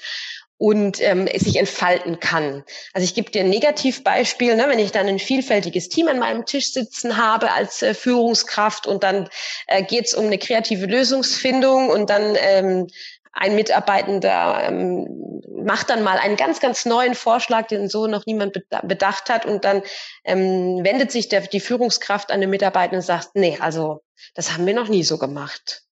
und 0.63 1.01
ähm, 1.01 1.27
sich 1.27 1.57
entfalten 1.57 2.21
kann. 2.21 2.63
Also 2.93 3.05
ich 3.05 3.15
gebe 3.15 3.33
dir 3.33 3.41
ein 3.41 3.51
Negativbeispiel, 3.51 4.55
ne, 4.55 4.67
wenn 4.69 4.79
ich 4.79 4.93
dann 4.93 5.09
ein 5.09 5.19
vielfältiges 5.19 5.89
Team 5.89 6.07
an 6.07 6.21
meinem 6.21 6.47
Tisch 6.47 6.73
sitzen 6.73 7.17
habe 7.17 7.51
als 7.51 7.83
äh, 7.83 7.95
Führungskraft 7.95 8.87
und 8.87 9.03
dann 9.03 9.29
äh, 9.67 9.83
geht 9.83 10.05
es 10.05 10.15
um 10.15 10.27
eine 10.27 10.39
kreative 10.39 10.87
Lösungsfindung 10.87 11.89
und 11.89 12.09
dann 12.11 12.37
ähm, 12.39 12.87
ein 13.33 13.57
Mitarbeitender 13.57 14.63
ähm, 14.69 15.43
macht 15.65 15.91
dann 15.91 16.05
mal 16.05 16.19
einen 16.19 16.37
ganz, 16.37 16.61
ganz 16.61 16.85
neuen 16.85 17.17
Vorschlag, 17.17 17.67
den 17.67 17.89
so 17.89 18.07
noch 18.07 18.25
niemand 18.27 18.57
bedacht 18.85 19.31
hat 19.31 19.45
und 19.45 19.65
dann 19.65 19.83
ähm, 20.23 20.85
wendet 20.85 21.11
sich 21.11 21.29
der, 21.29 21.41
die 21.41 21.59
Führungskraft 21.59 22.31
an 22.31 22.41
den 22.41 22.51
Mitarbeiter 22.51 22.95
und 22.95 23.03
sagt, 23.03 23.31
nee, 23.35 23.59
also 23.61 24.05
das 24.37 24.53
haben 24.53 24.65
wir 24.65 24.75
noch 24.75 24.89
nie 24.89 25.03
so 25.03 25.19
gemacht. 25.19 25.83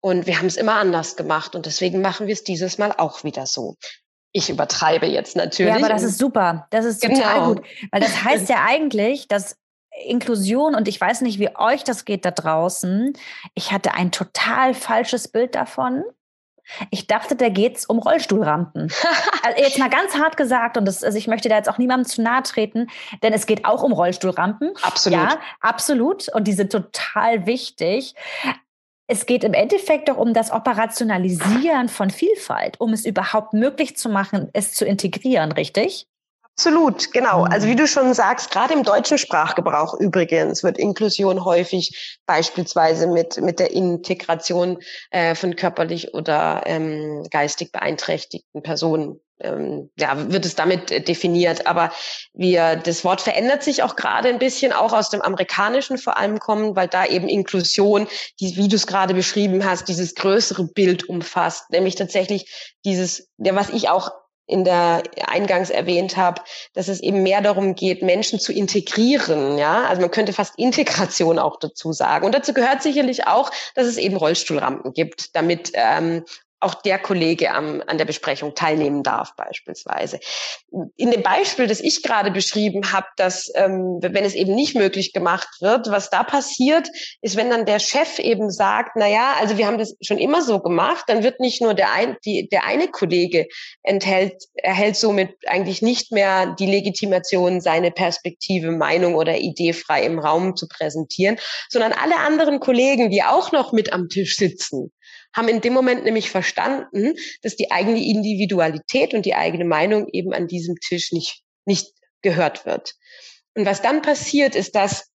Und 0.00 0.26
wir 0.26 0.38
haben 0.38 0.46
es 0.46 0.56
immer 0.56 0.76
anders 0.76 1.16
gemacht 1.16 1.54
und 1.54 1.66
deswegen 1.66 2.00
machen 2.00 2.26
wir 2.26 2.32
es 2.32 2.44
dieses 2.44 2.78
Mal 2.78 2.92
auch 2.96 3.22
wieder 3.22 3.46
so. 3.46 3.76
Ich 4.36 4.50
übertreibe 4.50 5.06
jetzt 5.06 5.36
natürlich. 5.36 5.72
Ja, 5.72 5.78
aber 5.78 5.88
das 5.88 6.02
ist 6.02 6.18
super. 6.18 6.66
Das 6.70 6.84
ist 6.84 7.02
total 7.02 7.34
genau. 7.34 7.54
gut. 7.54 7.62
Weil 7.92 8.00
das 8.00 8.24
heißt 8.24 8.48
ja 8.48 8.64
eigentlich, 8.66 9.28
dass 9.28 9.56
Inklusion 10.06 10.74
und 10.74 10.88
ich 10.88 11.00
weiß 11.00 11.20
nicht, 11.20 11.38
wie 11.38 11.56
euch 11.56 11.84
das 11.84 12.04
geht 12.04 12.24
da 12.24 12.32
draußen. 12.32 13.12
Ich 13.54 13.70
hatte 13.70 13.94
ein 13.94 14.10
total 14.10 14.74
falsches 14.74 15.28
Bild 15.28 15.54
davon. 15.54 16.02
Ich 16.90 17.06
dachte, 17.06 17.36
da 17.36 17.48
geht's 17.48 17.86
um 17.86 18.00
Rollstuhlrampen. 18.00 18.90
also 19.44 19.62
jetzt 19.62 19.78
mal 19.78 19.88
ganz 19.90 20.16
hart 20.16 20.36
gesagt, 20.36 20.76
und 20.76 20.84
das, 20.84 21.04
also 21.04 21.16
ich 21.16 21.28
möchte 21.28 21.48
da 21.48 21.56
jetzt 21.56 21.68
auch 21.68 21.78
niemandem 21.78 22.06
zu 22.06 22.20
nahe 22.20 22.42
treten, 22.42 22.88
denn 23.22 23.32
es 23.32 23.46
geht 23.46 23.64
auch 23.64 23.84
um 23.84 23.92
Rollstuhlrampen. 23.92 24.72
Absolut. 24.82 25.18
Ja, 25.18 25.38
absolut. 25.60 26.28
Und 26.34 26.48
die 26.48 26.54
sind 26.54 26.72
total 26.72 27.46
wichtig 27.46 28.16
es 29.06 29.26
geht 29.26 29.44
im 29.44 29.52
Endeffekt 29.52 30.08
doch 30.08 30.16
um 30.16 30.32
das 30.32 30.50
Operationalisieren 30.50 31.88
von 31.88 32.10
Vielfalt, 32.10 32.80
um 32.80 32.92
es 32.92 33.04
überhaupt 33.04 33.52
möglich 33.52 33.96
zu 33.96 34.08
machen, 34.08 34.48
es 34.52 34.72
zu 34.72 34.84
integrieren, 34.84 35.52
richtig? 35.52 36.06
Absolut, 36.56 37.12
genau. 37.12 37.44
Mhm. 37.44 37.52
Also 37.52 37.66
wie 37.66 37.74
du 37.74 37.88
schon 37.88 38.14
sagst, 38.14 38.52
gerade 38.52 38.74
im 38.74 38.84
deutschen 38.84 39.18
Sprachgebrauch 39.18 39.98
übrigens 39.98 40.62
wird 40.62 40.78
Inklusion 40.78 41.44
häufig 41.44 42.18
beispielsweise 42.26 43.08
mit, 43.08 43.38
mit 43.38 43.58
der 43.58 43.72
Integration 43.72 44.78
äh, 45.10 45.34
von 45.34 45.56
körperlich 45.56 46.14
oder 46.14 46.62
ähm, 46.66 47.26
geistig 47.30 47.72
beeinträchtigten 47.72 48.62
Personen 48.62 49.20
ähm, 49.40 49.90
ja, 49.98 50.30
wird 50.30 50.44
es 50.44 50.54
damit 50.54 51.08
definiert. 51.08 51.66
Aber 51.66 51.92
wir, 52.32 52.76
das 52.76 53.04
Wort 53.04 53.20
verändert 53.20 53.62
sich 53.62 53.82
auch 53.82 53.96
gerade 53.96 54.28
ein 54.28 54.38
bisschen, 54.38 54.72
auch 54.72 54.92
aus 54.92 55.10
dem 55.10 55.22
Amerikanischen 55.22 55.98
vor 55.98 56.16
allem 56.16 56.38
kommen, 56.38 56.76
weil 56.76 56.88
da 56.88 57.04
eben 57.04 57.28
Inklusion, 57.28 58.06
die, 58.40 58.56
wie 58.56 58.68
du 58.68 58.76
es 58.76 58.86
gerade 58.86 59.14
beschrieben 59.14 59.64
hast, 59.64 59.88
dieses 59.88 60.14
größere 60.14 60.64
Bild 60.64 61.08
umfasst, 61.08 61.70
nämlich 61.70 61.94
tatsächlich 61.94 62.74
dieses, 62.84 63.30
ja, 63.38 63.54
was 63.54 63.70
ich 63.70 63.88
auch 63.88 64.10
in 64.46 64.64
der 64.64 65.02
eingangs 65.26 65.70
erwähnt 65.70 66.16
habe, 66.16 66.42
dass 66.74 66.88
es 66.88 67.00
eben 67.00 67.22
mehr 67.22 67.40
darum 67.40 67.74
geht, 67.74 68.02
Menschen 68.02 68.38
zu 68.38 68.52
integrieren, 68.52 69.56
ja. 69.56 69.86
Also 69.86 70.02
man 70.02 70.10
könnte 70.10 70.34
fast 70.34 70.58
Integration 70.58 71.38
auch 71.38 71.58
dazu 71.58 71.92
sagen. 71.92 72.26
Und 72.26 72.34
dazu 72.34 72.52
gehört 72.52 72.82
sicherlich 72.82 73.26
auch, 73.26 73.50
dass 73.74 73.86
es 73.86 73.96
eben 73.96 74.16
Rollstuhlrampen 74.16 74.92
gibt, 74.92 75.34
damit 75.34 75.72
ähm, 75.74 76.24
auch 76.64 76.74
der 76.74 76.98
Kollege 76.98 77.52
am, 77.52 77.82
an 77.86 77.98
der 77.98 78.06
Besprechung 78.06 78.54
teilnehmen 78.54 79.02
darf 79.02 79.36
beispielsweise. 79.36 80.18
In 80.96 81.10
dem 81.10 81.22
Beispiel, 81.22 81.66
das 81.66 81.80
ich 81.80 82.02
gerade 82.02 82.30
beschrieben 82.30 82.92
habe, 82.92 83.06
dass 83.16 83.52
ähm, 83.54 83.98
wenn 84.00 84.24
es 84.24 84.34
eben 84.34 84.54
nicht 84.54 84.74
möglich 84.74 85.12
gemacht 85.12 85.48
wird, 85.60 85.90
was 85.90 86.10
da 86.10 86.22
passiert, 86.22 86.88
ist, 87.20 87.36
wenn 87.36 87.50
dann 87.50 87.66
der 87.66 87.78
Chef 87.78 88.18
eben 88.18 88.50
sagt, 88.50 88.92
na 88.96 89.06
ja, 89.06 89.34
also 89.38 89.58
wir 89.58 89.66
haben 89.66 89.78
das 89.78 89.94
schon 90.00 90.18
immer 90.18 90.42
so 90.42 90.58
gemacht, 90.60 91.04
dann 91.06 91.22
wird 91.22 91.38
nicht 91.38 91.60
nur 91.60 91.74
der, 91.74 91.92
ein, 91.92 92.16
die, 92.24 92.48
der 92.48 92.64
eine 92.64 92.88
Kollege 92.88 93.46
enthält, 93.82 94.34
erhält 94.54 94.96
somit 94.96 95.30
eigentlich 95.46 95.82
nicht 95.82 96.12
mehr 96.12 96.54
die 96.58 96.66
Legitimation, 96.66 97.60
seine 97.60 97.90
Perspektive, 97.90 98.70
Meinung 98.70 99.14
oder 99.14 99.36
Idee 99.36 99.74
frei 99.74 100.04
im 100.04 100.18
Raum 100.18 100.56
zu 100.56 100.66
präsentieren, 100.66 101.36
sondern 101.68 101.92
alle 101.92 102.16
anderen 102.16 102.58
Kollegen, 102.58 103.10
die 103.10 103.22
auch 103.22 103.52
noch 103.52 103.72
mit 103.72 103.92
am 103.92 104.08
Tisch 104.08 104.36
sitzen, 104.36 104.90
haben 105.34 105.48
in 105.48 105.60
dem 105.60 105.72
Moment 105.72 106.04
nämlich 106.04 106.30
verstanden, 106.30 107.14
dass 107.42 107.56
die 107.56 107.70
eigene 107.70 108.02
Individualität 108.02 109.14
und 109.14 109.26
die 109.26 109.34
eigene 109.34 109.64
Meinung 109.64 110.08
eben 110.12 110.32
an 110.32 110.46
diesem 110.46 110.76
Tisch 110.76 111.12
nicht, 111.12 111.42
nicht 111.64 111.92
gehört 112.22 112.64
wird. 112.64 112.94
Und 113.54 113.66
was 113.66 113.82
dann 113.82 114.02
passiert, 114.02 114.54
ist, 114.54 114.74
dass 114.74 115.10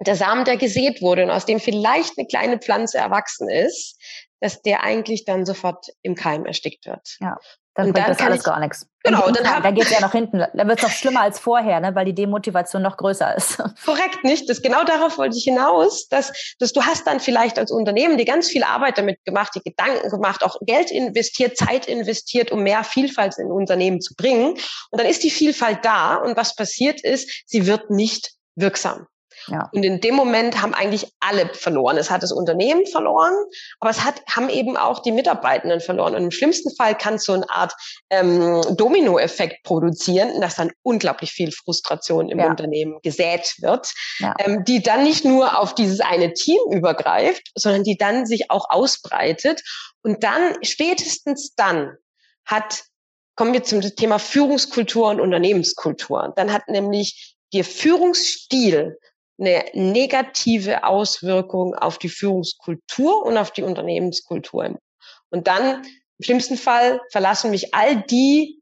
der 0.00 0.16
Samen, 0.16 0.44
der 0.44 0.56
gesät 0.56 1.00
wurde 1.00 1.24
und 1.24 1.30
aus 1.30 1.46
dem 1.46 1.60
vielleicht 1.60 2.18
eine 2.18 2.26
kleine 2.26 2.58
Pflanze 2.58 2.98
erwachsen 2.98 3.48
ist, 3.48 3.98
dass 4.40 4.62
der 4.62 4.82
eigentlich 4.82 5.24
dann 5.24 5.46
sofort 5.46 5.86
im 6.02 6.14
Keim 6.14 6.44
erstickt 6.44 6.86
wird. 6.86 7.16
Ja. 7.20 7.38
Dann 7.74 7.86
und 7.86 7.92
bringt 7.94 8.06
dann 8.06 8.16
das 8.16 8.26
alles 8.26 8.38
ich, 8.38 8.44
gar 8.44 8.60
nichts. 8.60 8.86
Genau, 9.02 9.30
dann 9.30 9.62
da 9.62 9.70
geht 9.70 9.84
es 9.84 9.90
ja 9.90 10.00
noch 10.00 10.12
hinten. 10.12 10.38
Da 10.38 10.66
wird 10.66 10.78
es 10.78 10.82
noch 10.82 10.90
schlimmer 10.90 11.22
als 11.22 11.38
vorher, 11.38 11.80
ne, 11.80 11.94
weil 11.94 12.04
die 12.04 12.14
Demotivation 12.14 12.82
noch 12.82 12.98
größer 12.98 13.34
ist. 13.34 13.56
Korrekt, 13.84 14.24
nicht? 14.24 14.48
Das, 14.48 14.60
genau 14.60 14.84
darauf 14.84 15.16
wollte 15.16 15.36
ich 15.36 15.44
hinaus, 15.44 16.06
dass, 16.08 16.54
dass 16.58 16.72
du 16.72 16.82
hast 16.82 17.06
dann 17.06 17.18
vielleicht 17.18 17.58
als 17.58 17.70
Unternehmen, 17.70 18.18
die 18.18 18.26
ganz 18.26 18.48
viel 18.48 18.62
Arbeit 18.62 18.98
damit 18.98 19.24
gemacht, 19.24 19.52
die 19.54 19.62
Gedanken 19.62 20.10
gemacht, 20.10 20.44
auch 20.44 20.56
Geld 20.60 20.90
investiert, 20.90 21.56
Zeit 21.56 21.86
investiert, 21.86 22.52
um 22.52 22.62
mehr 22.62 22.84
Vielfalt 22.84 23.38
in 23.38 23.50
Unternehmen 23.50 24.02
zu 24.02 24.14
bringen. 24.14 24.50
Und 24.90 25.00
dann 25.00 25.06
ist 25.06 25.22
die 25.22 25.30
Vielfalt 25.30 25.78
da 25.82 26.16
und 26.16 26.36
was 26.36 26.54
passiert 26.54 27.02
ist, 27.02 27.44
sie 27.46 27.66
wird 27.66 27.90
nicht 27.90 28.32
wirksam. 28.54 29.06
Ja. 29.46 29.68
Und 29.72 29.82
in 29.82 30.00
dem 30.00 30.14
Moment 30.14 30.60
haben 30.60 30.74
eigentlich 30.74 31.12
alle 31.20 31.48
verloren. 31.54 31.96
Es 31.96 32.10
hat 32.10 32.22
das 32.22 32.32
Unternehmen 32.32 32.86
verloren, 32.86 33.34
aber 33.80 33.90
es 33.90 34.04
hat, 34.04 34.22
haben 34.26 34.48
eben 34.48 34.76
auch 34.76 35.00
die 35.00 35.12
Mitarbeitenden 35.12 35.80
verloren. 35.80 36.14
Und 36.14 36.24
im 36.24 36.30
schlimmsten 36.30 36.74
Fall 36.74 36.96
kann 36.96 37.14
es 37.14 37.24
so 37.24 37.32
eine 37.32 37.48
Art 37.50 37.72
ähm, 38.10 38.62
Dominoeffekt 38.76 39.62
produzieren, 39.64 40.40
dass 40.40 40.56
dann 40.56 40.72
unglaublich 40.82 41.32
viel 41.32 41.52
Frustration 41.52 42.28
im 42.28 42.38
ja. 42.38 42.48
Unternehmen 42.48 42.98
gesät 43.02 43.54
wird, 43.60 43.92
ja. 44.18 44.34
ähm, 44.38 44.64
die 44.64 44.82
dann 44.82 45.04
nicht 45.04 45.24
nur 45.24 45.58
auf 45.58 45.74
dieses 45.74 46.00
eine 46.00 46.32
Team 46.34 46.60
übergreift, 46.70 47.50
sondern 47.54 47.84
die 47.84 47.96
dann 47.96 48.26
sich 48.26 48.50
auch 48.50 48.70
ausbreitet. 48.70 49.62
Und 50.02 50.24
dann, 50.24 50.56
spätestens 50.62 51.54
dann, 51.54 51.96
hat 52.44 52.84
kommen 53.36 53.52
wir 53.52 53.62
zum 53.62 53.80
Thema 53.80 54.18
Führungskultur 54.18 55.08
und 55.08 55.20
Unternehmenskultur. 55.20 56.32
Dann 56.36 56.52
hat 56.52 56.68
nämlich 56.68 57.36
der 57.52 57.64
Führungsstil 57.64 58.98
eine 59.38 59.64
negative 59.72 60.84
Auswirkung 60.84 61.74
auf 61.74 61.98
die 61.98 62.08
Führungskultur 62.08 63.24
und 63.24 63.36
auf 63.36 63.50
die 63.50 63.62
Unternehmenskultur. 63.62 64.78
Und 65.30 65.46
dann 65.46 65.82
Im 66.18 66.24
schlimmsten 66.24 66.56
Fall 66.56 67.00
verlassen 67.10 67.50
mich 67.50 67.74
all 67.74 67.96
die 68.02 68.60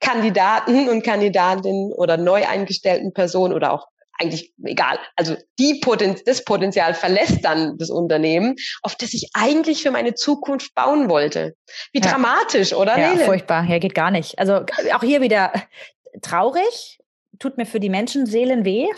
Kandidaten 0.00 0.88
und 0.88 1.02
Kandidatinnen 1.02 1.92
oder 1.92 2.16
neu 2.16 2.46
eingestellten 2.46 3.12
Personen 3.12 3.52
oder 3.52 3.72
auch 3.72 3.88
eigentlich 4.18 4.54
egal. 4.64 4.98
Also 5.14 5.36
die 5.58 5.80
Potenz 5.80 6.24
das 6.24 6.42
Potenzial 6.42 6.94
verlässt 6.94 7.44
dann 7.44 7.76
das 7.76 7.90
Unternehmen, 7.90 8.56
auf 8.82 8.94
das 8.94 9.12
ich 9.12 9.28
eigentlich 9.34 9.82
für 9.82 9.90
meine 9.90 10.14
Zukunft 10.14 10.74
bauen 10.74 11.10
wollte. 11.10 11.54
Wie 11.92 12.00
ja. 12.00 12.10
dramatisch, 12.10 12.72
oder? 12.72 12.98
Ja, 12.98 13.12
Lele? 13.12 13.24
furchtbar. 13.24 13.64
Ja, 13.68 13.78
geht 13.78 13.94
gar 13.94 14.10
nicht. 14.10 14.38
Also 14.38 14.64
auch 14.94 15.02
hier 15.02 15.20
wieder 15.20 15.52
traurig, 16.22 16.98
tut 17.38 17.58
mir 17.58 17.66
für 17.66 17.80
die 17.80 17.90
Menschenseelen 17.90 18.64
weh. 18.64 18.88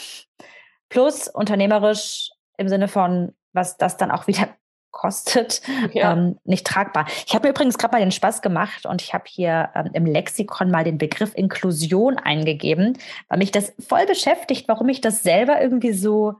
Plus 0.88 1.28
unternehmerisch 1.28 2.30
im 2.56 2.68
Sinne 2.68 2.88
von, 2.88 3.34
was 3.52 3.76
das 3.76 3.96
dann 3.96 4.10
auch 4.10 4.26
wieder 4.26 4.48
kostet, 4.90 5.60
ja. 5.92 6.12
ähm, 6.12 6.38
nicht 6.44 6.66
tragbar. 6.66 7.06
Ich 7.26 7.34
habe 7.34 7.46
mir 7.46 7.50
übrigens 7.50 7.78
gerade 7.78 7.92
mal 7.92 8.00
den 8.00 8.10
Spaß 8.10 8.42
gemacht 8.42 8.86
und 8.86 9.02
ich 9.02 9.14
habe 9.14 9.24
hier 9.28 9.70
ähm, 9.74 9.90
im 9.92 10.06
Lexikon 10.06 10.70
mal 10.70 10.82
den 10.82 10.98
Begriff 10.98 11.34
Inklusion 11.34 12.18
eingegeben, 12.18 12.98
weil 13.28 13.38
mich 13.38 13.52
das 13.52 13.74
voll 13.78 14.06
beschäftigt, 14.06 14.66
warum 14.66 14.88
ich 14.88 15.00
das 15.00 15.22
selber 15.22 15.60
irgendwie 15.60 15.92
so, 15.92 16.36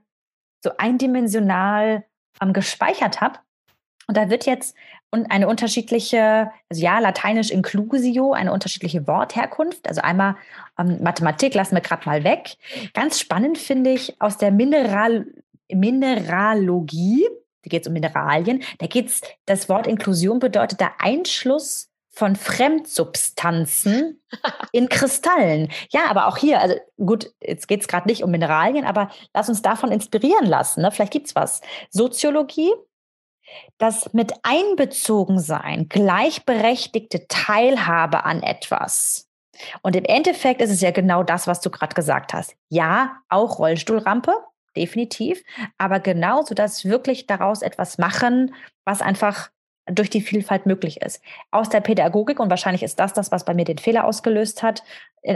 so 0.64 0.70
eindimensional 0.78 2.04
ähm, 2.40 2.52
gespeichert 2.52 3.20
habe. 3.20 3.38
Und 4.08 4.16
da 4.16 4.30
wird 4.30 4.46
jetzt 4.46 4.74
eine 5.10 5.48
unterschiedliche, 5.48 6.50
also 6.68 6.82
ja, 6.82 6.98
lateinisch 6.98 7.50
Inclusio, 7.50 8.32
eine 8.32 8.52
unterschiedliche 8.52 9.06
Wortherkunft. 9.06 9.86
Also 9.86 10.00
einmal 10.00 10.36
ähm, 10.78 11.02
Mathematik 11.02 11.54
lassen 11.54 11.74
wir 11.74 11.82
gerade 11.82 12.08
mal 12.08 12.24
weg. 12.24 12.56
Ganz 12.94 13.20
spannend 13.20 13.58
finde 13.58 13.90
ich 13.90 14.20
aus 14.20 14.38
der 14.38 14.50
Mineral, 14.50 15.26
Mineralogie, 15.70 17.26
da 17.62 17.68
geht 17.68 17.82
es 17.82 17.88
um 17.88 17.92
Mineralien, 17.92 18.62
da 18.78 18.86
geht 18.86 19.08
es, 19.08 19.20
das 19.46 19.68
Wort 19.68 19.86
Inklusion 19.86 20.38
bedeutet 20.38 20.80
der 20.80 21.00
Einschluss 21.00 21.90
von 22.10 22.34
Fremdsubstanzen 22.34 24.20
in 24.72 24.88
Kristallen. 24.88 25.70
Ja, 25.90 26.06
aber 26.08 26.26
auch 26.26 26.36
hier, 26.36 26.60
also 26.60 26.74
gut, 26.96 27.32
jetzt 27.40 27.68
geht 27.68 27.82
es 27.82 27.88
gerade 27.88 28.08
nicht 28.08 28.24
um 28.24 28.30
Mineralien, 28.30 28.84
aber 28.84 29.10
lass 29.34 29.48
uns 29.48 29.62
davon 29.62 29.92
inspirieren 29.92 30.46
lassen. 30.46 30.82
Ne? 30.82 30.90
Vielleicht 30.90 31.14
es 31.14 31.36
was. 31.36 31.60
Soziologie, 31.90 32.72
das 33.78 34.12
mit 34.12 34.32
einbezogen 34.42 35.38
sein, 35.38 35.88
gleichberechtigte 35.88 37.26
Teilhabe 37.28 38.24
an 38.24 38.42
etwas. 38.42 39.28
Und 39.82 39.96
im 39.96 40.04
Endeffekt 40.04 40.60
ist 40.60 40.70
es 40.70 40.80
ja 40.80 40.90
genau 40.90 41.22
das, 41.22 41.46
was 41.46 41.60
du 41.60 41.70
gerade 41.70 41.94
gesagt 41.94 42.32
hast. 42.32 42.54
Ja, 42.68 43.16
auch 43.28 43.58
Rollstuhlrampe, 43.58 44.32
definitiv, 44.76 45.42
aber 45.78 46.00
genauso, 46.00 46.54
dass 46.54 46.84
wirklich 46.84 47.26
daraus 47.26 47.62
etwas 47.62 47.98
machen, 47.98 48.54
was 48.84 49.02
einfach 49.02 49.50
durch 49.90 50.10
die 50.10 50.20
Vielfalt 50.20 50.66
möglich 50.66 51.00
ist. 51.00 51.22
Aus 51.50 51.70
der 51.70 51.80
Pädagogik, 51.80 52.40
und 52.40 52.50
wahrscheinlich 52.50 52.82
ist 52.82 53.00
das 53.00 53.14
das, 53.14 53.32
was 53.32 53.46
bei 53.46 53.54
mir 53.54 53.64
den 53.64 53.78
Fehler 53.78 54.04
ausgelöst 54.04 54.62
hat, 54.62 54.84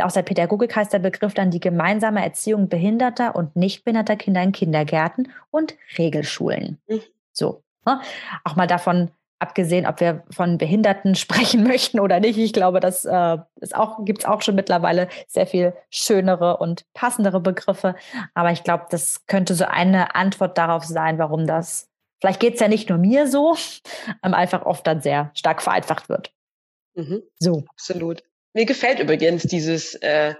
aus 0.02 0.14
der 0.14 0.22
Pädagogik 0.22 0.76
heißt 0.76 0.92
der 0.92 0.98
Begriff 1.00 1.34
dann 1.34 1.50
die 1.50 1.58
gemeinsame 1.58 2.22
Erziehung 2.22 2.68
behinderter 2.68 3.34
und 3.34 3.56
nicht 3.56 3.84
behinderter 3.84 4.16
Kinder 4.16 4.42
in 4.42 4.52
Kindergärten 4.52 5.32
und 5.50 5.74
Regelschulen. 5.98 6.78
Mhm. 6.86 7.00
So. 7.32 7.62
Ne? 7.84 8.00
Auch 8.44 8.56
mal 8.56 8.66
davon 8.66 9.10
abgesehen, 9.42 9.86
ob 9.86 10.00
wir 10.00 10.22
von 10.30 10.56
Behinderten 10.56 11.14
sprechen 11.16 11.64
möchten 11.64 12.00
oder 12.00 12.20
nicht. 12.20 12.38
Ich 12.38 12.52
glaube, 12.52 12.80
das 12.80 13.04
äh, 13.04 13.38
ist 13.60 13.74
auch, 13.74 14.04
gibt 14.04 14.20
es 14.20 14.24
auch 14.24 14.40
schon 14.40 14.54
mittlerweile 14.54 15.08
sehr 15.26 15.46
viel 15.46 15.74
schönere 15.90 16.58
und 16.58 16.86
passendere 16.94 17.40
Begriffe. 17.40 17.96
Aber 18.34 18.52
ich 18.52 18.62
glaube, 18.62 18.86
das 18.90 19.26
könnte 19.26 19.54
so 19.54 19.64
eine 19.64 20.14
Antwort 20.14 20.56
darauf 20.56 20.84
sein, 20.84 21.18
warum 21.18 21.46
das, 21.46 21.90
vielleicht 22.20 22.40
geht 22.40 22.54
es 22.54 22.60
ja 22.60 22.68
nicht 22.68 22.88
nur 22.88 22.98
mir 22.98 23.26
so, 23.26 23.56
ähm, 24.22 24.32
einfach 24.32 24.64
oft 24.64 24.86
dann 24.86 25.00
sehr 25.00 25.30
stark 25.34 25.60
vereinfacht 25.60 26.08
wird. 26.08 26.32
Mhm. 26.94 27.22
So. 27.38 27.64
Absolut. 27.68 28.22
Mir 28.54 28.66
gefällt 28.66 29.00
übrigens 29.00 29.44
dieses 29.44 29.94
äh, 29.96 30.34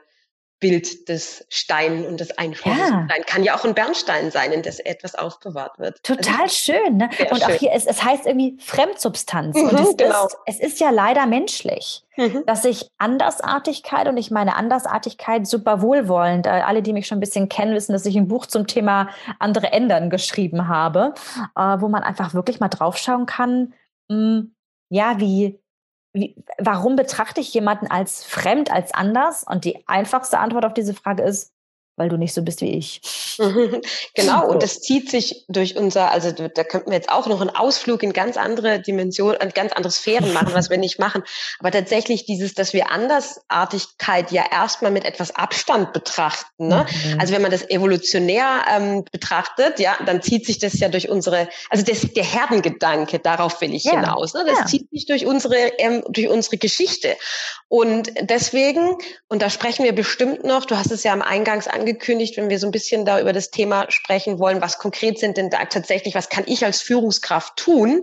Bild 0.62 1.08
des 1.08 1.44
Stein 1.48 2.06
und 2.06 2.20
des 2.20 2.38
Einflusses 2.38 2.78
ja. 2.78 3.06
sein. 3.08 3.24
Kann 3.26 3.42
ja 3.42 3.56
auch 3.56 3.64
ein 3.64 3.74
Bernstein 3.74 4.30
sein, 4.30 4.52
in 4.52 4.62
das 4.62 4.78
etwas 4.78 5.16
aufbewahrt 5.16 5.76
wird. 5.80 6.02
Total 6.04 6.42
also, 6.42 6.54
schön. 6.54 6.98
Ne? 6.98 7.10
Und 7.30 7.38
schön. 7.38 7.42
auch 7.42 7.50
hier, 7.50 7.72
es, 7.74 7.84
es 7.84 8.02
heißt 8.02 8.26
irgendwie 8.26 8.56
Fremdsubstanz. 8.60 9.56
Mhm, 9.56 9.68
und 9.68 9.80
es, 9.80 9.96
genau. 9.96 10.26
ist, 10.26 10.36
es 10.46 10.60
ist 10.60 10.80
ja 10.80 10.90
leider 10.90 11.26
menschlich, 11.26 12.04
mhm. 12.16 12.44
dass 12.46 12.64
ich 12.64 12.88
Andersartigkeit 12.96 14.06
und 14.06 14.16
ich 14.16 14.30
meine 14.30 14.54
Andersartigkeit 14.54 15.48
super 15.48 15.82
wohlwollend. 15.82 16.46
Äh, 16.46 16.50
alle, 16.50 16.80
die 16.80 16.92
mich 16.92 17.08
schon 17.08 17.18
ein 17.18 17.22
bisschen 17.22 17.48
kennen, 17.48 17.74
wissen, 17.74 17.92
dass 17.92 18.06
ich 18.06 18.16
ein 18.16 18.28
Buch 18.28 18.46
zum 18.46 18.68
Thema 18.68 19.08
andere 19.40 19.72
ändern 19.72 20.10
geschrieben 20.10 20.68
habe, 20.68 21.12
äh, 21.56 21.76
wo 21.80 21.88
man 21.88 22.04
einfach 22.04 22.34
wirklich 22.34 22.60
mal 22.60 22.68
draufschauen 22.68 23.26
kann, 23.26 23.74
mh, 24.08 24.16
hm, 24.16 24.54
ja, 24.90 25.18
wie, 25.18 25.58
wie, 26.12 26.36
warum 26.58 26.96
betrachte 26.96 27.40
ich 27.40 27.54
jemanden 27.54 27.86
als 27.86 28.24
fremd, 28.24 28.70
als 28.70 28.92
anders? 28.92 29.44
Und 29.44 29.64
die 29.64 29.86
einfachste 29.88 30.38
Antwort 30.38 30.64
auf 30.64 30.74
diese 30.74 30.94
Frage 30.94 31.22
ist, 31.22 31.52
weil 31.96 32.08
du 32.08 32.16
nicht 32.16 32.32
so 32.32 32.42
bist 32.42 32.62
wie 32.62 32.72
ich. 32.76 33.02
genau, 34.14 34.46
und 34.48 34.62
das 34.62 34.80
zieht 34.80 35.10
sich 35.10 35.44
durch 35.48 35.76
unser, 35.76 36.10
also 36.10 36.32
da 36.32 36.64
könnten 36.64 36.90
wir 36.90 36.96
jetzt 36.96 37.10
auch 37.10 37.26
noch 37.26 37.40
einen 37.40 37.50
Ausflug 37.50 38.02
in 38.02 38.14
ganz 38.14 38.36
andere 38.38 38.80
Dimensionen, 38.80 39.40
in 39.40 39.50
ganz 39.50 39.72
andere 39.72 39.92
Sphären 39.92 40.32
machen, 40.32 40.54
was 40.54 40.70
wir 40.70 40.78
nicht 40.78 40.98
machen. 40.98 41.22
Aber 41.58 41.70
tatsächlich 41.70 42.24
dieses, 42.24 42.54
dass 42.54 42.72
wir 42.72 42.90
Andersartigkeit 42.90 44.32
ja 44.32 44.44
erstmal 44.50 44.90
mit 44.90 45.04
etwas 45.04 45.36
Abstand 45.36 45.92
betrachten. 45.92 46.68
Ne? 46.68 46.86
Mhm. 46.88 47.20
Also 47.20 47.34
wenn 47.34 47.42
man 47.42 47.50
das 47.50 47.68
evolutionär 47.68 48.64
ähm, 48.70 49.04
betrachtet, 49.12 49.78
ja, 49.78 49.96
dann 50.06 50.22
zieht 50.22 50.46
sich 50.46 50.58
das 50.58 50.78
ja 50.80 50.88
durch 50.88 51.10
unsere, 51.10 51.48
also 51.68 51.84
das, 51.84 52.00
der 52.00 52.24
Herdengedanke, 52.24 53.18
darauf 53.18 53.60
will 53.60 53.74
ich 53.74 53.84
ja. 53.84 53.92
hinaus. 53.92 54.32
Ne? 54.32 54.44
Das 54.46 54.60
ja. 54.60 54.66
zieht 54.66 54.88
sich 54.90 55.06
durch 55.06 55.26
unsere, 55.26 55.56
ähm, 55.78 56.02
durch 56.08 56.28
unsere 56.28 56.56
Geschichte. 56.56 57.16
Und 57.68 58.12
deswegen, 58.20 58.96
und 59.28 59.42
da 59.42 59.50
sprechen 59.50 59.84
wir 59.84 59.94
bestimmt 59.94 60.44
noch, 60.44 60.64
du 60.64 60.76
hast 60.76 60.90
es 60.90 61.04
ja 61.04 61.12
am 61.12 61.22
Eingangs 61.22 61.68
angesprochen, 61.68 61.81
angekündigt, 61.82 62.36
wenn 62.36 62.48
wir 62.48 62.60
so 62.60 62.66
ein 62.66 62.70
bisschen 62.70 63.04
da 63.04 63.20
über 63.20 63.32
das 63.32 63.50
Thema 63.50 63.86
sprechen 63.90 64.38
wollen, 64.38 64.60
was 64.60 64.78
konkret 64.78 65.18
sind 65.18 65.36
denn 65.36 65.50
da 65.50 65.64
tatsächlich, 65.64 66.14
was 66.14 66.28
kann 66.28 66.44
ich 66.46 66.64
als 66.64 66.80
Führungskraft 66.80 67.56
tun? 67.56 68.02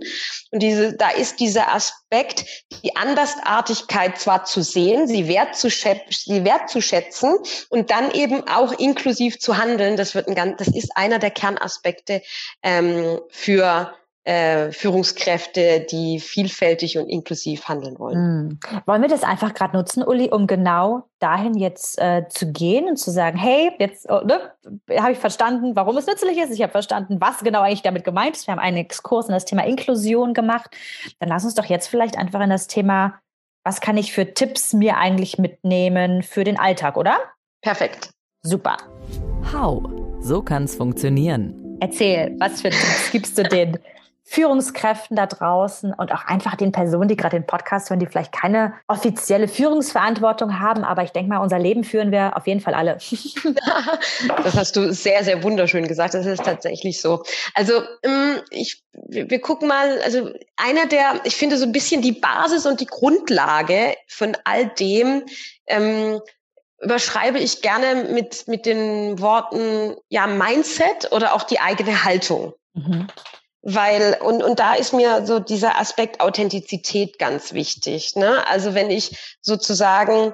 Und 0.50 0.62
diese, 0.62 0.94
da 0.94 1.08
ist 1.08 1.40
dieser 1.40 1.72
Aspekt, 1.72 2.44
die 2.84 2.94
Andersartigkeit 2.94 4.18
zwar 4.18 4.44
zu 4.44 4.62
sehen, 4.62 5.06
sie 5.06 5.28
wertzuschätzen, 5.28 6.34
sie 6.34 6.44
wertzuschätzen 6.44 7.38
und 7.70 7.90
dann 7.90 8.10
eben 8.12 8.46
auch 8.48 8.72
inklusiv 8.72 9.38
zu 9.38 9.56
handeln. 9.56 9.96
Das 9.96 10.14
wird 10.14 10.28
ein 10.28 10.34
ganz, 10.34 10.58
das 10.58 10.68
ist 10.68 10.96
einer 10.96 11.18
der 11.18 11.30
Kernaspekte 11.30 12.22
ähm, 12.62 13.18
für 13.30 13.94
äh, 14.30 14.70
Führungskräfte, 14.70 15.84
die 15.90 16.20
vielfältig 16.20 16.96
und 16.98 17.08
inklusiv 17.08 17.68
handeln 17.68 17.98
wollen. 17.98 18.18
Mhm. 18.18 18.60
Wollen 18.86 19.02
wir 19.02 19.08
das 19.08 19.24
einfach 19.24 19.54
gerade 19.54 19.76
nutzen, 19.76 20.04
Uli, 20.04 20.30
um 20.30 20.46
genau 20.46 21.02
dahin 21.18 21.54
jetzt 21.54 22.00
äh, 22.00 22.28
zu 22.28 22.52
gehen 22.52 22.86
und 22.86 22.96
zu 22.96 23.10
sagen, 23.10 23.36
hey, 23.36 23.72
jetzt 23.80 24.08
oh, 24.08 24.20
ne, 24.24 24.52
habe 25.00 25.12
ich 25.12 25.18
verstanden, 25.18 25.74
warum 25.74 25.96
es 25.96 26.06
nützlich 26.06 26.38
ist. 26.38 26.52
Ich 26.52 26.62
habe 26.62 26.70
verstanden, 26.70 27.20
was 27.20 27.40
genau 27.40 27.62
eigentlich 27.62 27.82
damit 27.82 28.04
gemeint 28.04 28.36
ist. 28.36 28.46
Wir 28.46 28.52
haben 28.52 28.60
einen 28.60 28.76
Exkurs 28.76 29.26
in 29.26 29.32
das 29.32 29.46
Thema 29.46 29.66
Inklusion 29.66 30.32
gemacht. 30.32 30.76
Dann 31.18 31.28
lass 31.28 31.42
uns 31.42 31.56
doch 31.56 31.64
jetzt 31.64 31.88
vielleicht 31.88 32.16
einfach 32.16 32.40
in 32.40 32.50
das 32.50 32.68
Thema, 32.68 33.18
was 33.64 33.80
kann 33.80 33.96
ich 33.96 34.12
für 34.12 34.32
Tipps 34.32 34.72
mir 34.72 34.96
eigentlich 34.96 35.38
mitnehmen 35.38 36.22
für 36.22 36.44
den 36.44 36.56
Alltag, 36.56 36.96
oder? 36.96 37.18
Perfekt. 37.62 38.10
Super. 38.42 38.76
How? 39.52 39.82
So 40.20 40.40
kann 40.40 40.64
es 40.64 40.76
funktionieren. 40.76 41.78
Erzähl, 41.80 42.36
was 42.38 42.60
für 42.60 42.70
Tipps 42.70 43.10
gibst 43.10 43.36
du 43.36 43.42
den 43.42 43.76
Führungskräften 44.32 45.16
da 45.16 45.26
draußen 45.26 45.92
und 45.92 46.12
auch 46.12 46.24
einfach 46.24 46.54
den 46.54 46.70
Personen, 46.70 47.08
die 47.08 47.16
gerade 47.16 47.36
den 47.36 47.48
Podcast 47.48 47.90
hören, 47.90 47.98
die 47.98 48.06
vielleicht 48.06 48.30
keine 48.30 48.74
offizielle 48.86 49.48
Führungsverantwortung 49.48 50.60
haben. 50.60 50.84
Aber 50.84 51.02
ich 51.02 51.10
denke 51.10 51.30
mal, 51.30 51.38
unser 51.38 51.58
Leben 51.58 51.82
führen 51.82 52.12
wir 52.12 52.36
auf 52.36 52.46
jeden 52.46 52.60
Fall 52.60 52.74
alle. 52.74 52.98
das 54.44 54.54
hast 54.54 54.76
du 54.76 54.92
sehr, 54.94 55.24
sehr 55.24 55.42
wunderschön 55.42 55.88
gesagt. 55.88 56.14
Das 56.14 56.26
ist 56.26 56.44
tatsächlich 56.44 57.00
so. 57.00 57.24
Also 57.54 57.82
ähm, 58.04 58.40
ich, 58.50 58.84
wir 58.92 59.40
gucken 59.40 59.66
mal, 59.66 60.00
also 60.02 60.30
einer 60.56 60.86
der, 60.86 61.20
ich 61.24 61.34
finde 61.34 61.56
so 61.56 61.64
ein 61.64 61.72
bisschen 61.72 62.00
die 62.00 62.12
Basis 62.12 62.66
und 62.66 62.80
die 62.80 62.86
Grundlage 62.86 63.96
von 64.06 64.36
all 64.44 64.68
dem, 64.68 65.24
ähm, 65.66 66.20
überschreibe 66.78 67.40
ich 67.40 67.62
gerne 67.62 68.12
mit, 68.12 68.46
mit 68.46 68.64
den 68.64 69.18
Worten, 69.20 69.96
ja, 70.08 70.28
Mindset 70.28 71.10
oder 71.10 71.34
auch 71.34 71.42
die 71.42 71.58
eigene 71.58 72.04
Haltung. 72.04 72.54
Mhm. 72.74 73.08
Weil, 73.62 74.18
und, 74.22 74.42
und 74.42 74.58
da 74.58 74.74
ist 74.74 74.92
mir 74.92 75.26
so 75.26 75.38
dieser 75.38 75.78
Aspekt 75.78 76.20
Authentizität 76.20 77.18
ganz 77.18 77.52
wichtig. 77.52 78.16
Ne? 78.16 78.46
Also 78.48 78.74
wenn 78.74 78.90
ich 78.90 79.36
sozusagen, 79.42 80.32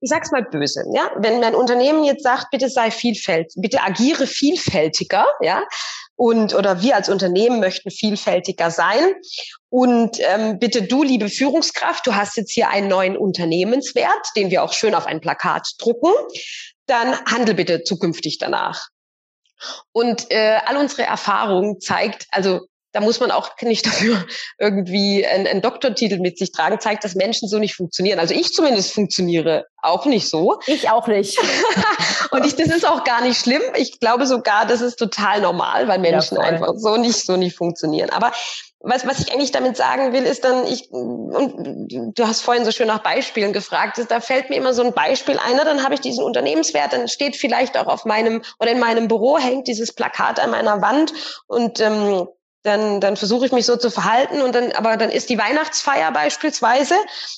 ich 0.00 0.08
sag's 0.08 0.30
mal 0.30 0.44
böse, 0.44 0.84
ja, 0.94 1.10
wenn 1.16 1.40
mein 1.40 1.54
Unternehmen 1.54 2.04
jetzt 2.04 2.22
sagt, 2.22 2.50
bitte 2.52 2.68
sei 2.68 2.90
vielfältig, 2.90 3.54
bitte 3.56 3.82
agiere 3.82 4.26
vielfältiger, 4.26 5.26
ja, 5.40 5.64
und 6.20 6.54
oder 6.54 6.82
wir 6.82 6.96
als 6.96 7.08
Unternehmen 7.08 7.60
möchten 7.60 7.90
vielfältiger 7.90 8.70
sein. 8.70 9.14
Und 9.70 10.18
ähm, 10.20 10.58
bitte 10.58 10.82
du, 10.82 11.02
liebe 11.02 11.30
Führungskraft, 11.30 12.06
du 12.06 12.14
hast 12.14 12.36
jetzt 12.36 12.52
hier 12.52 12.68
einen 12.68 12.88
neuen 12.88 13.16
Unternehmenswert, 13.16 14.28
den 14.36 14.50
wir 14.50 14.62
auch 14.62 14.74
schön 14.74 14.94
auf 14.94 15.06
ein 15.06 15.22
Plakat 15.22 15.66
drucken. 15.78 16.12
Dann 16.84 17.18
handel 17.24 17.54
bitte 17.54 17.84
zukünftig 17.84 18.36
danach. 18.36 18.88
Und 19.92 20.30
äh, 20.30 20.58
all 20.64 20.76
unsere 20.76 21.02
Erfahrung 21.02 21.80
zeigt, 21.80 22.26
also 22.30 22.60
da 22.92 23.00
muss 23.00 23.20
man 23.20 23.30
auch 23.30 23.50
nicht 23.62 23.86
dafür 23.86 24.24
irgendwie 24.58 25.26
einen, 25.26 25.46
einen 25.46 25.62
Doktortitel 25.62 26.18
mit 26.18 26.38
sich 26.38 26.52
tragen, 26.52 26.80
zeigt, 26.80 27.04
dass 27.04 27.14
Menschen 27.14 27.48
so 27.48 27.58
nicht 27.58 27.74
funktionieren. 27.74 28.18
Also 28.18 28.34
ich 28.34 28.52
zumindest 28.52 28.92
funktioniere 28.92 29.66
auch 29.82 30.06
nicht 30.06 30.28
so. 30.28 30.60
Ich 30.66 30.90
auch 30.90 31.06
nicht. 31.06 31.38
und 32.30 32.44
ich, 32.44 32.56
das 32.56 32.68
ist 32.68 32.86
auch 32.86 33.04
gar 33.04 33.22
nicht 33.22 33.40
schlimm. 33.40 33.62
Ich 33.76 34.00
glaube 34.00 34.26
sogar, 34.26 34.66
das 34.66 34.80
ist 34.80 34.96
total 34.96 35.40
normal, 35.40 35.88
weil 35.88 35.98
Menschen 35.98 36.36
ja, 36.36 36.42
einfach 36.42 36.74
so 36.76 36.96
nicht, 36.96 37.24
so 37.24 37.36
nicht 37.36 37.56
funktionieren. 37.56 38.10
Aber 38.10 38.32
was, 38.82 39.06
was 39.06 39.20
ich 39.20 39.32
eigentlich 39.32 39.52
damit 39.52 39.76
sagen 39.76 40.12
will, 40.12 40.24
ist 40.24 40.42
dann, 40.42 40.66
ich, 40.66 40.90
und 40.90 42.18
du 42.18 42.26
hast 42.26 42.40
vorhin 42.40 42.64
so 42.64 42.72
schön 42.72 42.86
nach 42.86 43.02
Beispielen 43.02 43.52
gefragt, 43.52 44.00
da 44.08 44.20
fällt 44.20 44.48
mir 44.48 44.56
immer 44.56 44.72
so 44.72 44.82
ein 44.82 44.94
Beispiel 44.94 45.38
ein, 45.38 45.58
dann 45.58 45.84
habe 45.84 45.94
ich 45.94 46.00
diesen 46.00 46.24
Unternehmenswert, 46.24 46.94
dann 46.94 47.06
steht 47.06 47.36
vielleicht 47.36 47.76
auch 47.76 47.86
auf 47.86 48.06
meinem 48.06 48.42
oder 48.58 48.70
in 48.70 48.80
meinem 48.80 49.06
Büro 49.06 49.38
hängt 49.38 49.68
dieses 49.68 49.92
Plakat 49.92 50.40
an 50.40 50.50
meiner 50.50 50.80
Wand 50.80 51.12
und 51.46 51.78
ähm, 51.80 52.26
dann, 52.62 53.00
dann 53.00 53.16
versuche 53.16 53.46
ich 53.46 53.52
mich 53.52 53.64
so 53.66 53.76
zu 53.76 53.90
verhalten 53.90 54.42
und 54.42 54.54
dann, 54.54 54.72
aber 54.72 54.96
dann 54.96 55.10
ist 55.10 55.30
die 55.30 55.38
Weihnachtsfeier 55.38 56.12
beispielsweise 56.12 56.94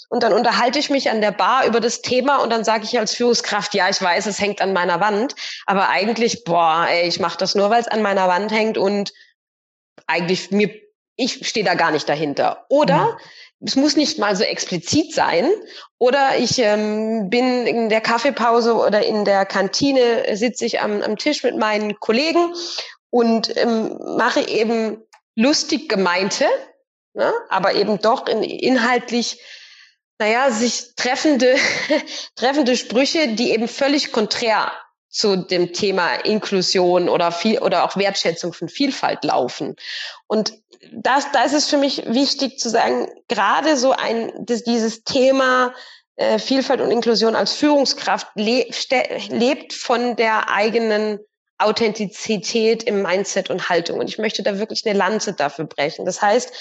und 0.08 0.22
dann 0.22 0.32
unterhalte 0.32 0.78
ich 0.78 0.90
mich 0.90 1.10
an 1.10 1.20
der 1.20 1.30
Bar 1.32 1.66
über 1.66 1.80
das 1.80 2.02
Thema 2.02 2.36
und 2.38 2.50
dann 2.50 2.64
sage 2.64 2.84
ich 2.84 2.98
als 2.98 3.14
Führungskraft, 3.14 3.74
ja, 3.74 3.88
ich 3.88 4.00
weiß, 4.00 4.26
es 4.26 4.40
hängt 4.40 4.60
an 4.60 4.72
meiner 4.72 5.00
Wand, 5.00 5.34
aber 5.66 5.88
eigentlich, 5.88 6.44
boah, 6.44 6.86
ey, 6.88 7.06
ich 7.06 7.20
mache 7.20 7.38
das 7.38 7.54
nur, 7.54 7.70
weil 7.70 7.80
es 7.80 7.88
an 7.88 8.02
meiner 8.02 8.28
Wand 8.28 8.50
hängt 8.50 8.78
und 8.78 9.12
eigentlich 10.06 10.50
mir, 10.50 10.70
ich 11.22 11.46
stehe 11.46 11.64
da 11.64 11.74
gar 11.74 11.90
nicht 11.90 12.08
dahinter. 12.08 12.66
Oder 12.68 13.18
mhm. 13.60 13.66
es 13.66 13.76
muss 13.76 13.96
nicht 13.96 14.18
mal 14.18 14.34
so 14.36 14.44
explizit 14.44 15.14
sein. 15.14 15.48
Oder 15.98 16.36
ich 16.38 16.58
ähm, 16.58 17.30
bin 17.30 17.66
in 17.66 17.88
der 17.88 18.00
Kaffeepause 18.00 18.74
oder 18.74 19.04
in 19.04 19.24
der 19.24 19.46
Kantine, 19.46 20.36
sitze 20.36 20.64
ich 20.64 20.80
am, 20.80 21.02
am 21.02 21.16
Tisch 21.16 21.42
mit 21.42 21.56
meinen 21.56 21.98
Kollegen 22.00 22.54
und 23.10 23.56
ähm, 23.56 23.98
mache 24.16 24.48
eben 24.48 25.02
lustig 25.34 25.88
gemeinte, 25.88 26.46
ne, 27.14 27.32
aber 27.48 27.74
eben 27.74 28.00
doch 28.00 28.26
in, 28.26 28.42
inhaltlich, 28.42 29.40
naja, 30.18 30.50
sich 30.50 30.94
treffende, 30.96 31.56
treffende 32.36 32.76
Sprüche, 32.76 33.28
die 33.28 33.52
eben 33.52 33.68
völlig 33.68 34.12
konträr 34.12 34.72
zu 35.12 35.36
dem 35.36 35.72
Thema 35.74 36.14
Inklusion 36.24 37.08
oder 37.08 37.30
viel 37.30 37.58
oder 37.58 37.84
auch 37.84 37.96
Wertschätzung 37.96 38.54
von 38.54 38.68
Vielfalt 38.68 39.22
laufen. 39.24 39.76
Und 40.26 40.54
das, 40.90 41.30
da 41.32 41.44
ist 41.44 41.52
es 41.52 41.68
für 41.68 41.76
mich 41.76 42.02
wichtig 42.06 42.58
zu 42.58 42.70
sagen, 42.70 43.06
gerade 43.28 43.76
so 43.76 43.92
ein, 43.92 44.32
das, 44.38 44.64
dieses 44.64 45.04
Thema 45.04 45.74
äh, 46.16 46.38
Vielfalt 46.38 46.80
und 46.80 46.90
Inklusion 46.90 47.36
als 47.36 47.52
Führungskraft 47.52 48.26
le 48.36 48.66
lebt 49.28 49.74
von 49.74 50.16
der 50.16 50.48
eigenen 50.50 51.20
Authentizität 51.58 52.82
im 52.82 53.02
Mindset 53.02 53.50
und 53.50 53.68
Haltung. 53.68 54.00
Und 54.00 54.08
ich 54.08 54.18
möchte 54.18 54.42
da 54.42 54.58
wirklich 54.58 54.84
eine 54.86 54.98
Lanze 54.98 55.34
dafür 55.34 55.66
brechen. 55.66 56.06
Das 56.06 56.22
heißt, 56.22 56.52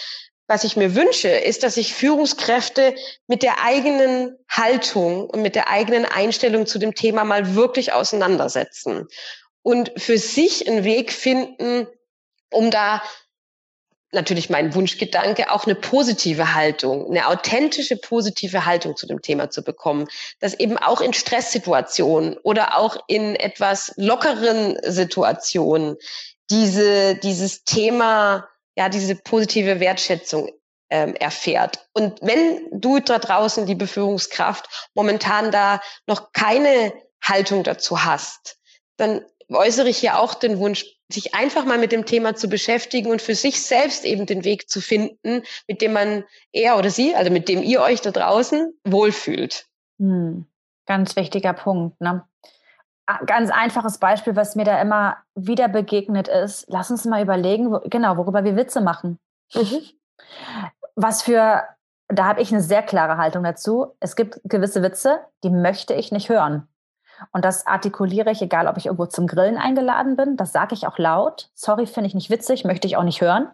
was 0.52 0.66
ich 0.66 0.76
mir 0.76 0.96
wünsche, 0.96 1.30
ist, 1.30 1.64
dass 1.64 1.76
sich 1.76 1.94
Führungskräfte 1.94 2.94
mit 3.26 3.42
der 3.42 3.64
eigenen 3.64 4.38
Haltung 4.50 5.30
und 5.30 5.42
mit 5.42 5.56
der 5.56 5.70
eigenen 5.70 6.04
Einstellung 6.04 6.66
zu 6.66 6.78
dem 6.78 6.94
Thema 6.94 7.24
mal 7.24 7.56
wirklich 7.56 7.94
auseinandersetzen 7.94 9.08
und 9.64 9.94
für 9.96 10.18
sich 10.18 10.68
einen 10.68 10.84
Weg 10.84 11.14
finden, 11.14 11.88
um 12.52 12.70
da 12.70 13.02
natürlich 14.12 14.50
mein 14.50 14.76
Wunschgedanke, 14.76 15.52
auch 15.52 15.64
eine 15.64 15.76
positive 15.76 16.54
Haltung, 16.54 17.10
eine 17.10 17.28
authentische 17.28 17.96
positive 17.96 18.66
Haltung 18.66 18.98
zu 18.98 19.08
dem 19.08 19.22
Thema 19.22 19.52
zu 19.52 19.64
bekommen. 19.64 20.10
Dass 20.42 20.54
eben 20.54 20.78
auch 20.78 21.00
in 21.00 21.14
Stresssituationen 21.14 22.36
oder 22.44 22.78
auch 22.78 22.98
in 23.08 23.38
etwas 23.38 23.94
lockeren 23.96 24.78
Situationen 24.84 25.96
diese, 26.50 27.16
dieses 27.16 27.64
Thema, 27.64 28.50
ja, 28.76 28.90
diese 28.90 29.16
positive 29.16 29.80
Wertschätzung 29.80 30.50
ähm, 30.90 31.16
erfährt. 31.16 31.88
Und 31.94 32.20
wenn 32.22 32.68
du 32.72 33.00
da 33.00 33.20
draußen, 33.20 33.66
die 33.66 33.76
Beführungskraft, 33.76 34.90
momentan 34.94 35.52
da 35.52 35.82
noch 36.06 36.32
keine 36.34 36.94
Haltung 37.24 37.64
dazu 37.64 38.04
hast, 38.04 38.58
dann 38.98 39.26
äußere 39.50 39.90
ich 39.90 39.98
hier 39.98 40.20
auch 40.20 40.34
den 40.34 40.60
Wunsch, 40.60 40.86
sich 41.12 41.34
einfach 41.34 41.66
mal 41.66 41.78
mit 41.78 41.92
dem 41.92 42.06
Thema 42.06 42.36
zu 42.36 42.48
beschäftigen 42.48 43.12
und 43.12 43.22
für 43.22 43.36
sich 43.36 43.62
selbst 43.62 44.06
eben 44.06 44.26
den 44.26 44.46
Weg 44.46 44.70
zu 44.70 44.80
finden, 44.80 45.44
mit 45.68 45.82
dem 45.82 45.94
man 45.94 46.24
er 46.54 46.78
oder 46.78 46.90
sie, 46.90 47.16
also 47.16 47.32
mit 47.32 47.50
dem 47.50 47.62
ihr 47.62 47.82
euch 47.82 48.02
da 48.02 48.12
draußen 48.12 48.74
wohlfühlt. 48.86 49.66
Hm, 50.00 50.46
ganz 50.86 51.16
wichtiger 51.16 51.54
Punkt. 51.54 52.00
Ne? 52.00 52.24
Ganz 53.26 53.50
einfaches 53.52 53.98
Beispiel, 53.98 54.36
was 54.36 54.56
mir 54.56 54.64
da 54.64 54.80
immer 54.82 55.18
wieder 55.36 55.68
begegnet 55.68 56.28
ist. 56.28 56.66
Lass 56.70 56.92
uns 56.92 57.06
mal 57.06 57.22
überlegen, 57.22 57.72
wo, 57.72 57.82
genau, 57.86 58.18
worüber 58.18 58.44
wir 58.44 58.56
Witze 58.56 58.82
machen. 58.82 59.20
Mhm. 59.54 59.82
Was 60.96 61.24
für, 61.24 61.64
da 62.08 62.26
habe 62.26 62.42
ich 62.42 62.52
eine 62.52 62.62
sehr 62.62 62.84
klare 62.84 63.18
Haltung 63.18 63.44
dazu. 63.44 63.96
Es 64.00 64.16
gibt 64.16 64.40
gewisse 64.44 64.82
Witze, 64.82 65.20
die 65.44 65.50
möchte 65.50 65.94
ich 65.94 66.12
nicht 66.12 66.30
hören. 66.30 66.68
Und 67.32 67.46
das 67.46 67.68
artikuliere 67.68 68.32
ich, 68.32 68.42
egal 68.42 68.68
ob 68.68 68.78
ich 68.78 68.86
irgendwo 68.88 69.06
zum 69.06 69.28
Grillen 69.28 69.58
eingeladen 69.58 70.16
bin. 70.16 70.38
Das 70.38 70.52
sage 70.52 70.74
ich 70.74 70.88
auch 70.88 70.98
laut. 70.98 71.50
Sorry, 71.54 71.86
finde 71.86 72.08
ich 72.08 72.16
nicht 72.16 72.30
witzig, 72.30 72.64
möchte 72.64 72.88
ich 72.88 72.98
auch 72.98 73.04
nicht 73.04 73.22
hören. 73.22 73.52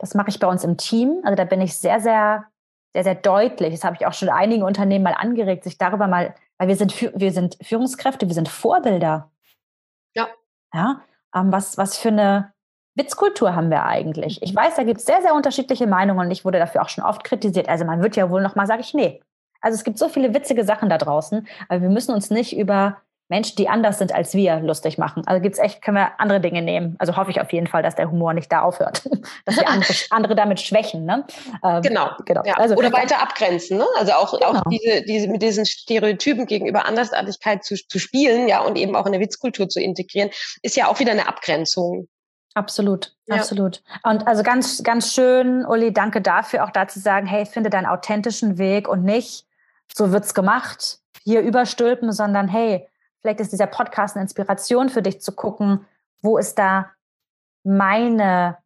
Das 0.00 0.14
mache 0.14 0.28
ich 0.28 0.38
bei 0.38 0.46
uns 0.46 0.64
im 0.64 0.76
Team. 0.76 1.20
Also 1.24 1.34
da 1.34 1.44
bin 1.44 1.60
ich 1.60 1.76
sehr, 1.76 2.00
sehr, 2.00 2.44
sehr, 2.92 3.04
sehr 3.04 3.14
deutlich. 3.14 3.74
Das 3.74 3.84
habe 3.84 3.96
ich 3.98 4.06
auch 4.06 4.12
schon 4.12 4.28
einigen 4.28 4.62
Unternehmen 4.62 5.04
mal 5.04 5.14
angeregt, 5.14 5.64
sich 5.64 5.78
darüber 5.78 6.06
mal, 6.06 6.34
weil 6.58 6.68
wir 6.68 6.76
sind, 6.76 6.94
wir 7.00 7.32
sind 7.32 7.56
Führungskräfte, 7.62 8.26
wir 8.26 8.34
sind 8.34 8.48
Vorbilder. 8.48 9.30
Ja. 10.14 10.28
Ja. 10.74 11.02
Ähm, 11.34 11.52
was, 11.52 11.78
was 11.78 11.96
für 11.96 12.08
eine 12.08 12.52
Witzkultur 12.94 13.54
haben 13.54 13.70
wir 13.70 13.84
eigentlich? 13.84 14.42
Ich 14.42 14.54
weiß, 14.54 14.74
da 14.74 14.82
gibt 14.82 14.98
es 14.98 15.06
sehr, 15.06 15.22
sehr 15.22 15.34
unterschiedliche 15.34 15.86
Meinungen 15.86 16.26
und 16.26 16.30
ich 16.30 16.44
wurde 16.44 16.58
dafür 16.58 16.82
auch 16.82 16.88
schon 16.88 17.04
oft 17.04 17.24
kritisiert. 17.24 17.68
Also 17.68 17.84
man 17.84 18.02
wird 18.02 18.16
ja 18.16 18.28
wohl 18.28 18.42
noch 18.42 18.56
mal, 18.56 18.66
sage 18.66 18.80
ich, 18.80 18.92
nee, 18.92 19.22
also 19.60 19.76
es 19.76 19.84
gibt 19.84 19.98
so 19.98 20.08
viele 20.08 20.34
witzige 20.34 20.64
Sachen 20.64 20.88
da 20.88 20.98
draußen, 20.98 21.46
aber 21.68 21.82
wir 21.82 21.88
müssen 21.88 22.14
uns 22.14 22.30
nicht 22.30 22.56
über 22.56 22.98
Menschen, 23.28 23.56
die 23.56 23.68
anders 23.68 23.98
sind 23.98 24.12
als 24.14 24.34
wir, 24.34 24.60
lustig 24.60 24.96
machen. 24.96 25.22
Also 25.26 25.42
gibt's 25.42 25.58
echt, 25.58 25.82
können 25.82 25.98
wir 25.98 26.18
andere 26.18 26.40
Dinge 26.40 26.62
nehmen. 26.62 26.96
Also 26.98 27.16
hoffe 27.16 27.30
ich 27.30 27.40
auf 27.40 27.52
jeden 27.52 27.66
Fall, 27.66 27.82
dass 27.82 27.94
der 27.94 28.10
Humor 28.10 28.32
nicht 28.32 28.50
da 28.50 28.62
aufhört, 28.62 29.08
dass 29.44 29.56
wir 29.56 29.68
andere, 29.68 29.92
andere 30.10 30.34
damit 30.34 30.60
schwächen. 30.60 31.04
Ne? 31.04 31.24
Ähm, 31.62 31.82
genau, 31.82 32.10
genau. 32.24 32.42
Ja. 32.44 32.54
Also, 32.54 32.74
Oder 32.74 32.92
weiter 32.92 33.20
abgrenzen. 33.20 33.78
Ne? 33.78 33.86
Also 33.98 34.12
auch, 34.12 34.32
genau. 34.32 34.60
auch 34.60 34.62
diese, 34.70 35.02
diese, 35.02 35.28
mit 35.28 35.42
diesen 35.42 35.66
Stereotypen 35.66 36.46
gegenüber 36.46 36.86
Andersartigkeit 36.86 37.64
zu, 37.64 37.76
zu 37.76 37.98
spielen, 37.98 38.48
ja, 38.48 38.60
und 38.60 38.76
eben 38.76 38.96
auch 38.96 39.06
in 39.06 39.12
der 39.12 39.20
Witzkultur 39.20 39.68
zu 39.68 39.80
integrieren, 39.80 40.30
ist 40.62 40.76
ja 40.76 40.88
auch 40.88 40.98
wieder 40.98 41.12
eine 41.12 41.28
Abgrenzung. 41.28 42.08
Absolut, 42.54 43.14
ja. 43.26 43.36
absolut. 43.36 43.82
Und 44.02 44.26
also 44.26 44.42
ganz, 44.42 44.82
ganz 44.82 45.12
schön, 45.12 45.64
Uli, 45.64 45.92
danke 45.92 46.20
dafür, 46.20 46.64
auch 46.64 46.70
da 46.70 46.88
zu 46.88 46.98
sagen, 46.98 47.26
hey, 47.26 47.46
finde 47.46 47.70
deinen 47.70 47.86
authentischen 47.86 48.58
Weg 48.58 48.88
und 48.88 49.04
nicht, 49.04 49.46
so 49.94 50.12
wird's 50.12 50.34
gemacht, 50.34 50.98
hier 51.22 51.40
überstülpen, 51.42 52.10
sondern 52.10 52.48
hey, 52.48 52.88
vielleicht 53.20 53.40
ist 53.40 53.52
dieser 53.52 53.66
Podcast 53.66 54.16
eine 54.16 54.22
Inspiration 54.22 54.88
für 54.88 55.02
dich 55.02 55.20
zu 55.20 55.32
gucken, 55.32 55.86
wo 56.22 56.38
ist 56.38 56.58
da 56.58 56.90
meine 57.64 58.58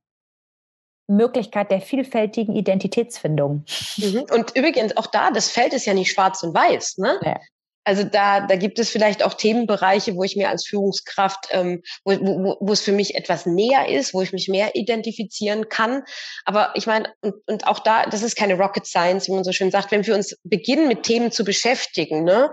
Möglichkeit 1.09 1.71
der 1.71 1.81
vielfältigen 1.81 2.55
Identitätsfindung. 2.55 3.65
Mhm. 3.97 4.25
Und 4.31 4.57
übrigens 4.57 4.97
auch 4.97 5.07
da, 5.07 5.31
das 5.31 5.51
Feld 5.51 5.73
ist 5.73 5.87
ja 5.87 5.95
nicht 5.95 6.13
schwarz 6.13 6.43
und 6.43 6.55
weiß. 6.55 6.99
Ne? 6.99 7.21
Ja. 7.23 7.41
Also 7.85 8.05
da, 8.05 8.47
da 8.47 8.57
gibt 8.57 8.79
es 8.79 8.91
vielleicht 8.91 9.23
auch 9.23 9.35
Themenbereiche, 9.35 10.15
wo 10.15 10.23
ich 10.23 10.37
mir 10.37 10.49
als 10.49 10.67
Führungskraft, 10.67 11.49
ähm, 11.51 11.83
wo, 12.05 12.13
wo, 12.13 12.57
wo 12.61 12.73
es 12.73 12.81
für 12.81 12.93
mich 12.93 13.15
etwas 13.15 13.47
näher 13.47 13.89
ist, 13.89 14.15
wo 14.15 14.23
ich 14.23 14.33
mich 14.33 14.49
mehr 14.49 14.75
identifizieren 14.75 15.69
kann. 15.69 16.05
Aber 16.45 16.73
ich 16.75 16.87
meine, 16.87 17.13
und, 17.21 17.35
und 17.47 17.67
auch 17.67 17.81
da, 17.81 18.07
das 18.07 18.23
ist 18.23 18.37
keine 18.37 18.55
Rocket 18.55 18.87
Science, 18.87 19.27
wie 19.27 19.33
man 19.33 19.45
so 19.45 19.53
schön 19.53 19.71
sagt, 19.71 19.91
wenn 19.91 20.07
wir 20.07 20.15
uns 20.15 20.37
beginnen, 20.45 20.89
mit 20.89 21.03
Themen 21.03 21.33
zu 21.33 21.45
beschäftigen, 21.45 22.25
ne, 22.25 22.51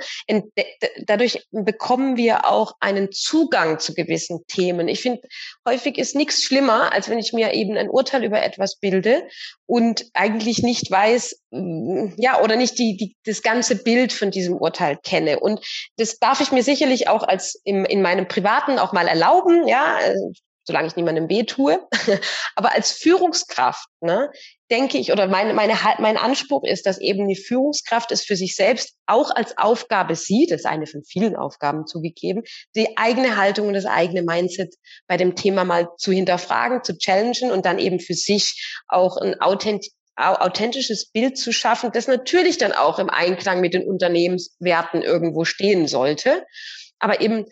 dadurch 1.05 1.45
bekommen 1.51 2.17
wir 2.17 2.49
auch 2.49 2.73
einen 2.79 3.11
Zugang 3.11 3.79
zu 3.79 3.93
gewissen 3.93 4.45
Themen. 4.47 4.87
Ich 4.87 5.01
finde, 5.01 5.21
häufig 5.67 5.97
ist 5.97 6.15
nichts 6.15 6.43
schlimmer, 6.43 6.91
als 6.93 7.09
wenn 7.09 7.19
ich 7.19 7.33
mir 7.33 7.53
eben 7.53 7.77
ein 7.77 7.89
Urteil 7.89 8.23
über 8.23 8.41
etwas 8.41 8.77
bilde 8.77 9.27
und 9.65 10.05
eigentlich 10.13 10.63
nicht 10.63 10.89
weiß, 10.89 11.43
ja, 11.51 12.41
oder 12.41 12.55
nicht 12.55 12.77
die, 12.77 12.95
die, 12.95 13.15
das 13.25 13.41
ganze 13.41 13.75
Bild 13.75 14.13
von 14.13 14.29
diesem 14.29 14.55
Urteil 14.55 14.97
kenne. 15.03 15.39
Und 15.39 15.65
das 15.97 16.19
darf 16.19 16.41
ich 16.41 16.51
mir 16.51 16.63
sicherlich 16.63 17.07
auch 17.07 17.23
als 17.23 17.59
im, 17.63 17.85
in 17.85 18.01
meinem 18.01 18.27
Privaten 18.27 18.77
auch 18.77 18.93
mal 18.93 19.07
erlauben, 19.07 19.67
ja, 19.67 19.95
also, 19.95 20.31
solange 20.65 20.87
ich 20.87 20.95
niemandem 20.95 21.27
weh 21.27 21.45
tue. 21.45 21.79
Aber 22.55 22.75
als 22.75 22.91
Führungskraft, 22.91 23.87
ne, 24.01 24.29
denke 24.69 24.99
ich, 24.99 25.11
oder 25.11 25.27
meine, 25.27 25.55
meine, 25.55 25.73
mein 25.97 26.17
Anspruch 26.17 26.63
ist, 26.63 26.85
dass 26.85 26.99
eben 26.99 27.27
die 27.27 27.35
Führungskraft 27.35 28.11
es 28.11 28.23
für 28.23 28.35
sich 28.35 28.55
selbst 28.55 28.93
auch 29.07 29.31
als 29.31 29.57
Aufgabe 29.57 30.15
sieht, 30.15 30.51
das 30.51 30.61
ist 30.61 30.65
eine 30.67 30.85
von 30.85 31.03
vielen 31.03 31.35
Aufgaben 31.35 31.87
zugegeben, 31.87 32.43
die 32.75 32.95
eigene 32.95 33.35
Haltung 33.35 33.69
und 33.69 33.73
das 33.73 33.87
eigene 33.87 34.21
Mindset 34.21 34.75
bei 35.07 35.17
dem 35.17 35.35
Thema 35.35 35.63
mal 35.63 35.87
zu 35.97 36.11
hinterfragen, 36.11 36.83
zu 36.83 36.95
challengen 36.95 37.49
und 37.49 37.65
dann 37.65 37.79
eben 37.79 37.99
für 37.99 38.13
sich 38.13 38.77
auch 38.87 39.17
ein 39.17 39.41
authentisch 39.41 39.89
authentisches 40.19 41.11
Bild 41.11 41.37
zu 41.37 41.51
schaffen, 41.51 41.91
das 41.93 42.07
natürlich 42.07 42.57
dann 42.57 42.73
auch 42.73 42.99
im 42.99 43.09
Einklang 43.09 43.61
mit 43.61 43.73
den 43.73 43.87
Unternehmenswerten 43.87 45.01
irgendwo 45.01 45.45
stehen 45.45 45.87
sollte. 45.87 46.45
Aber 46.99 47.21
eben, 47.21 47.45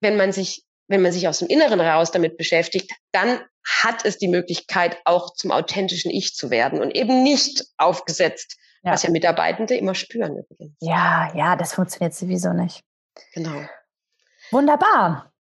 wenn 0.00 0.16
man 0.16 0.32
sich 0.32 0.66
wenn 0.88 1.02
man 1.02 1.12
sich 1.12 1.26
aus 1.28 1.38
dem 1.38 1.48
Inneren 1.48 1.80
raus 1.80 2.10
damit 2.10 2.36
beschäftigt, 2.36 2.92
dann 3.12 3.40
hat 3.66 4.04
es 4.04 4.18
die 4.18 4.28
Möglichkeit, 4.28 4.98
auch 5.04 5.34
zum 5.34 5.50
authentischen 5.50 6.10
Ich 6.10 6.34
zu 6.34 6.50
werden 6.50 6.80
und 6.80 6.94
eben 6.94 7.22
nicht 7.22 7.64
aufgesetzt, 7.76 8.56
ja. 8.82 8.92
was 8.92 9.02
ja 9.02 9.10
Mitarbeitende 9.10 9.74
immer 9.74 9.94
spüren 9.94 10.36
übrigens. 10.36 10.76
Ja, 10.80 11.32
ja, 11.34 11.56
das 11.56 11.74
funktioniert 11.74 12.14
sowieso 12.14 12.52
nicht. 12.52 12.84
Genau. 13.34 13.66
Wunderbar. 14.50 15.32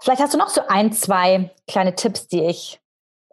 Vielleicht 0.00 0.20
hast 0.20 0.34
du 0.34 0.38
noch 0.38 0.48
so 0.48 0.66
ein, 0.68 0.92
zwei 0.92 1.50
kleine 1.66 1.94
Tipps, 1.94 2.28
die 2.28 2.44
ich 2.44 2.80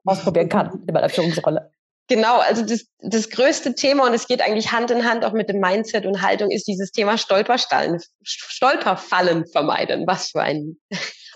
ausprobieren 0.05 0.49
kann 0.49 0.83
in 0.87 0.93
meiner 0.93 1.09
Führungsrolle. 1.09 1.71
Genau, 2.09 2.39
also 2.39 2.63
das, 2.63 2.85
das 3.01 3.29
größte 3.29 3.75
Thema, 3.75 4.07
und 4.07 4.15
es 4.15 4.27
geht 4.27 4.41
eigentlich 4.41 4.71
Hand 4.71 4.89
in 4.89 5.07
Hand 5.07 5.23
auch 5.23 5.33
mit 5.33 5.47
dem 5.47 5.59
Mindset 5.59 6.07
und 6.07 6.23
Haltung, 6.23 6.49
ist 6.49 6.67
dieses 6.67 6.91
Thema 6.91 7.19
Stolperfallen, 7.19 8.01
Stolperfallen 8.23 9.45
vermeiden. 9.45 10.05
Was 10.07 10.31
für 10.31 10.41
ein 10.41 10.77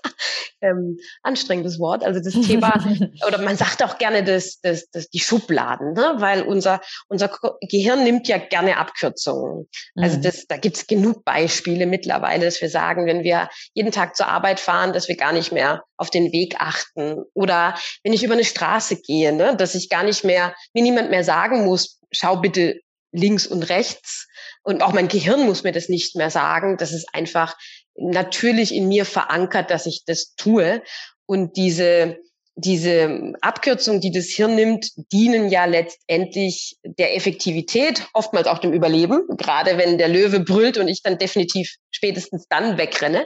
ähm, 0.62 0.98
anstrengendes 1.22 1.80
Wort. 1.80 2.04
Also 2.04 2.20
das 2.20 2.34
Thema, 2.46 2.74
oder 3.28 3.40
man 3.40 3.58
sagt 3.58 3.84
auch 3.84 3.98
gerne 3.98 4.24
das, 4.24 4.60
das, 4.62 4.90
das 4.90 5.10
die 5.10 5.20
Schubladen, 5.20 5.94
ne? 5.94 6.16
weil 6.18 6.44
unser, 6.44 6.82
unser 7.08 7.30
Gehirn 7.62 8.04
nimmt 8.04 8.28
ja 8.28 8.38
gerne 8.38 8.78
Abkürzungen. 8.78 9.68
Also 9.96 10.18
mhm. 10.18 10.22
das, 10.22 10.48
da 10.48 10.58
gibt's 10.58 10.88
genug 10.88 11.24
Beispiele 11.26 11.86
mittlerweile, 11.86 12.46
dass 12.46 12.62
wir 12.62 12.70
sagen, 12.70 13.06
wenn 13.06 13.24
wir 13.24 13.50
jeden 13.74 13.92
Tag 13.92 14.16
zur 14.16 14.28
Arbeit 14.28 14.60
fahren, 14.60 14.94
dass 14.94 15.08
wir 15.08 15.18
gar 15.18 15.34
nicht 15.34 15.52
mehr 15.52 15.84
auf 15.98 16.10
den 16.10 16.32
Weg 16.32 16.56
achten. 16.60 17.24
Oder 17.34 17.76
wenn 18.04 18.14
ich 18.14 18.24
über 18.24 18.34
eine 18.34 18.46
Straße 18.46 19.02
gehe, 19.02 19.34
ne? 19.34 19.56
dass 19.56 19.76
ich 19.76 19.90
gar 19.90 20.04
nicht 20.04 20.24
mehr, 20.24 20.56
mir 20.74 20.84
niemand 20.84 21.10
mehr 21.10 21.24
sagen 21.24 21.66
muss, 21.66 22.00
schau 22.12 22.38
bitte 22.38 22.80
links 23.12 23.48
und 23.48 23.64
rechts. 23.70 24.28
Und 24.64 24.82
auch 24.82 24.94
mein 24.94 25.08
Gehirn 25.08 25.46
muss 25.46 25.64
mir 25.64 25.72
das 25.72 25.88
nicht 25.90 26.16
mehr 26.16 26.30
sagen. 26.30 26.78
Das 26.78 26.92
ist 26.92 27.08
einfach 27.14 27.56
natürlich 27.96 28.74
in 28.74 28.88
mir 28.88 29.06
verankert, 29.06 29.72
dass 29.72 29.86
ich 29.86 30.04
das 30.06 30.36
tue. 30.36 30.82
Und 31.26 31.58
diese, 31.58 32.18
diese 32.56 33.34
Abkürzung, 33.42 34.02
die 34.02 34.12
das 34.12 34.28
Hirn 34.28 34.56
nimmt, 34.56 34.92
dienen 35.12 35.50
ja 35.50 35.66
letztendlich 35.66 36.78
der 36.84 37.16
Effektivität, 37.16 38.06
oftmals 38.14 38.48
auch 38.48 38.60
dem 38.60 38.74
Überleben, 38.74 39.24
gerade 39.38 39.78
wenn 39.78 39.98
der 39.98 40.08
Löwe 40.08 40.40
brüllt 40.40 40.78
und 40.78 40.88
ich 40.88 41.02
dann 41.02 41.18
definitiv 41.18 41.76
spätestens 41.92 42.48
dann 42.50 42.78
wegrenne. 42.78 43.26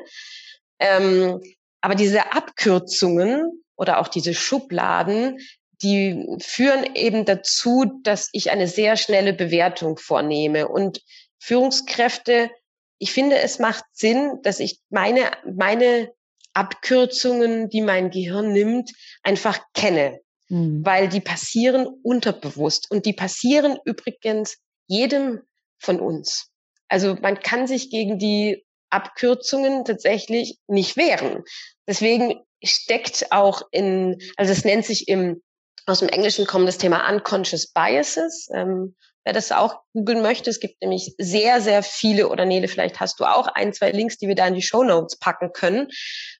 Ähm, 0.79 1.41
aber 1.81 1.95
diese 1.95 2.33
Abkürzungen 2.33 3.63
oder 3.75 3.99
auch 3.99 4.07
diese 4.07 4.33
Schubladen, 4.33 5.39
die 5.81 6.25
führen 6.39 6.95
eben 6.95 7.25
dazu, 7.25 7.99
dass 8.03 8.29
ich 8.31 8.49
eine 8.49 8.67
sehr 8.67 8.97
schnelle 8.97 9.33
Bewertung 9.33 9.97
vornehme. 9.97 10.67
Und 10.67 11.01
Führungskräfte 11.39 12.49
ich 12.99 13.11
finde, 13.11 13.37
es 13.37 13.59
macht 13.59 13.83
Sinn, 13.93 14.39
dass 14.43 14.59
ich 14.59 14.79
meine, 14.89 15.31
meine 15.45 16.11
Abkürzungen, 16.53 17.69
die 17.69 17.81
mein 17.81 18.09
Gehirn 18.09 18.51
nimmt, 18.51 18.91
einfach 19.23 19.59
kenne. 19.73 20.19
Mhm. 20.49 20.85
Weil 20.85 21.07
die 21.07 21.21
passieren 21.21 21.87
unterbewusst 22.03 22.89
und 22.89 23.05
die 23.05 23.13
passieren 23.13 23.77
übrigens 23.85 24.57
jedem 24.87 25.41
von 25.79 25.99
uns. 25.99 26.49
Also 26.87 27.15
man 27.21 27.39
kann 27.39 27.67
sich 27.67 27.89
gegen 27.89 28.17
die 28.17 28.65
Abkürzungen 28.89 29.85
tatsächlich 29.85 30.57
nicht 30.67 30.95
wehren. 30.97 31.43
Deswegen 31.87 32.41
steckt 32.63 33.31
auch 33.31 33.61
in, 33.71 34.17
also 34.37 34.51
es 34.51 34.63
nennt 34.63 34.85
sich 34.85 35.07
im, 35.07 35.43
aus 35.85 35.99
dem 35.99 36.09
Englischen 36.09 36.47
kommt 36.47 36.67
das 36.67 36.77
Thema 36.77 37.07
Unconscious 37.09 37.67
Biases. 37.67 38.49
Ähm, 38.53 38.95
wer 39.27 39.33
das 39.33 39.51
auch 39.51 39.81
googeln 39.93 40.21
möchte. 40.21 40.49
Es 40.49 40.61
gibt 40.61 40.81
nämlich 40.81 41.13
sehr, 41.17 41.59
sehr 41.59 41.83
viele, 41.83 42.29
oder 42.29 42.45
Nele, 42.45 42.69
vielleicht 42.69 43.01
hast 43.01 43.19
du 43.19 43.25
auch 43.25 43.47
ein, 43.47 43.73
zwei 43.73 43.91
Links, 43.91 44.17
die 44.17 44.29
wir 44.29 44.35
da 44.35 44.47
in 44.47 44.53
die 44.53 44.61
Show 44.61 44.85
Notes 44.85 45.19
packen 45.19 45.51
können, 45.51 45.89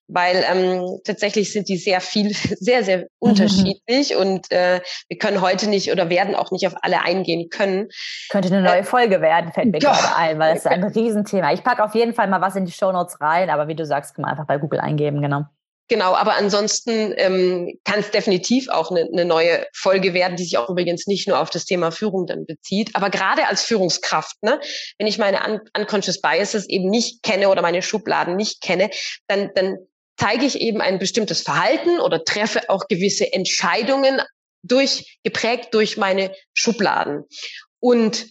weil 0.08 0.46
ähm, 0.50 1.02
tatsächlich 1.04 1.52
sind 1.52 1.68
die 1.68 1.76
sehr 1.76 2.00
viel, 2.00 2.32
sehr, 2.60 2.86
sehr 2.86 3.00
mhm. 3.00 3.06
unterschiedlich 3.20 4.16
und 4.16 4.50
äh, 4.54 4.80
wir 5.10 5.18
können 5.18 5.42
heute 5.42 5.68
nicht 5.68 5.92
oder 5.92 6.10
werden 6.10 6.34
auch 6.34 6.52
nicht 6.52 6.66
auf 6.66 6.76
alle 6.82 7.02
eingehen 7.02 7.50
können. 7.50 7.90
Könnte 8.30 8.48
eine 8.48 8.62
neue 8.62 8.80
äh, 8.80 8.84
Folge 8.86 9.20
werden, 9.20 9.52
fällt 9.52 9.70
mir 9.70 9.80
gerade 9.80 10.16
ein, 10.16 10.40
weil 10.40 10.56
es 10.56 10.60
ist 10.60 10.68
ein 10.68 10.84
Riesenthema. 10.96 11.52
Ich 11.52 11.66
packe 11.66 11.84
auf 11.84 11.94
jeden 11.94 12.14
Fall 12.14 12.30
mal 12.30 12.40
was 12.40 12.56
in 12.56 12.64
die 12.64 12.72
Show 12.72 12.94
Notes 12.94 13.20
rein, 13.20 13.50
aber 13.50 13.68
wie 13.68 13.76
du 13.76 13.86
sagst, 13.86 14.16
kann 14.16 14.22
man 14.22 14.32
einfach 14.32 14.48
bei 14.48 14.60
Google 14.60 14.80
eingeben, 14.80 15.22
genau. 15.22 15.44
Genau, 15.90 16.16
aber 16.16 16.36
ansonsten 16.36 17.14
ähm, 17.16 17.80
kann 17.86 18.00
es 18.00 18.12
definitiv 18.12 18.68
auch 18.68 18.92
eine, 18.92 19.08
eine 19.12 19.24
neue 19.24 19.66
Folge 19.74 20.14
werden, 20.14 20.36
die 20.36 20.44
sich 20.44 20.58
auch 20.58 20.70
übrigens 20.70 21.08
nicht 21.08 21.28
nur 21.28 21.40
auf 21.40 21.50
das 21.50 21.64
Thema 21.64 21.92
Führung 21.92 22.26
dann 22.28 22.46
bezieht. 22.46 22.94
Aber 22.94 23.10
gerade 23.10 23.48
als 23.48 23.64
Führungskraft, 23.64 24.36
ne, 24.44 24.60
wenn 24.98 25.08
ich 25.08 25.18
meine 25.18 25.46
un 25.46 25.62
unconscious 25.78 26.20
biases 26.20 26.68
eben 26.68 26.90
nicht 26.90 27.24
kenne 27.24 27.50
oder 27.50 27.62
meine 27.62 27.82
Schubladen 27.82 28.36
nicht 28.36 28.62
kenne, 28.62 28.90
dann, 29.28 29.52
dann 29.56 29.78
zeige 30.18 30.46
ich 30.46 30.60
eben 30.60 30.82
ein 30.82 31.00
bestimmtes 31.00 31.42
Verhalten 31.42 32.00
oder 32.02 32.26
treffe 32.26 32.70
auch 32.70 32.88
gewisse 32.90 33.32
Entscheidungen 33.32 34.22
durch, 34.64 35.20
geprägt 35.24 35.74
durch 35.74 35.96
meine 35.96 36.34
Schubladen. 36.54 37.24
Und 37.80 38.28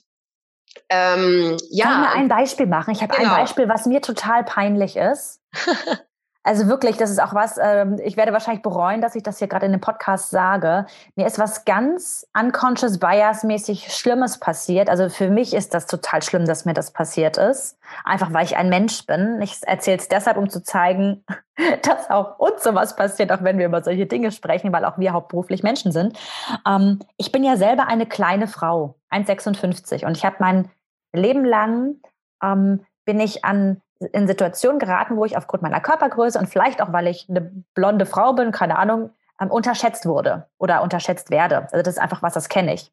ähm, 0.90 1.56
ja. 1.70 1.84
Kann 1.86 2.02
ich 2.02 2.08
mal 2.08 2.14
ein 2.16 2.28
Beispiel 2.28 2.66
machen? 2.66 2.92
Ich 2.92 3.02
habe 3.02 3.16
genau. 3.16 3.30
ein 3.32 3.40
Beispiel, 3.40 3.68
was 3.68 3.86
mir 3.86 4.02
total 4.02 4.44
peinlich 4.44 4.96
ist. 4.96 5.40
Also 6.46 6.68
wirklich, 6.68 6.96
das 6.96 7.10
ist 7.10 7.20
auch 7.20 7.34
was, 7.34 7.58
ähm, 7.60 7.98
ich 8.04 8.16
werde 8.16 8.32
wahrscheinlich 8.32 8.62
bereuen, 8.62 9.00
dass 9.00 9.16
ich 9.16 9.24
das 9.24 9.40
hier 9.40 9.48
gerade 9.48 9.66
in 9.66 9.72
dem 9.72 9.80
Podcast 9.80 10.30
sage. 10.30 10.86
Mir 11.16 11.26
ist 11.26 11.40
was 11.40 11.64
ganz 11.64 12.24
unconscious 12.38 13.00
bias 13.00 13.42
mäßig 13.42 13.92
Schlimmes 13.92 14.38
passiert. 14.38 14.88
Also 14.88 15.08
für 15.08 15.28
mich 15.28 15.54
ist 15.54 15.74
das 15.74 15.86
total 15.88 16.22
schlimm, 16.22 16.46
dass 16.46 16.64
mir 16.64 16.72
das 16.72 16.92
passiert 16.92 17.36
ist. 17.36 17.76
Einfach 18.04 18.32
weil 18.32 18.44
ich 18.44 18.56
ein 18.56 18.68
Mensch 18.68 19.06
bin. 19.06 19.40
Ich 19.42 19.58
erzähle 19.62 19.96
es 19.96 20.06
deshalb, 20.06 20.36
um 20.36 20.48
zu 20.48 20.62
zeigen, 20.62 21.24
dass 21.82 22.10
auch 22.10 22.38
uns 22.38 22.62
sowas 22.62 22.94
passiert, 22.94 23.32
auch 23.32 23.42
wenn 23.42 23.58
wir 23.58 23.66
über 23.66 23.82
solche 23.82 24.06
Dinge 24.06 24.30
sprechen, 24.30 24.72
weil 24.72 24.84
auch 24.84 24.98
wir 24.98 25.14
hauptberuflich 25.14 25.64
Menschen 25.64 25.90
sind. 25.90 26.16
Ähm, 26.64 27.00
ich 27.16 27.32
bin 27.32 27.42
ja 27.42 27.56
selber 27.56 27.88
eine 27.88 28.06
kleine 28.06 28.46
Frau, 28.46 28.94
1,56 29.10 30.06
und 30.06 30.16
ich 30.16 30.24
habe 30.24 30.36
mein 30.38 30.70
Leben 31.12 31.44
lang 31.44 31.96
ähm, 32.40 32.86
bin 33.04 33.18
ich 33.18 33.44
an 33.44 33.82
in 34.12 34.26
Situationen 34.26 34.78
geraten, 34.78 35.16
wo 35.16 35.24
ich 35.24 35.36
aufgrund 35.36 35.62
meiner 35.62 35.80
Körpergröße 35.80 36.38
und 36.38 36.48
vielleicht 36.48 36.82
auch, 36.82 36.92
weil 36.92 37.06
ich 37.06 37.28
eine 37.28 37.40
blonde 37.74 38.06
Frau 38.06 38.32
bin, 38.34 38.52
keine 38.52 38.78
Ahnung, 38.78 39.10
ähm, 39.40 39.50
unterschätzt 39.50 40.06
wurde 40.06 40.46
oder 40.58 40.82
unterschätzt 40.82 41.30
werde. 41.30 41.68
Also 41.70 41.82
das 41.82 41.88
ist 41.94 41.98
einfach 41.98 42.22
was, 42.22 42.32
das 42.32 42.48
kenne 42.48 42.72
ich. 42.72 42.90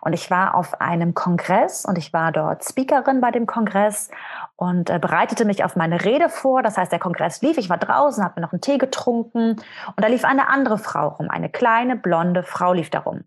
Und 0.00 0.12
ich 0.12 0.28
war 0.30 0.56
auf 0.56 0.80
einem 0.80 1.14
Kongress 1.14 1.84
und 1.84 1.98
ich 1.98 2.12
war 2.12 2.32
dort 2.32 2.64
Speakerin 2.64 3.20
bei 3.20 3.30
dem 3.30 3.46
Kongress 3.46 4.10
und 4.56 4.90
äh, 4.90 4.98
bereitete 4.98 5.44
mich 5.44 5.62
auf 5.62 5.76
meine 5.76 6.04
Rede 6.04 6.28
vor. 6.28 6.62
Das 6.62 6.76
heißt, 6.76 6.90
der 6.90 6.98
Kongress 6.98 7.42
lief, 7.42 7.58
ich 7.58 7.70
war 7.70 7.78
draußen, 7.78 8.24
habe 8.24 8.40
mir 8.40 8.46
noch 8.46 8.52
einen 8.52 8.60
Tee 8.60 8.78
getrunken 8.78 9.50
und 9.52 10.00
da 10.00 10.08
lief 10.08 10.24
eine 10.24 10.48
andere 10.48 10.78
Frau 10.78 11.08
rum, 11.08 11.30
eine 11.30 11.48
kleine 11.48 11.94
blonde 11.94 12.42
Frau 12.42 12.72
lief 12.72 12.90
da 12.90 13.00
rum. 13.00 13.22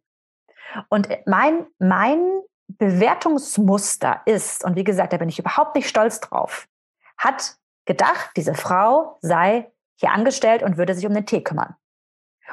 Und 0.90 1.08
mein, 1.26 1.66
mein 1.80 2.20
Bewertungsmuster 2.68 4.22
ist, 4.26 4.66
und 4.66 4.76
wie 4.76 4.84
gesagt, 4.84 5.14
da 5.14 5.18
bin 5.18 5.30
ich 5.30 5.40
überhaupt 5.40 5.76
nicht 5.76 5.88
stolz 5.88 6.20
drauf, 6.20 6.68
hat 7.18 7.58
gedacht, 7.86 8.32
diese 8.36 8.54
Frau 8.54 9.18
sei 9.22 9.72
hier 9.96 10.12
angestellt 10.12 10.64
und 10.64 10.78
würde 10.78 10.94
sich 10.94 11.06
um 11.06 11.14
den 11.14 11.26
Tee 11.26 11.44
kümmern. 11.44 11.76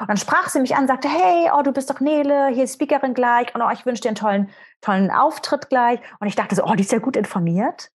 Und 0.00 0.08
dann 0.08 0.16
sprach 0.16 0.48
sie 0.48 0.60
mich 0.60 0.74
an, 0.74 0.88
sagte, 0.88 1.08
hey, 1.08 1.50
oh, 1.54 1.62
du 1.62 1.72
bist 1.72 1.88
doch 1.88 2.00
Nele, 2.00 2.48
hier 2.48 2.64
ist 2.64 2.74
Speakerin 2.74 3.14
gleich 3.14 3.54
und 3.54 3.62
oh, 3.62 3.70
ich 3.70 3.86
wünsche 3.86 4.02
dir 4.02 4.08
einen 4.08 4.16
tollen, 4.16 4.50
tollen 4.80 5.10
Auftritt 5.10 5.68
gleich. 5.68 6.00
Und 6.18 6.26
ich 6.26 6.34
dachte 6.34 6.56
so, 6.56 6.64
oh, 6.64 6.74
die 6.74 6.82
ist 6.82 6.90
ja 6.90 6.98
gut 6.98 7.16
informiert. 7.16 7.92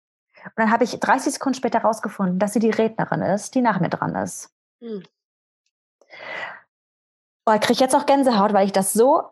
Und 0.45 0.53
dann 0.57 0.73
habe 0.73 0.85
ich 0.85 0.99
30 0.99 1.35
Sekunden 1.35 1.57
später 1.57 1.81
herausgefunden, 1.81 2.39
dass 2.39 2.53
sie 2.53 2.59
die 2.59 2.71
Rednerin 2.71 3.23
ist, 3.23 3.55
die 3.55 3.61
nach 3.61 3.79
mir 3.79 3.91
dran 3.91 4.17
ist. 4.17 4.53
Hm. 4.81 5.05
Oh, 7.47 7.53
ich 7.53 7.61
kriege 7.61 7.81
jetzt 7.81 7.95
auch 7.95 8.07
Gänsehaut, 8.07 8.53
weil 8.53 8.67
ich 8.67 8.73
das 8.73 8.93
so, 8.93 9.31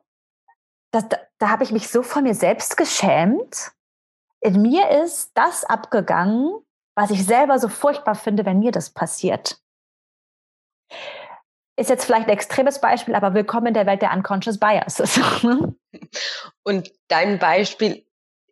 das, 0.92 1.08
da, 1.08 1.16
da 1.38 1.48
habe 1.48 1.64
ich 1.64 1.72
mich 1.72 1.88
so 1.88 2.02
von 2.02 2.22
mir 2.22 2.34
selbst 2.34 2.76
geschämt. 2.76 3.72
In 4.40 4.62
mir 4.62 4.88
ist 5.02 5.32
das 5.34 5.64
abgegangen, 5.64 6.64
was 6.94 7.10
ich 7.10 7.24
selber 7.24 7.58
so 7.58 7.68
furchtbar 7.68 8.14
finde, 8.14 8.44
wenn 8.44 8.58
mir 8.58 8.72
das 8.72 8.90
passiert. 8.90 9.58
Ist 11.76 11.88
jetzt 11.88 12.04
vielleicht 12.04 12.28
ein 12.28 12.34
extremes 12.34 12.80
Beispiel, 12.80 13.14
aber 13.14 13.32
willkommen 13.32 13.68
in 13.68 13.74
der 13.74 13.86
Welt 13.86 14.02
der 14.02 14.12
Unconscious 14.12 14.58
Biases. 14.58 15.18
Und 16.64 16.92
dein 17.08 17.38
Beispiel 17.38 18.04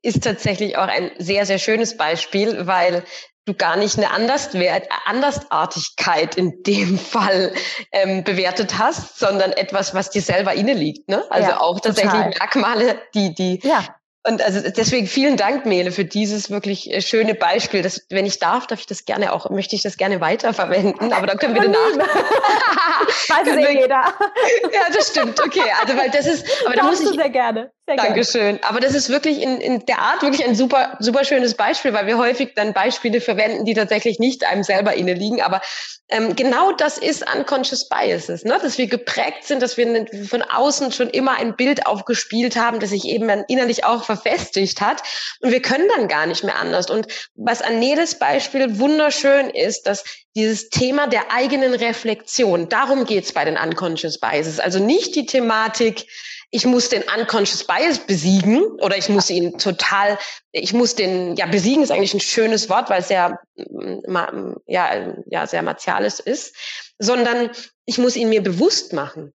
ist 0.03 0.25
tatsächlich 0.25 0.79
auch 0.79 0.89
ein 0.89 1.11
sehr, 1.19 1.45
sehr 1.45 1.59
schönes 1.59 1.99
Beispiel, 1.99 2.67
weil 2.67 3.05
du 3.45 3.55
gar 3.55 3.77
nicht 3.77 3.99
eine 3.99 4.11
Anderswert, 4.11 4.89
Andersartigkeit 5.05 6.37
in 6.37 6.63
dem 6.63 6.99
Fall 6.99 7.53
ähm, 7.93 8.25
bewertet 8.25 8.79
hast, 8.79 9.19
sondern 9.19 9.53
etwas, 9.53 9.95
was 9.95 10.11
dir 10.11 10.23
selber 10.23 10.55
inne 10.55 10.73
liegt. 10.73 11.09
Ne? 11.09 11.23
Also 11.31 11.51
ja, 11.51 11.61
auch 11.61 11.81
tatsächlich 11.81 12.13
total. 12.13 12.29
Merkmale, 12.31 13.03
die, 13.15 13.35
die 13.35 13.61
ja. 13.63 13.85
Und 14.27 14.43
also 14.43 14.61
deswegen 14.61 15.07
vielen 15.07 15.39
Dank, 15.39 15.65
Mele, 15.65 15.93
für 15.93 16.05
dieses 16.05 16.51
wirklich 16.51 16.93
äh, 16.93 17.01
schöne 17.01 17.35
Beispiel. 17.35 17.81
Das, 17.81 18.07
wenn 18.11 18.27
ich 18.27 18.39
darf, 18.39 18.67
darf 18.67 18.81
ich 18.81 18.87
das 18.87 19.07
gerne 19.07 19.33
auch, 19.33 19.49
möchte 19.49 19.75
ich 19.75 19.83
das 19.83 19.97
gerne 19.97 20.21
weiterverwenden, 20.21 21.13
aber 21.15 21.27
dann 21.27 21.39
können 21.39 21.55
wir 21.55 21.63
danach. 21.63 22.07
weiß 23.29 23.47
es 23.47 23.57
eh 23.57 23.81
jeder. 23.81 24.05
Ja, 24.73 24.83
das 24.95 25.09
stimmt. 25.09 25.43
Okay, 25.43 25.63
also 25.81 25.97
weil 25.97 26.11
das 26.11 26.27
ist, 26.27 26.47
aber 26.67 26.77
da 26.77 26.85
muss 26.85 27.01
ich 27.01 27.09
sehr 27.09 27.31
gerne. 27.31 27.73
Dankeschön. 27.97 28.59
Aber 28.63 28.81
das 28.81 28.95
ist 28.95 29.09
wirklich 29.09 29.41
in, 29.41 29.61
in 29.61 29.85
der 29.87 29.99
Art 29.99 30.23
wirklich 30.23 30.45
ein 30.45 30.55
super, 30.55 30.97
super 31.01 31.25
schönes 31.25 31.55
Beispiel, 31.55 31.93
weil 31.93 32.07
wir 32.07 32.19
häufig 32.19 32.53
dann 32.55 32.73
Beispiele 32.73 33.21
verwenden, 33.21 33.65
die 33.65 33.75
tatsächlich 33.75 34.19
nicht 34.19 34.45
einem 34.45 34.63
selber 34.63 34.95
inne 34.95 35.15
liegen. 35.15 35.41
Aber 35.43 35.61
ähm, 36.09 36.35
genau 36.35 36.73
das 36.73 36.99
ist 36.99 37.25
unconscious 37.35 37.89
biases, 37.89 38.45
ne? 38.45 38.59
dass 38.61 38.79
wir 38.79 38.87
geprägt 38.87 39.45
sind, 39.45 39.63
dass 39.63 39.77
wir 39.77 40.07
von 40.29 40.43
außen 40.43 40.93
schon 40.93 41.09
immer 41.11 41.39
ein 41.39 41.57
Bild 41.57 41.87
aufgespielt 41.87 42.57
haben, 42.57 42.81
das 42.81 42.91
sich 42.91 43.05
eben 43.05 43.29
innerlich 43.49 43.85
auch 43.85 44.05
verfestigt 44.05 44.81
hat. 44.81 45.03
Und 45.41 45.53
wir 45.53 45.63
können 45.63 45.89
dann 45.97 46.09
gar 46.09 46.27
nicht 46.27 46.45
mehr 46.45 46.57
anders. 46.57 46.91
Und 46.91 47.07
was 47.35 47.63
an 47.63 47.79
Neles 47.79 48.19
Beispiel 48.19 48.79
wunderschön 48.79 49.51
ist, 49.51 49.87
dass 49.87 50.05
dieses 50.37 50.69
Thema 50.71 51.07
der 51.07 51.33
eigenen 51.33 51.75
Reflexion, 51.75 52.69
darum 52.69 53.05
geht's 53.05 53.33
bei 53.33 53.45
den 53.45 53.57
unconscious 53.57 54.19
biases. 54.19 54.61
Also 54.61 54.79
nicht 54.79 55.15
die 55.15 55.27
Thematik, 55.27 56.07
ich 56.51 56.67
muss 56.67 56.89
den 56.89 57.05
unconscious 57.17 57.65
bias 57.65 57.99
besiegen 57.99 58.65
oder 58.81 58.97
ich 58.97 59.09
muss 59.09 59.31
ihn 59.31 59.59
total, 59.59 60.19
ich 60.51 60.73
muss 60.73 60.97
den, 60.97 61.37
ja, 61.37 61.47
besiegen 61.47 61.83
ist 61.83 61.93
eigentlich 61.93 62.15
ein 62.15 62.21
schönes 62.21 62.69
Wort, 62.69 62.91
weil 62.91 63.01
es 63.01 63.09
sehr, 63.09 63.39
mm, 63.57 64.55
ja, 64.67 65.15
ja, 65.27 65.47
sehr 65.47 65.63
martialisch 65.63 66.19
ist, 66.19 66.55
sondern 66.99 67.51
ich 67.87 67.99
muss 67.99 68.17
ihn 68.17 68.29
mir 68.29 68.43
bewusst 68.43 68.93
machen. 68.93 69.33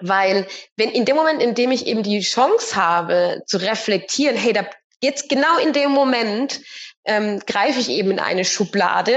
Weil 0.00 0.46
wenn 0.76 0.90
in 0.90 1.04
dem 1.04 1.16
Moment, 1.16 1.42
in 1.42 1.54
dem 1.54 1.70
ich 1.70 1.86
eben 1.86 2.02
die 2.02 2.20
Chance 2.20 2.76
habe 2.76 3.42
zu 3.46 3.58
reflektieren, 3.58 4.36
hey, 4.36 4.52
da 4.52 4.66
jetzt 5.00 5.28
genau 5.28 5.58
in 5.58 5.72
dem 5.72 5.90
Moment 5.92 6.60
ähm, 7.04 7.40
greife 7.46 7.80
ich 7.80 7.88
eben 7.88 8.12
in 8.12 8.20
eine 8.20 8.44
Schublade. 8.44 9.16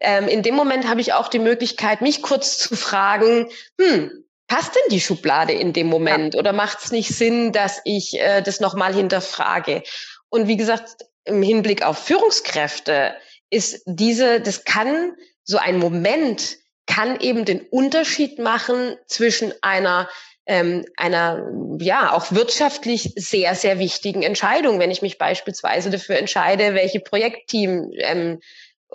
Ähm, 0.00 0.28
in 0.28 0.42
dem 0.42 0.54
Moment 0.54 0.88
habe 0.88 1.00
ich 1.00 1.12
auch 1.12 1.28
die 1.28 1.38
Möglichkeit, 1.38 2.00
mich 2.00 2.22
kurz 2.22 2.58
zu 2.58 2.76
fragen, 2.76 3.48
hm, 3.80 4.23
passt 4.46 4.74
denn 4.74 4.90
die 4.90 5.00
Schublade 5.00 5.52
in 5.52 5.72
dem 5.72 5.86
Moment 5.86 6.34
ja. 6.34 6.40
oder 6.40 6.52
macht 6.52 6.84
es 6.84 6.92
nicht 6.92 7.08
Sinn, 7.08 7.52
dass 7.52 7.80
ich 7.84 8.20
äh, 8.20 8.42
das 8.42 8.60
nochmal 8.60 8.94
hinterfrage? 8.94 9.82
Und 10.28 10.48
wie 10.48 10.56
gesagt, 10.56 11.06
im 11.24 11.42
Hinblick 11.42 11.84
auf 11.84 11.98
Führungskräfte 11.98 13.14
ist 13.50 13.82
diese, 13.86 14.40
das 14.40 14.64
kann 14.64 15.12
so 15.44 15.58
ein 15.58 15.78
Moment, 15.78 16.56
kann 16.86 17.18
eben 17.20 17.44
den 17.44 17.60
Unterschied 17.60 18.38
machen 18.38 18.96
zwischen 19.06 19.52
einer 19.62 20.08
ähm, 20.46 20.84
einer 20.98 21.50
ja 21.78 22.12
auch 22.12 22.30
wirtschaftlich 22.30 23.14
sehr 23.16 23.54
sehr 23.54 23.78
wichtigen 23.78 24.22
Entscheidung, 24.22 24.78
wenn 24.78 24.90
ich 24.90 25.00
mich 25.00 25.16
beispielsweise 25.16 25.88
dafür 25.88 26.18
entscheide, 26.18 26.74
welche 26.74 27.00
Projektteam 27.00 27.90
ähm, 27.96 28.40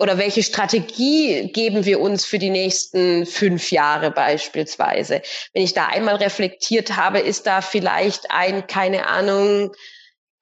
oder 0.00 0.16
welche 0.16 0.42
Strategie 0.42 1.52
geben 1.52 1.84
wir 1.84 2.00
uns 2.00 2.24
für 2.24 2.38
die 2.38 2.48
nächsten 2.48 3.26
fünf 3.26 3.70
Jahre 3.70 4.10
beispielsweise? 4.10 5.20
Wenn 5.52 5.62
ich 5.62 5.74
da 5.74 5.88
einmal 5.88 6.16
reflektiert 6.16 6.96
habe, 6.96 7.18
ist 7.18 7.46
da 7.46 7.60
vielleicht 7.60 8.30
ein, 8.30 8.66
keine 8.66 9.06
Ahnung, 9.06 9.72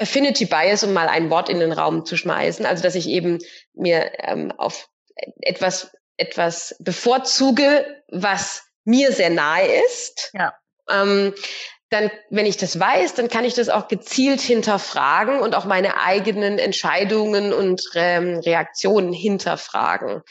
Affinity 0.01 0.45
Bias, 0.45 0.85
um 0.85 0.93
mal 0.93 1.09
ein 1.09 1.29
Wort 1.29 1.49
in 1.49 1.59
den 1.59 1.73
Raum 1.73 2.07
zu 2.07 2.17
schmeißen. 2.17 2.65
Also, 2.67 2.85
dass 2.85 2.95
ich 2.95 3.09
eben 3.09 3.41
mir 3.75 4.13
ähm, 4.21 4.53
auf 4.53 4.89
etwas, 5.41 5.91
etwas 6.17 6.77
bevorzuge, 6.79 7.85
was 8.13 8.63
mir 8.85 9.11
sehr 9.11 9.31
nahe 9.31 9.67
ist. 9.87 10.31
Ja. 10.35 10.55
Ähm, 10.89 11.35
dann, 11.91 12.11
wenn 12.31 12.47
ich 12.47 12.57
das 12.57 12.79
weiß, 12.79 13.15
dann 13.15 13.29
kann 13.29 13.45
ich 13.45 13.55
das 13.55 13.69
auch 13.69 13.89
gezielt 13.89 14.41
hinterfragen 14.41 15.41
und 15.41 15.55
auch 15.55 15.65
meine 15.65 16.01
eigenen 16.01 16.59
Entscheidungen 16.59 17.53
und 17.53 17.83
ähm, 17.95 18.39
Reaktionen 18.39 19.13
hinterfragen. 19.13 20.23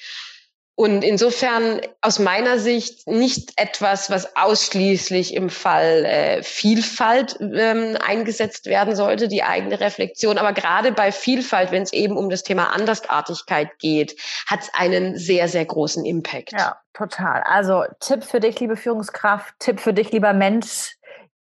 Und 0.79 1.03
insofern 1.03 1.81
aus 2.01 2.19
meiner 2.19 2.59
Sicht 2.59 3.07
nicht 3.07 3.53
etwas, 3.55 4.11
was 4.11 4.37
ausschließlich 4.37 5.33
im 5.33 5.49
Fall 5.49 6.05
äh, 6.05 6.43
Vielfalt 6.43 7.35
ähm, 7.41 7.97
eingesetzt 7.99 8.67
werden 8.67 8.95
sollte, 8.95 9.27
die 9.27 9.41
eigene 9.41 9.79
Reflexion. 9.79 10.37
Aber 10.37 10.53
gerade 10.53 10.91
bei 10.91 11.11
Vielfalt, 11.11 11.71
wenn 11.71 11.81
es 11.81 11.93
eben 11.93 12.15
um 12.15 12.29
das 12.29 12.43
Thema 12.43 12.75
Andersartigkeit 12.75 13.79
geht, 13.79 14.21
hat 14.45 14.59
es 14.61 14.69
einen 14.71 15.17
sehr, 15.17 15.47
sehr 15.47 15.65
großen 15.65 16.05
Impact. 16.05 16.51
Ja, 16.51 16.79
total. 16.93 17.41
Also 17.47 17.85
Tipp 17.99 18.23
für 18.23 18.39
dich, 18.39 18.59
liebe 18.59 18.77
Führungskraft, 18.77 19.55
Tipp 19.57 19.79
für 19.79 19.93
dich, 19.93 20.11
lieber 20.11 20.33
Mensch, 20.33 20.96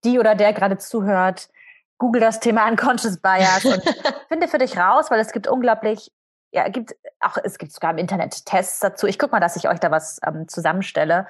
die 0.06 0.18
oder 0.18 0.34
der 0.34 0.52
gerade 0.52 0.78
zuhört, 0.78 1.50
google 1.98 2.20
das 2.20 2.40
Thema 2.40 2.68
Unconscious 2.68 3.18
Bias 3.18 3.64
und 3.64 3.82
finde 4.28 4.48
für 4.48 4.58
dich 4.58 4.78
raus, 4.78 5.10
weil 5.10 5.20
es 5.20 5.32
gibt 5.32 5.48
unglaublich, 5.48 6.12
ja, 6.52 6.68
gibt 6.68 6.94
auch, 7.20 7.36
es 7.42 7.58
gibt 7.58 7.72
sogar 7.72 7.90
im 7.90 7.98
Internet 7.98 8.46
Tests 8.46 8.80
dazu. 8.80 9.06
Ich 9.06 9.18
gucke 9.18 9.32
mal, 9.32 9.40
dass 9.40 9.56
ich 9.56 9.68
euch 9.68 9.80
da 9.80 9.90
was 9.90 10.20
ähm, 10.26 10.48
zusammenstelle, 10.48 11.26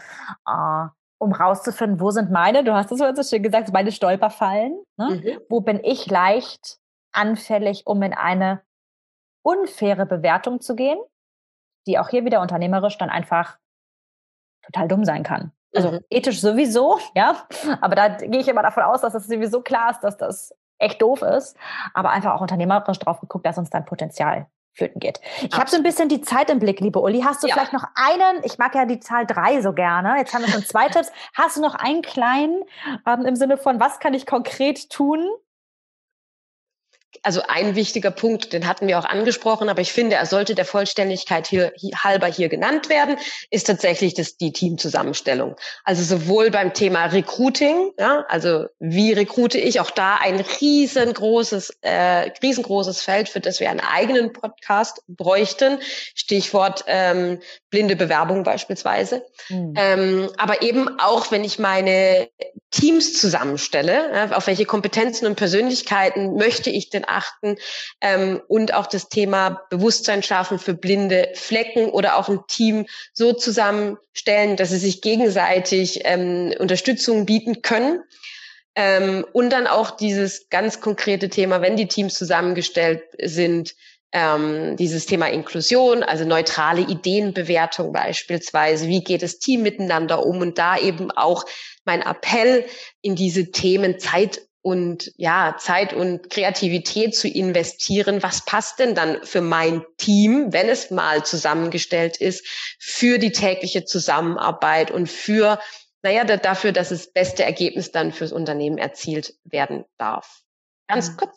äh, 0.46 0.86
um 1.18 1.32
rauszufinden, 1.32 2.00
wo 2.00 2.10
sind 2.10 2.30
meine, 2.30 2.62
du 2.62 2.74
hast 2.74 2.92
es 2.92 2.98
so 2.98 3.22
schön 3.22 3.42
gesagt, 3.42 3.72
meine 3.72 3.90
Stolperfallen. 3.90 4.78
Ne? 4.98 5.08
Mhm. 5.08 5.40
Wo 5.48 5.60
bin 5.60 5.82
ich 5.82 6.06
leicht 6.06 6.78
anfällig, 7.12 7.86
um 7.86 8.02
in 8.02 8.12
eine 8.12 8.60
unfaire 9.42 10.04
Bewertung 10.04 10.60
zu 10.60 10.74
gehen, 10.74 10.98
die 11.86 11.98
auch 11.98 12.10
hier 12.10 12.24
wieder 12.24 12.42
unternehmerisch 12.42 12.98
dann 12.98 13.08
einfach 13.08 13.58
total 14.62 14.88
dumm 14.88 15.04
sein 15.04 15.22
kann. 15.22 15.52
Also 15.76 15.92
mhm. 15.92 16.00
ethisch 16.10 16.40
sowieso, 16.40 16.98
ja. 17.14 17.36
Aber 17.80 17.94
da 17.94 18.08
gehe 18.08 18.40
ich 18.40 18.48
immer 18.48 18.62
davon 18.62 18.82
aus, 18.84 19.02
dass 19.02 19.14
es 19.14 19.26
sowieso 19.26 19.60
klar 19.60 19.90
ist, 19.90 20.00
dass 20.00 20.16
das 20.16 20.54
echt 20.78 21.00
doof 21.02 21.22
ist. 21.22 21.56
Aber 21.94 22.10
einfach 22.10 22.34
auch 22.34 22.40
unternehmerisch 22.40 22.98
drauf 22.98 23.20
geguckt, 23.20 23.46
dass 23.46 23.58
uns 23.58 23.70
dein 23.70 23.84
Potenzial 23.84 24.46
flöten 24.76 25.00
geht. 25.00 25.20
Ich 25.40 25.56
habe 25.56 25.70
so 25.70 25.76
ein 25.76 25.82
bisschen 25.82 26.08
die 26.08 26.20
Zeit 26.20 26.50
im 26.50 26.58
Blick, 26.58 26.80
liebe 26.80 27.00
Uli. 27.00 27.22
Hast 27.22 27.42
du 27.42 27.48
ja. 27.48 27.54
vielleicht 27.54 27.72
noch 27.72 27.84
einen, 27.94 28.42
ich 28.44 28.58
mag 28.58 28.74
ja 28.74 28.84
die 28.84 29.00
Zahl 29.00 29.26
drei 29.26 29.60
so 29.62 29.72
gerne, 29.72 30.16
jetzt 30.18 30.34
haben 30.34 30.42
wir 30.42 30.52
schon 30.52 30.64
zwei 30.64 30.88
Tipps. 30.90 31.10
Hast 31.34 31.56
du 31.56 31.62
noch 31.62 31.74
einen 31.74 32.02
kleinen 32.02 32.62
ähm, 33.06 33.24
im 33.24 33.36
Sinne 33.36 33.56
von, 33.56 33.80
was 33.80 33.98
kann 33.98 34.14
ich 34.14 34.26
konkret 34.26 34.90
tun, 34.90 35.26
also 37.26 37.42
ein 37.48 37.74
wichtiger 37.74 38.12
Punkt, 38.12 38.52
den 38.52 38.68
hatten 38.68 38.86
wir 38.86 39.00
auch 39.00 39.04
angesprochen, 39.04 39.68
aber 39.68 39.80
ich 39.80 39.92
finde, 39.92 40.14
er 40.14 40.26
sollte 40.26 40.54
der 40.54 40.64
Vollständigkeit 40.64 41.48
hier, 41.48 41.72
halber 41.96 42.28
hier 42.28 42.48
genannt 42.48 42.88
werden, 42.88 43.16
ist 43.50 43.66
tatsächlich 43.66 44.14
das, 44.14 44.36
die 44.36 44.52
Teamzusammenstellung. 44.52 45.56
Also 45.82 46.04
sowohl 46.04 46.52
beim 46.52 46.72
Thema 46.72 47.06
Recruiting, 47.06 47.90
ja, 47.98 48.24
also 48.28 48.66
wie 48.78 49.12
rekrute 49.12 49.58
ich, 49.58 49.80
auch 49.80 49.90
da 49.90 50.18
ein 50.18 50.38
riesengroßes, 50.38 51.78
äh, 51.80 52.30
riesengroßes 52.40 53.02
Feld, 53.02 53.28
für 53.28 53.40
das 53.40 53.58
wir 53.58 53.70
einen 53.70 53.80
eigenen 53.80 54.32
Podcast 54.32 55.02
bräuchten. 55.08 55.80
Stichwort 56.14 56.84
ähm, 56.86 57.40
blinde 57.70 57.96
Bewerbung 57.96 58.44
beispielsweise. 58.44 59.26
Mhm. 59.48 59.74
Ähm, 59.76 60.30
aber 60.38 60.62
eben 60.62 61.00
auch, 61.00 61.32
wenn 61.32 61.42
ich 61.42 61.58
meine 61.58 62.28
Teams 62.70 63.18
zusammenstelle, 63.18 64.10
ja, 64.14 64.36
auf 64.36 64.46
welche 64.46 64.64
Kompetenzen 64.64 65.26
und 65.26 65.36
Persönlichkeiten 65.36 66.34
möchte 66.36 66.70
ich 66.70 66.90
denn 66.90 67.04
achten 67.16 67.56
ähm, 68.00 68.40
und 68.48 68.74
auch 68.74 68.86
das 68.86 69.08
Thema 69.08 69.62
Bewusstsein 69.70 70.22
schaffen 70.22 70.58
für 70.58 70.74
blinde 70.74 71.30
Flecken 71.34 71.88
oder 71.90 72.16
auch 72.16 72.28
ein 72.28 72.40
Team 72.48 72.86
so 73.12 73.32
zusammenstellen, 73.32 74.56
dass 74.56 74.70
sie 74.70 74.78
sich 74.78 75.00
gegenseitig 75.00 76.02
ähm, 76.04 76.54
Unterstützung 76.58 77.26
bieten 77.26 77.62
können. 77.62 78.02
Ähm, 78.74 79.24
und 79.32 79.50
dann 79.50 79.66
auch 79.66 79.90
dieses 79.90 80.50
ganz 80.50 80.80
konkrete 80.80 81.30
Thema, 81.30 81.62
wenn 81.62 81.76
die 81.76 81.88
Teams 81.88 82.14
zusammengestellt 82.14 83.02
sind, 83.22 83.74
ähm, 84.12 84.76
dieses 84.76 85.06
Thema 85.06 85.28
Inklusion, 85.28 86.02
also 86.02 86.24
neutrale 86.24 86.82
Ideenbewertung 86.82 87.92
beispielsweise, 87.92 88.86
wie 88.86 89.02
geht 89.02 89.22
das 89.22 89.38
Team 89.38 89.62
miteinander 89.62 90.24
um? 90.24 90.40
Und 90.40 90.58
da 90.58 90.78
eben 90.78 91.10
auch 91.10 91.44
mein 91.84 92.02
Appell 92.02 92.64
in 93.02 93.16
diese 93.16 93.50
Themen 93.50 93.98
Zeit 93.98 94.45
und 94.66 95.12
ja, 95.16 95.54
Zeit 95.60 95.92
und 95.92 96.28
Kreativität 96.28 97.14
zu 97.14 97.28
investieren. 97.28 98.24
Was 98.24 98.44
passt 98.44 98.80
denn 98.80 98.96
dann 98.96 99.22
für 99.22 99.40
mein 99.40 99.84
Team, 99.96 100.52
wenn 100.52 100.68
es 100.68 100.90
mal 100.90 101.24
zusammengestellt 101.24 102.16
ist, 102.16 102.44
für 102.80 103.18
die 103.18 103.30
tägliche 103.30 103.84
Zusammenarbeit 103.84 104.90
und 104.90 105.08
für, 105.08 105.60
naja, 106.02 106.24
dafür, 106.24 106.72
dass 106.72 106.88
das 106.88 107.12
beste 107.12 107.44
Ergebnis 107.44 107.92
dann 107.92 108.10
fürs 108.10 108.32
Unternehmen 108.32 108.76
erzielt 108.76 109.34
werden 109.44 109.84
darf. 109.98 110.42
Ganz 110.88 111.12
mhm. 111.12 111.16
kurz. 111.18 111.36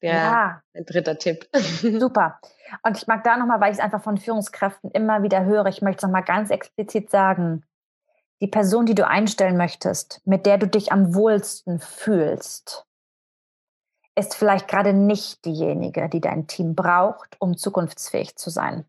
Der, 0.00 0.14
ja. 0.14 0.62
ein 0.72 0.86
dritter 0.86 1.18
Tipp. 1.18 1.46
Super. 1.82 2.40
Und 2.82 2.96
ich 2.96 3.06
mag 3.06 3.24
da 3.24 3.36
nochmal, 3.36 3.60
weil 3.60 3.72
ich 3.72 3.78
es 3.78 3.84
einfach 3.84 4.02
von 4.02 4.16
Führungskräften 4.16 4.90
immer 4.92 5.22
wieder 5.22 5.44
höre, 5.44 5.66
ich 5.66 5.82
möchte 5.82 5.98
es 5.98 6.02
nochmal 6.04 6.24
ganz 6.24 6.48
explizit 6.48 7.10
sagen, 7.10 7.66
die 8.44 8.48
Person, 8.48 8.84
die 8.84 8.94
du 8.94 9.08
einstellen 9.08 9.56
möchtest, 9.56 10.20
mit 10.26 10.44
der 10.44 10.58
du 10.58 10.68
dich 10.68 10.92
am 10.92 11.14
wohlsten 11.14 11.80
fühlst, 11.80 12.84
ist 14.16 14.34
vielleicht 14.34 14.68
gerade 14.68 14.92
nicht 14.92 15.46
diejenige, 15.46 16.10
die 16.10 16.20
dein 16.20 16.46
Team 16.46 16.74
braucht, 16.74 17.36
um 17.38 17.56
zukunftsfähig 17.56 18.36
zu 18.36 18.50
sein. 18.50 18.84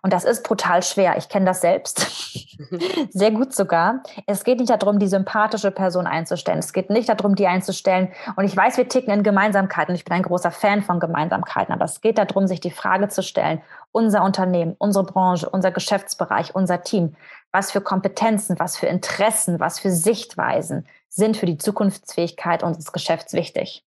Und 0.00 0.14
das 0.14 0.24
ist 0.24 0.44
brutal 0.44 0.82
schwer. 0.82 1.18
Ich 1.18 1.28
kenne 1.28 1.44
das 1.44 1.60
selbst. 1.60 1.98
Sehr 3.10 3.32
gut 3.32 3.54
sogar. 3.54 4.02
Es 4.26 4.44
geht 4.44 4.60
nicht 4.60 4.70
darum, 4.70 4.98
die 4.98 5.08
sympathische 5.08 5.70
Person 5.70 6.06
einzustellen. 6.06 6.58
Es 6.58 6.72
geht 6.72 6.88
nicht 6.88 7.10
darum, 7.10 7.34
die 7.34 7.46
einzustellen. 7.46 8.12
Und 8.36 8.44
ich 8.44 8.56
weiß, 8.56 8.78
wir 8.78 8.88
ticken 8.88 9.12
in 9.12 9.22
Gemeinsamkeiten. 9.22 9.94
Ich 9.94 10.06
bin 10.06 10.14
ein 10.14 10.22
großer 10.22 10.52
Fan 10.52 10.82
von 10.82 11.00
Gemeinsamkeiten. 11.00 11.74
Aber 11.74 11.84
es 11.84 12.00
geht 12.00 12.16
darum, 12.16 12.46
sich 12.46 12.60
die 12.60 12.70
Frage 12.70 13.08
zu 13.08 13.22
stellen, 13.22 13.60
unser 13.92 14.22
Unternehmen, 14.22 14.74
unsere 14.78 15.04
Branche, 15.04 15.50
unser 15.50 15.70
Geschäftsbereich, 15.70 16.54
unser 16.54 16.82
Team, 16.82 17.14
was 17.54 17.70
für 17.70 17.80
Kompetenzen, 17.80 18.58
was 18.58 18.76
für 18.76 18.86
Interessen, 18.86 19.60
was 19.60 19.78
für 19.78 19.92
Sichtweisen 19.92 20.88
sind 21.08 21.36
für 21.36 21.46
die 21.46 21.56
Zukunftsfähigkeit 21.56 22.64
unseres 22.64 22.90
Geschäfts 22.90 23.32
wichtig. 23.32 23.84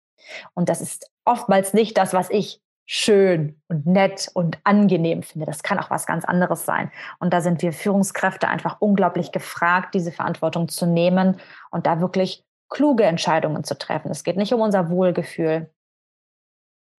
Und 0.54 0.70
das 0.70 0.80
ist 0.80 1.10
oftmals 1.26 1.74
nicht 1.74 1.98
das, 1.98 2.14
was 2.14 2.30
ich 2.30 2.62
schön 2.86 3.60
und 3.68 3.84
nett 3.84 4.30
und 4.32 4.58
angenehm 4.64 5.22
finde. 5.22 5.44
Das 5.44 5.62
kann 5.62 5.78
auch 5.78 5.90
was 5.90 6.06
ganz 6.06 6.24
anderes 6.24 6.64
sein. 6.64 6.90
Und 7.18 7.34
da 7.34 7.42
sind 7.42 7.60
wir 7.60 7.74
Führungskräfte 7.74 8.48
einfach 8.48 8.80
unglaublich 8.80 9.30
gefragt, 9.30 9.94
diese 9.94 10.10
Verantwortung 10.10 10.68
zu 10.68 10.86
nehmen 10.86 11.38
und 11.70 11.86
da 11.86 12.00
wirklich 12.00 12.42
kluge 12.70 13.04
Entscheidungen 13.04 13.62
zu 13.62 13.76
treffen. 13.76 14.10
Es 14.10 14.24
geht 14.24 14.38
nicht 14.38 14.54
um 14.54 14.62
unser 14.62 14.88
Wohlgefühl. 14.88 15.68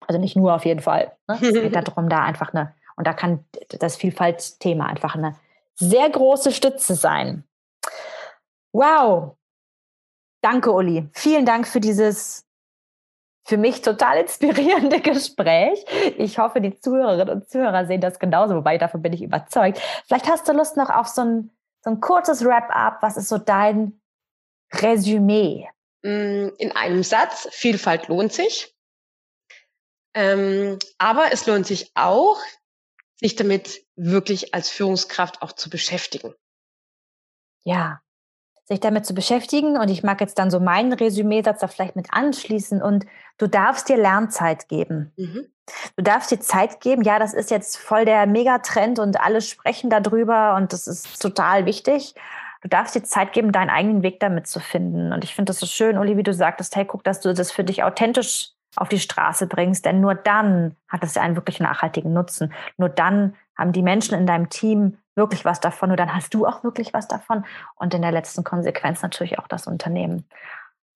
Also 0.06 0.20
nicht 0.20 0.36
nur 0.36 0.54
auf 0.54 0.66
jeden 0.66 0.82
Fall. 0.82 1.12
Ne? 1.28 1.40
Es 1.42 1.54
geht 1.54 1.76
darum, 1.88 2.08
da 2.08 2.24
einfach 2.24 2.54
eine, 2.54 2.76
und 2.98 3.08
da 3.08 3.14
kann 3.14 3.46
das 3.80 3.96
Vielfaltsthema 3.96 4.86
einfach 4.86 5.16
eine 5.16 5.36
sehr 5.76 6.10
große 6.10 6.52
Stütze 6.52 6.96
sein. 6.96 7.44
Wow. 8.74 9.38
Danke, 10.42 10.72
Uli. 10.72 11.10
Vielen 11.14 11.46
Dank 11.46 11.68
für 11.68 11.80
dieses 11.80 12.46
für 13.44 13.58
mich 13.58 13.82
total 13.82 14.20
inspirierende 14.20 15.00
Gespräch. 15.02 15.84
Ich 16.18 16.38
hoffe, 16.38 16.62
die 16.62 16.80
Zuhörerinnen 16.80 17.30
und 17.30 17.50
Zuhörer 17.50 17.86
sehen 17.86 18.02
das 18.02 18.20
genauso, 18.20 18.56
wobei 18.56 18.78
davon 18.78 19.02
bin 19.02 19.14
ich 19.14 19.22
überzeugt. 19.22 19.82
Vielleicht 20.06 20.30
hast 20.30 20.48
du 20.48 20.54
Lust 20.54 20.78
noch 20.78 20.90
auf 20.90 21.08
so 21.08 21.22
ein, 21.22 21.52
so 21.84 21.92
ein 21.92 22.00
kurzes 22.00 22.46
Wrap-up. 22.46 23.00
Was 23.02 23.18
ist 23.18 23.30
so 23.30 23.38
dein 23.38 24.00
Resümee? 24.74 25.68
Mm, 26.04 26.50
in 26.58 26.72
einem 26.76 27.04
Satz, 27.04 27.48
Vielfalt 27.52 28.08
lohnt 28.08 28.34
sich. 28.34 28.76
Ähm, 30.14 30.78
aber 30.98 31.32
es 31.32 31.46
lohnt 31.46 31.66
sich 31.66 31.92
auch, 31.96 32.38
sich 33.22 33.36
damit 33.36 33.86
wirklich 33.96 34.54
als 34.54 34.70
Führungskraft 34.70 35.42
auch 35.42 35.52
zu 35.52 35.70
beschäftigen. 35.70 36.34
Ja, 37.64 38.02
sich 38.66 38.80
damit 38.80 39.06
zu 39.06 39.14
beschäftigen. 39.14 39.78
Und 39.78 39.90
ich 39.90 40.02
mag 40.02 40.20
jetzt 40.22 40.40
dann 40.40 40.50
so 40.50 40.60
meinen 40.60 40.94
Resümee-Satz 40.94 41.60
da 41.60 41.68
vielleicht 41.68 41.96
mit 41.96 42.08
anschließen. 42.12 42.82
Und 42.82 43.06
du 43.38 43.48
darfst 43.48 43.90
dir 43.90 43.98
Lernzeit 43.98 44.68
geben. 44.68 45.14
Mhm. 45.18 45.48
Du 45.96 46.04
darfst 46.04 46.32
dir 46.32 46.40
Zeit 46.40 46.82
geben. 46.82 47.04
Ja, 47.04 47.20
das 47.20 47.34
ist 47.34 47.52
jetzt 47.52 47.78
voll 47.78 48.06
der 48.06 48.26
Megatrend 48.26 48.98
und 48.98 49.20
alle 49.20 49.42
sprechen 49.42 49.90
darüber 49.90 50.56
und 50.56 50.74
das 50.74 50.88
ist 50.88 51.22
total 51.22 51.66
wichtig. 51.66 52.16
Du 52.62 52.68
darfst 52.68 52.96
dir 52.96 53.04
Zeit 53.04 53.34
geben, 53.34 53.52
deinen 53.52 53.70
eigenen 53.70 54.04
Weg 54.04 54.20
damit 54.20 54.48
zu 54.48 54.60
finden. 54.60 55.14
Und 55.14 55.24
ich 55.24 55.34
finde 55.34 55.52
das 55.52 55.60
so 55.60 55.66
schön, 55.66 55.98
Uli, 55.98 56.18
wie 56.18 56.24
du 56.24 56.34
sagtest, 56.34 56.76
hey, 56.76 56.86
guck, 56.86 57.04
dass 57.04 57.22
du 57.22 57.34
das 57.34 57.52
für 57.52 57.64
dich 57.64 57.84
authentisch 57.84 58.52
auf 58.76 58.90
die 58.90 59.00
Straße 59.00 59.48
bringst, 59.48 59.86
denn 59.86 60.02
nur 60.02 60.16
dann 60.16 60.76
hat 60.88 61.04
es 61.04 61.16
ja 61.16 61.22
einen 61.22 61.36
wirklich 61.36 61.60
nachhaltigen 61.60 62.14
Nutzen. 62.14 62.54
Nur 62.78 62.90
dann 62.90 63.36
haben 63.58 63.74
die 63.74 63.84
Menschen 63.84 64.18
in 64.18 64.26
deinem 64.26 64.50
Team 64.50 64.98
wirklich 65.16 65.46
was 65.46 65.60
davon, 65.60 65.90
nur 65.90 65.98
dann 65.98 66.16
hast 66.16 66.34
du 66.34 66.46
auch 66.46 66.64
wirklich 66.64 66.94
was 66.94 67.08
davon 67.08 67.46
und 67.76 67.94
in 67.94 68.02
der 68.02 68.12
letzten 68.12 68.44
Konsequenz 68.44 69.02
natürlich 69.02 69.40
auch 69.40 69.48
das 69.48 69.68
Unternehmen. 69.68 70.28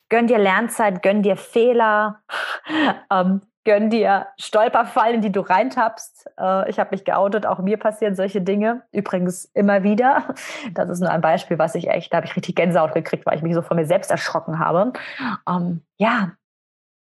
Gönn 0.09 0.28
dir 0.28 0.38
Lernzeit, 0.38 1.01
gönn 1.01 1.21
dir 1.21 1.36
Fehler, 1.36 2.21
ähm, 3.11 3.41
gönn 3.65 3.89
dir 3.89 4.28
Stolperfallen, 4.39 5.21
die 5.21 5.32
du 5.32 5.41
reintappst. 5.41 6.30
Äh, 6.39 6.69
ich 6.69 6.80
habe 6.80 6.91
mich 6.91 7.03
geoutet, 7.03 7.45
auch 7.45 7.59
mir 7.59 7.78
passieren 7.78 8.15
solche 8.15 8.41
Dinge. 8.41 8.84
Übrigens 8.91 9.45
immer 9.53 9.84
wieder. 9.84 10.36
Das 10.73 10.89
ist 10.89 11.01
nur 11.01 11.09
ein 11.09 11.21
Beispiel, 11.21 11.57
was 11.57 11.76
ich 11.76 11.89
echt, 11.89 12.13
da 12.13 12.17
habe 12.17 12.28
ich 12.28 12.36
richtig 12.36 12.55
Gänsehaut 12.55 12.93
gekriegt, 12.93 13.26
weil 13.26 13.36
ich 13.36 13.43
mich 13.43 13.55
so 13.55 13.63
von 13.63 13.76
mir 13.76 13.86
selbst 13.86 14.11
erschrocken 14.11 14.59
habe. 14.59 14.93
Ähm, 15.49 15.82
ja, 15.97 16.32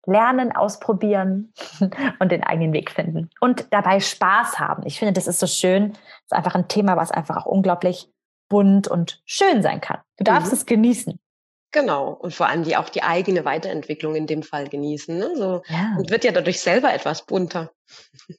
lernen, 0.05 0.51
ausprobieren 0.51 1.53
und 2.19 2.31
den 2.31 2.43
eigenen 2.43 2.73
Weg 2.73 2.91
finden. 2.91 3.29
Und 3.39 3.67
dabei 3.71 3.99
Spaß 3.99 4.59
haben. 4.59 4.83
Ich 4.85 4.99
finde, 4.99 5.13
das 5.13 5.27
ist 5.27 5.39
so 5.39 5.47
schön. 5.47 5.93
Das 5.93 6.01
ist 6.25 6.33
einfach 6.33 6.55
ein 6.55 6.67
Thema, 6.67 6.97
was 6.97 7.11
einfach 7.11 7.37
auch 7.37 7.45
unglaublich 7.45 8.09
bunt 8.49 8.87
und 8.87 9.21
schön 9.25 9.61
sein 9.61 9.81
kann. 9.81 9.99
Du 10.17 10.23
darfst 10.23 10.51
mhm. 10.51 10.57
es 10.57 10.65
genießen. 10.65 11.19
Genau. 11.73 12.09
Und 12.11 12.35
vor 12.35 12.47
allem 12.47 12.63
die 12.63 12.77
auch 12.77 12.87
die 12.87 13.01
eigene 13.01 13.45
Weiterentwicklung 13.45 14.15
in 14.15 14.27
dem 14.27 14.43
Fall 14.43 14.69
genießen. 14.69 15.17
Ne? 15.17 15.35
So, 15.35 15.63
ja. 15.67 15.95
Und 15.97 16.11
wird 16.11 16.23
ja 16.23 16.31
dadurch 16.31 16.61
selber 16.61 16.93
etwas 16.93 17.25
bunter. 17.25 17.71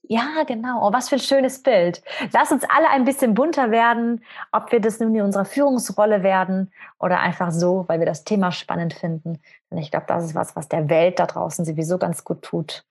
Ja, 0.03 0.45
genau. 0.47 0.87
Oh, 0.87 0.93
was 0.93 1.09
für 1.09 1.16
ein 1.16 1.20
schönes 1.20 1.61
Bild. 1.61 2.01
Lass 2.32 2.53
uns 2.53 2.62
alle 2.64 2.89
ein 2.89 3.05
bisschen 3.05 3.35
bunter 3.35 3.72
werden, 3.72 4.24
ob 4.53 4.70
wir 4.70 4.80
das 4.80 5.01
nun 5.01 5.14
in 5.16 5.22
unserer 5.22 5.45
Führungsrolle 5.45 6.22
werden 6.22 6.72
oder 7.01 7.18
einfach 7.18 7.51
so, 7.51 7.85
weil 7.89 7.99
wir 7.99 8.07
das 8.07 8.22
Thema 8.22 8.53
spannend 8.53 8.95
finden. 8.95 9.41
Und 9.68 9.78
ich 9.78 9.91
glaube, 9.91 10.07
das 10.07 10.24
ist 10.24 10.37
was, 10.37 10.55
was 10.55 10.68
der 10.68 10.89
Welt 10.89 11.18
da 11.18 11.26
draußen 11.26 11.64
sowieso 11.64 11.99
ganz 11.99 12.22
gut 12.22 12.43
tut. 12.43 12.85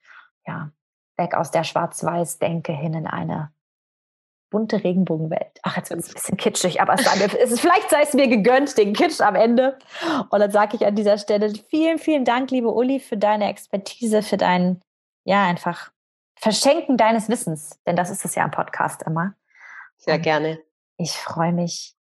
Ja, 0.45 0.71
weg 1.15 1.35
aus 1.35 1.51
der 1.51 1.63
Schwarz-Weiß-Denke 1.63 2.73
hin 2.73 2.93
in 2.93 3.07
eine 3.07 3.49
bunte 4.53 4.83
Regenbogenwelt. 4.83 5.59
Ach, 5.63 5.75
jetzt 5.77 5.89
wird 5.89 5.99
es 5.99 6.09
ein 6.09 6.13
bisschen 6.13 6.37
kitschig, 6.37 6.79
aber 6.79 6.93
es, 6.93 7.33
ist, 7.33 7.59
vielleicht 7.59 7.89
sei 7.89 8.03
es 8.03 8.13
mir 8.13 8.27
gegönnt, 8.27 8.77
den 8.77 8.93
Kitsch 8.93 9.19
am 9.19 9.33
Ende. 9.35 9.79
Und 10.29 10.39
dann 10.39 10.51
sage 10.51 10.77
ich 10.77 10.85
an 10.85 10.95
dieser 10.95 11.17
Stelle 11.17 11.51
vielen, 11.69 11.97
vielen 11.97 12.23
Dank, 12.23 12.51
liebe 12.51 12.71
Uli, 12.71 12.99
für 12.99 13.17
deine 13.17 13.49
Expertise, 13.49 14.21
für 14.21 14.37
dein, 14.37 14.79
ja, 15.25 15.43
einfach 15.45 15.91
Verschenken 16.35 16.97
deines 16.97 17.29
Wissens. 17.29 17.81
Denn 17.87 17.95
das 17.95 18.11
ist 18.11 18.25
es 18.25 18.35
ja 18.35 18.45
im 18.45 18.51
Podcast 18.51 19.01
immer. 19.03 19.33
Sehr 19.97 20.15
Und 20.15 20.21
gerne. 20.21 20.59
Ich 20.97 21.13
freue 21.13 21.51
mich, 21.51 21.95